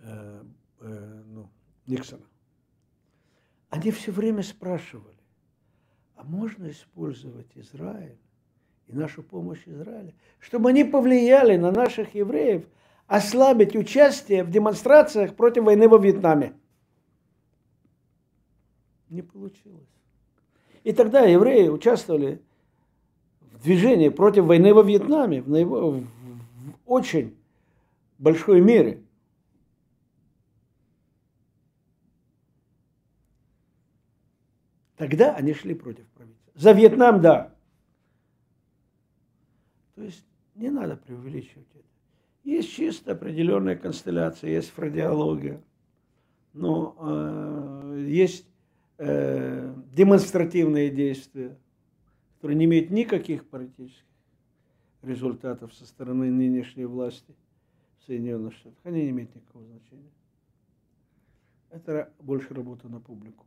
э, 0.00 0.44
э, 0.80 1.22
ну, 1.26 1.48
Никсона. 1.86 2.26
Они 3.70 3.90
все 3.90 4.10
время 4.10 4.42
спрашивали, 4.42 5.16
а 6.14 6.24
можно 6.24 6.70
использовать 6.70 7.50
Израиль 7.56 8.18
и 8.88 8.92
нашу 8.92 9.22
помощь 9.22 9.62
Израиля, 9.66 10.14
чтобы 10.38 10.70
они 10.70 10.84
повлияли 10.84 11.56
на 11.56 11.72
наших 11.72 12.14
евреев 12.14 12.64
ослабить 13.06 13.76
участие 13.76 14.44
в 14.44 14.50
демонстрациях 14.50 15.34
против 15.34 15.64
войны 15.64 15.88
во 15.88 15.98
Вьетнаме. 15.98 16.54
Не 19.08 19.22
получилось. 19.22 19.88
И 20.84 20.92
тогда 20.92 21.22
евреи 21.22 21.68
участвовали 21.68 22.42
в 23.40 23.62
движении 23.62 24.08
против 24.08 24.44
войны 24.44 24.72
во 24.74 24.82
Вьетнаме 24.82 25.42
в, 25.42 25.48
наиво, 25.48 25.90
в, 25.90 26.06
очень 26.84 27.36
большой 28.18 28.60
мере. 28.60 29.02
Тогда 34.96 35.34
они 35.34 35.52
шли 35.52 35.74
против 35.74 36.06
правительства. 36.08 36.52
За 36.54 36.72
Вьетнам– 36.72 37.20
да. 37.22 37.55
То 39.96 40.02
есть 40.02 40.24
не 40.54 40.70
надо 40.70 40.96
преувеличивать 40.96 41.66
это. 41.74 41.84
Есть 42.44 42.70
чисто 42.70 43.12
определенная 43.12 43.76
констелляция, 43.76 44.50
есть 44.50 44.70
фразеология, 44.70 45.60
но 46.52 46.94
э, 47.00 48.04
есть 48.06 48.46
э, 48.98 49.74
демонстративные 49.92 50.90
действия, 50.90 51.58
которые 52.34 52.56
не 52.58 52.66
имеют 52.66 52.90
никаких 52.90 53.48
политических 53.48 54.04
результатов 55.02 55.74
со 55.74 55.86
стороны 55.86 56.30
нынешней 56.30 56.84
власти 56.84 57.34
в 57.98 58.04
Соединенных 58.04 58.54
Штатах. 58.54 58.78
Они 58.84 59.02
не 59.02 59.10
имеют 59.10 59.34
никакого 59.34 59.64
значения. 59.64 60.10
Это 61.70 62.12
больше 62.20 62.52
работа 62.54 62.88
на 62.88 63.00
публику. 63.00 63.46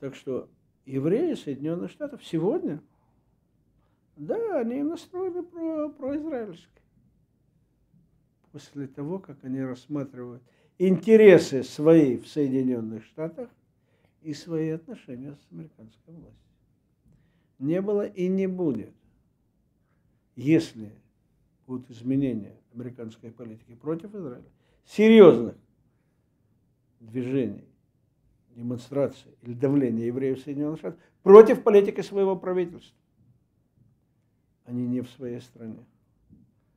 Так 0.00 0.16
что 0.16 0.50
евреи 0.84 1.34
Соединенных 1.34 1.90
Штатов 1.92 2.24
сегодня– 2.24 2.82
да, 4.26 4.60
они 4.60 4.82
настроены 4.82 5.42
про, 5.42 5.88
про 5.88 6.16
израильский. 6.16 6.68
после 8.52 8.86
того, 8.86 9.18
как 9.18 9.42
они 9.44 9.60
рассматривают 9.62 10.42
интересы 10.78 11.64
свои 11.64 12.18
в 12.18 12.28
Соединенных 12.28 13.04
Штатах 13.04 13.50
и 14.22 14.34
свои 14.34 14.68
отношения 14.70 15.34
с 15.34 15.52
американской 15.52 16.14
властью. 16.14 16.38
Не 17.58 17.80
было 17.80 18.06
и 18.06 18.28
не 18.28 18.46
будет, 18.46 18.94
если 20.36 20.92
будут 21.66 21.90
изменения 21.90 22.56
американской 22.74 23.30
политики 23.30 23.74
против 23.74 24.14
Израиля, 24.14 24.50
серьезных 24.84 25.56
движений, 27.00 27.64
демонстраций 28.50 29.32
или 29.42 29.54
давления 29.54 30.06
евреев 30.06 30.40
Соединенных 30.40 30.78
Штатах 30.78 31.00
против 31.22 31.62
политики 31.62 32.02
своего 32.02 32.36
правительства. 32.36 33.01
Они 34.72 34.86
не 34.86 35.02
в 35.02 35.10
своей 35.10 35.38
стране. 35.42 35.84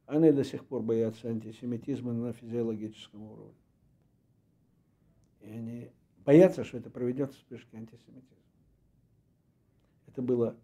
Они 0.06 0.30
до 0.34 0.44
сих 0.44 0.66
пор 0.66 0.82
боятся 0.82 1.30
антисемитизма 1.30 2.12
на 2.12 2.34
физиологическом 2.34 3.24
уровне. 3.24 3.56
И 5.40 5.50
они 5.50 5.92
боятся, 6.26 6.66
что 6.66 6.78
это 6.78 6.90
приведет 6.90 7.32
к 7.32 7.36
вспышке 7.36 7.78
антисемитизма. 7.78 8.36
Это 10.08 10.22
было 10.22 10.58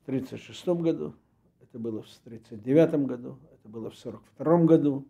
в 0.00 0.08
1936 0.08 0.66
году, 0.82 1.14
это 1.60 1.78
было 1.78 2.02
в 2.02 2.18
1939 2.24 3.06
году, 3.06 3.38
это 3.52 3.68
было 3.68 3.88
в 3.88 3.96
1942 3.96 4.64
году, 4.64 5.06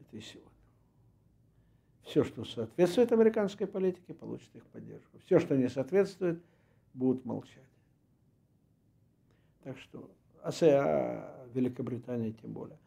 это 0.00 0.16
и 0.16 0.20
сегодня. 0.20 0.50
Все, 2.02 2.24
что 2.24 2.44
соответствует 2.44 3.12
американской 3.12 3.68
политике, 3.68 4.12
получит 4.12 4.56
их 4.56 4.66
поддержку. 4.66 5.20
Все, 5.20 5.38
что 5.38 5.56
не 5.56 5.68
соответствует, 5.68 6.42
будут 6.94 7.24
молчать. 7.24 7.62
Так 9.64 9.78
что, 9.78 10.10
а, 10.42 10.50
а 10.50 11.48
Великобритания 11.54 12.32
тем 12.32 12.52
более. 12.52 12.78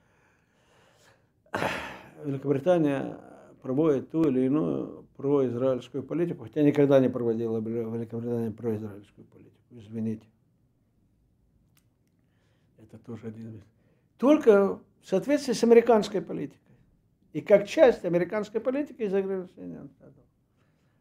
Великобритания 2.23 3.17
проводит 3.61 4.09
ту 4.11 4.27
или 4.27 4.41
иную 4.41 5.05
произраильскую 5.15 6.03
политику, 6.03 6.43
хотя 6.43 6.63
никогда 6.63 6.99
не 6.99 7.09
проводила 7.09 7.59
Великобритания 7.59 8.51
произраильскую 8.51 9.25
политику. 9.27 9.57
Извините. 9.71 10.25
Это 12.77 12.97
тоже 12.97 13.27
один 13.27 13.55
из... 13.55 13.61
Только 14.17 14.79
в 15.01 15.07
соответствии 15.07 15.53
с 15.53 15.63
американской 15.63 16.21
политикой. 16.21 16.59
И 17.33 17.41
как 17.41 17.67
часть 17.67 18.03
американской 18.03 18.59
политики 18.59 19.03
из 19.03 19.11
Соединенных 19.11 19.91
Штатов. 19.91 20.23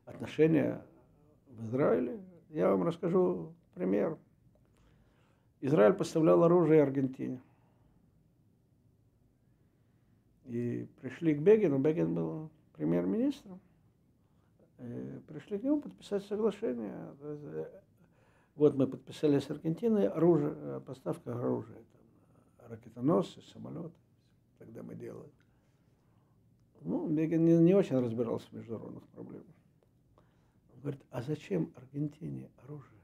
Отношения 0.04 0.82
в 1.48 1.66
Израиле. 1.66 2.20
Я 2.50 2.70
вам 2.70 2.84
расскажу 2.84 3.54
пример. 3.74 4.18
Израиль 5.60 5.92
поставлял 5.92 6.42
оружие 6.42 6.82
Аргентине. 6.82 7.40
И 10.46 10.88
пришли 11.00 11.34
к 11.34 11.40
Бегину, 11.40 11.78
Бегин 11.78 12.14
был 12.14 12.50
премьер-министром. 12.72 13.60
Пришли 15.28 15.58
к 15.58 15.62
нему 15.62 15.80
подписать 15.80 16.24
соглашение. 16.24 17.14
Вот 18.56 18.74
мы 18.74 18.86
подписали 18.86 19.38
с 19.38 19.50
Аргентиной 19.50 20.08
оружие, 20.08 20.80
поставка 20.80 21.34
оружия, 21.34 21.76
там, 21.76 22.70
ракетоносцы, 22.70 23.40
самолеты. 23.42 23.94
Тогда 24.58 24.82
мы 24.82 24.94
делали. 24.94 25.30
Ну, 26.80 27.06
Бегин 27.08 27.44
не, 27.44 27.56
не 27.58 27.74
очень 27.74 27.98
разбирался 27.98 28.48
в 28.48 28.52
международных 28.54 29.06
проблемах. 29.08 29.46
Говорит, 30.82 31.02
а 31.10 31.20
зачем 31.20 31.70
Аргентине 31.76 32.50
оружие? 32.64 33.00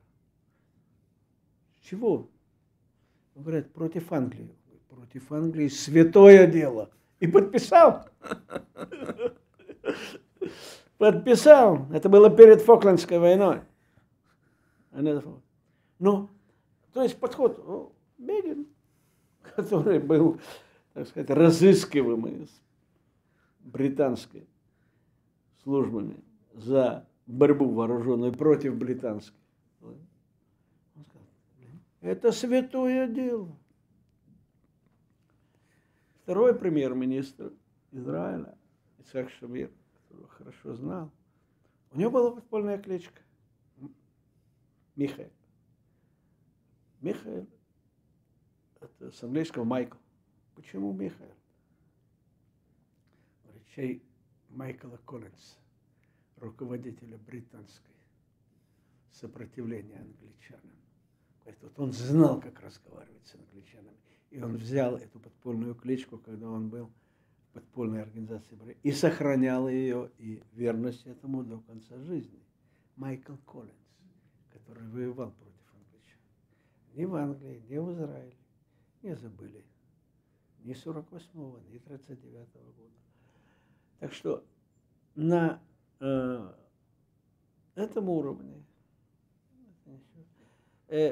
Чего? 1.82 2.28
Он 3.36 3.42
говорит, 3.42 3.72
против 3.72 4.10
Англии. 4.12 4.50
Против 4.88 5.30
Англии 5.30 5.68
святое 5.68 6.46
дело. 6.46 6.90
И 7.20 7.26
подписал. 7.26 8.08
Подписал. 10.96 11.86
Это 11.92 12.08
было 12.08 12.34
перед 12.34 12.62
Фоклендской 12.62 13.18
войной. 13.18 13.60
Ну, 15.98 16.30
то 16.94 17.02
есть 17.02 17.20
подход 17.20 17.92
Бегин, 18.16 18.66
который 19.42 19.98
был, 19.98 20.40
так 20.94 21.06
сказать, 21.06 21.28
разыскиваемый 21.28 22.48
британской 23.60 24.48
службами 25.62 26.16
за 26.54 27.06
борьбу 27.26 27.68
вооруженную 27.68 28.32
против 28.32 28.76
британской. 28.76 29.38
Это 32.06 32.30
святое 32.30 33.08
дело. 33.08 33.58
Второй 36.22 36.56
премьер-министр 36.56 37.52
Израиля, 37.90 38.56
Исаак 38.98 39.28
Шамир, 39.28 39.72
которого 39.92 40.28
хорошо 40.28 40.74
знал, 40.74 41.10
у 41.90 41.98
него 41.98 42.12
была 42.12 42.30
подпольная 42.30 42.78
кличка 42.78 43.20
Михаил. 44.94 45.32
Михаил, 47.00 47.48
это 48.80 49.10
с 49.10 49.20
английского 49.24 49.64
Майкл. 49.64 49.98
Почему 50.54 50.92
Михаил? 50.92 51.34
Речей 53.52 54.00
Майкла 54.50 54.96
Коллинса, 54.98 55.58
руководителя 56.36 57.18
британской 57.18 57.96
сопротивления 59.10 59.98
англичанам. 59.98 60.75
Вот 61.62 61.78
он 61.78 61.92
знал, 61.92 62.40
как 62.40 62.60
разговаривать 62.60 63.26
с 63.26 63.34
англичанами. 63.34 63.96
И 64.30 64.40
он 64.40 64.56
взял 64.56 64.96
эту 64.96 65.20
подпольную 65.20 65.74
кличку, 65.74 66.18
когда 66.18 66.48
он 66.48 66.68
был 66.68 66.90
в 67.50 67.54
подпольной 67.54 68.02
организации 68.02 68.58
и 68.82 68.92
сохранял 68.92 69.68
ее 69.68 70.10
и 70.18 70.42
верность 70.52 71.06
этому 71.06 71.44
до 71.44 71.58
конца 71.60 71.98
жизни. 72.00 72.40
Майкл 72.96 73.36
Коллинз, 73.46 73.72
который 74.52 74.86
воевал 74.88 75.30
против 75.30 75.74
англичан. 75.74 76.20
Ни 76.94 77.04
в 77.04 77.14
Англии, 77.14 77.62
ни 77.68 77.78
в 77.78 77.92
Израиле 77.92 78.36
не 79.02 79.14
забыли 79.14 79.64
ни 80.66 80.74
48-го, 80.74 81.60
ни 81.70 81.78
39-го 81.78 82.72
года. 82.72 82.94
Так 84.00 84.12
что 84.12 84.44
на 85.14 85.62
э, 86.00 86.52
этом 87.76 88.08
уровне 88.08 88.64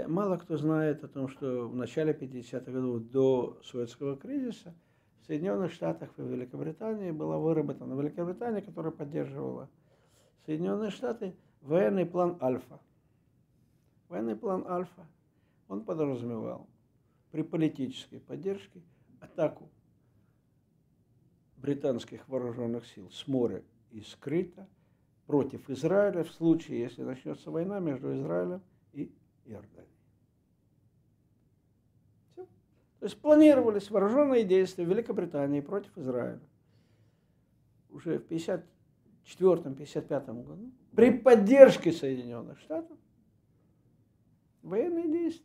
мало 0.07 0.37
кто 0.37 0.57
знает 0.57 1.03
о 1.05 1.09
том, 1.09 1.29
что 1.29 1.69
в 1.69 1.75
начале 1.75 2.13
50-х 2.13 2.71
годов 2.71 3.03
до 3.11 3.59
Суэцкого 3.63 4.17
кризиса 4.17 4.75
в 5.23 5.27
Соединенных 5.27 5.73
Штатах 5.73 6.11
и 6.19 6.23
Великобритании 6.23 7.11
была 7.11 7.39
выработана 7.39 7.99
Великобритания, 8.01 8.63
которая 8.63 8.93
поддерживала 8.93 9.69
Соединенные 10.47 10.91
Штаты, 10.91 11.35
военный 11.61 12.07
план 12.07 12.37
Альфа. 12.41 12.79
Военный 14.09 14.37
план 14.37 14.65
Альфа, 14.69 15.07
он 15.69 15.85
подразумевал 15.85 16.69
при 17.33 17.43
политической 17.43 18.21
поддержке 18.21 18.83
атаку 19.19 19.69
британских 21.57 22.29
вооруженных 22.29 22.87
сил 22.87 23.11
с 23.11 23.27
моря 23.27 23.65
и 23.91 24.03
скрыто 24.03 24.69
против 25.27 25.71
Израиля 25.71 26.23
в 26.23 26.31
случае, 26.31 26.81
если 26.81 27.03
начнется 27.03 27.51
война 27.51 27.81
между 27.81 28.15
Израилем 28.15 28.61
и 28.61 28.74
Иордании. 29.47 29.89
Все. 32.33 32.45
То 33.01 33.07
есть 33.07 33.21
планировались 33.21 33.91
вооруженные 33.91 34.45
действия 34.45 34.85
Великобритании 34.85 35.61
против 35.61 35.97
Израиля 35.99 36.41
уже 37.91 38.19
в 38.19 38.31
1954-1955 38.31 40.45
году 40.45 40.73
при 40.95 41.11
поддержке 41.11 41.93
Соединенных 41.93 42.59
Штатов 42.61 42.97
военные 44.63 45.11
действия. 45.11 45.45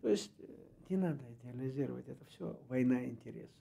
То 0.00 0.08
есть 0.08 0.32
э, 0.38 0.46
не 0.88 0.96
надо 0.96 1.24
идеализировать, 1.34 2.08
это 2.08 2.24
все 2.26 2.58
война 2.68 3.04
интересов. 3.04 3.56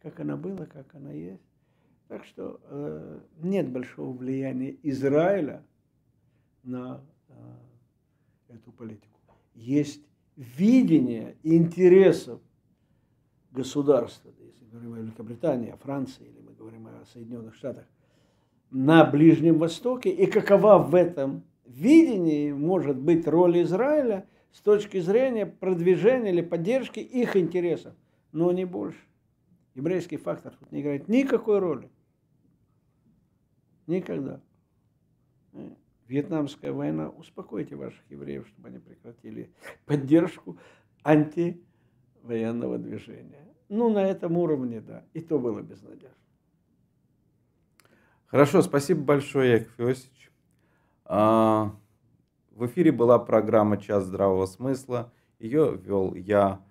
Как 0.00 0.20
она 0.20 0.36
была, 0.36 0.66
как 0.66 0.94
она 0.94 1.12
есть. 1.12 1.42
Так 2.08 2.24
что 2.24 2.60
э, 2.64 3.20
нет 3.38 3.70
большого 3.70 4.16
влияния 4.16 4.76
Израиля 4.82 5.64
на 6.62 7.04
э, 7.28 7.32
эту 8.48 8.72
политику. 8.72 9.20
Есть 9.54 10.02
видение 10.36 11.36
интересов 11.42 12.40
государства, 13.50 14.30
если 14.38 14.64
мы 14.64 14.70
говорим 14.70 14.94
о 14.94 14.98
Великобритании, 14.98 15.70
о 15.70 15.76
Франции, 15.76 16.26
или 16.26 16.40
мы 16.40 16.52
говорим 16.54 16.86
о 16.86 17.04
Соединенных 17.12 17.54
Штатах, 17.54 17.86
на 18.70 19.04
Ближнем 19.04 19.58
Востоке, 19.58 20.10
и 20.10 20.26
какова 20.26 20.78
в 20.78 20.94
этом 20.94 21.44
видении 21.66 22.52
может 22.52 22.98
быть 22.98 23.26
роль 23.26 23.62
Израиля 23.62 24.26
с 24.52 24.60
точки 24.60 25.00
зрения 25.00 25.46
продвижения 25.46 26.30
или 26.30 26.42
поддержки 26.42 27.00
их 27.00 27.36
интересов, 27.36 27.94
но 28.32 28.52
не 28.52 28.64
больше. 28.64 29.00
Еврейский 29.74 30.16
фактор 30.16 30.54
тут 30.58 30.72
не 30.72 30.80
играет 30.80 31.08
никакой 31.08 31.58
роли. 31.58 31.90
Никогда. 33.86 34.40
Вьетнамская 36.08 36.72
война, 36.72 37.10
успокойте 37.10 37.76
ваших 37.76 38.00
евреев, 38.10 38.48
чтобы 38.48 38.68
они 38.68 38.78
прекратили 38.78 39.52
поддержку 39.84 40.58
антивоенного 41.04 42.78
движения. 42.78 43.46
Ну, 43.68 43.90
на 43.90 44.06
этом 44.06 44.38
уровне, 44.38 44.80
да. 44.80 45.04
И 45.12 45.20
то 45.20 45.38
было 45.38 45.60
безнадежно. 45.60 46.16
Хорошо, 48.26 48.62
спасибо 48.62 49.02
большое, 49.02 49.52
Яков 49.52 49.80
Иосифович. 49.80 50.30
А, 51.04 51.74
в 52.50 52.66
эфире 52.66 52.90
была 52.92 53.18
программа 53.18 53.76
«Час 53.76 54.04
здравого 54.04 54.46
смысла». 54.46 55.12
Ее 55.38 55.76
вел 55.76 56.14
я, 56.14 56.62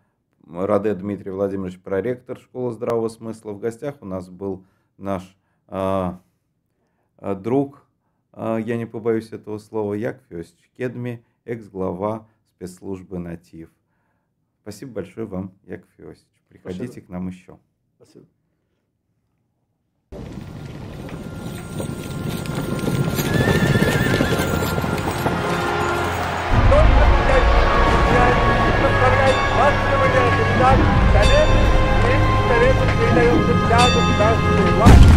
Раде 0.48 0.94
Дмитрий 0.96 1.32
Владимирович, 1.32 1.80
проректор 1.80 2.38
школы 2.40 2.72
здравого 2.72 3.10
смысла. 3.10 3.52
В 3.52 3.60
гостях 3.60 3.96
у 4.02 4.06
нас 4.06 4.30
был 4.30 4.66
наш 4.98 5.38
а, 5.68 6.22
а, 7.18 7.36
друг, 7.36 7.87
я 8.38 8.78
не 8.78 8.86
побоюсь 8.86 9.32
этого 9.32 9.58
слова, 9.58 9.98
Иосифович 10.30 10.70
Кедми, 10.78 11.26
экс-глава 11.44 12.28
спецслужбы 12.50 13.18
«Натив». 13.18 13.72
Спасибо 14.62 14.94
большое 14.94 15.26
вам, 15.26 15.54
Яков 15.64 15.90
Иосифович. 15.98 16.28
Приходите 16.50 16.86
Спасибо. 16.86 17.06
к 17.08 17.10
нам 17.10 17.28
еще. 17.30 17.58
Спасибо. 17.96 18.26
Советую 32.48 32.90
передается 33.00 33.54
тягу 33.68 34.00
к 34.00 34.76
власти. 34.78 35.17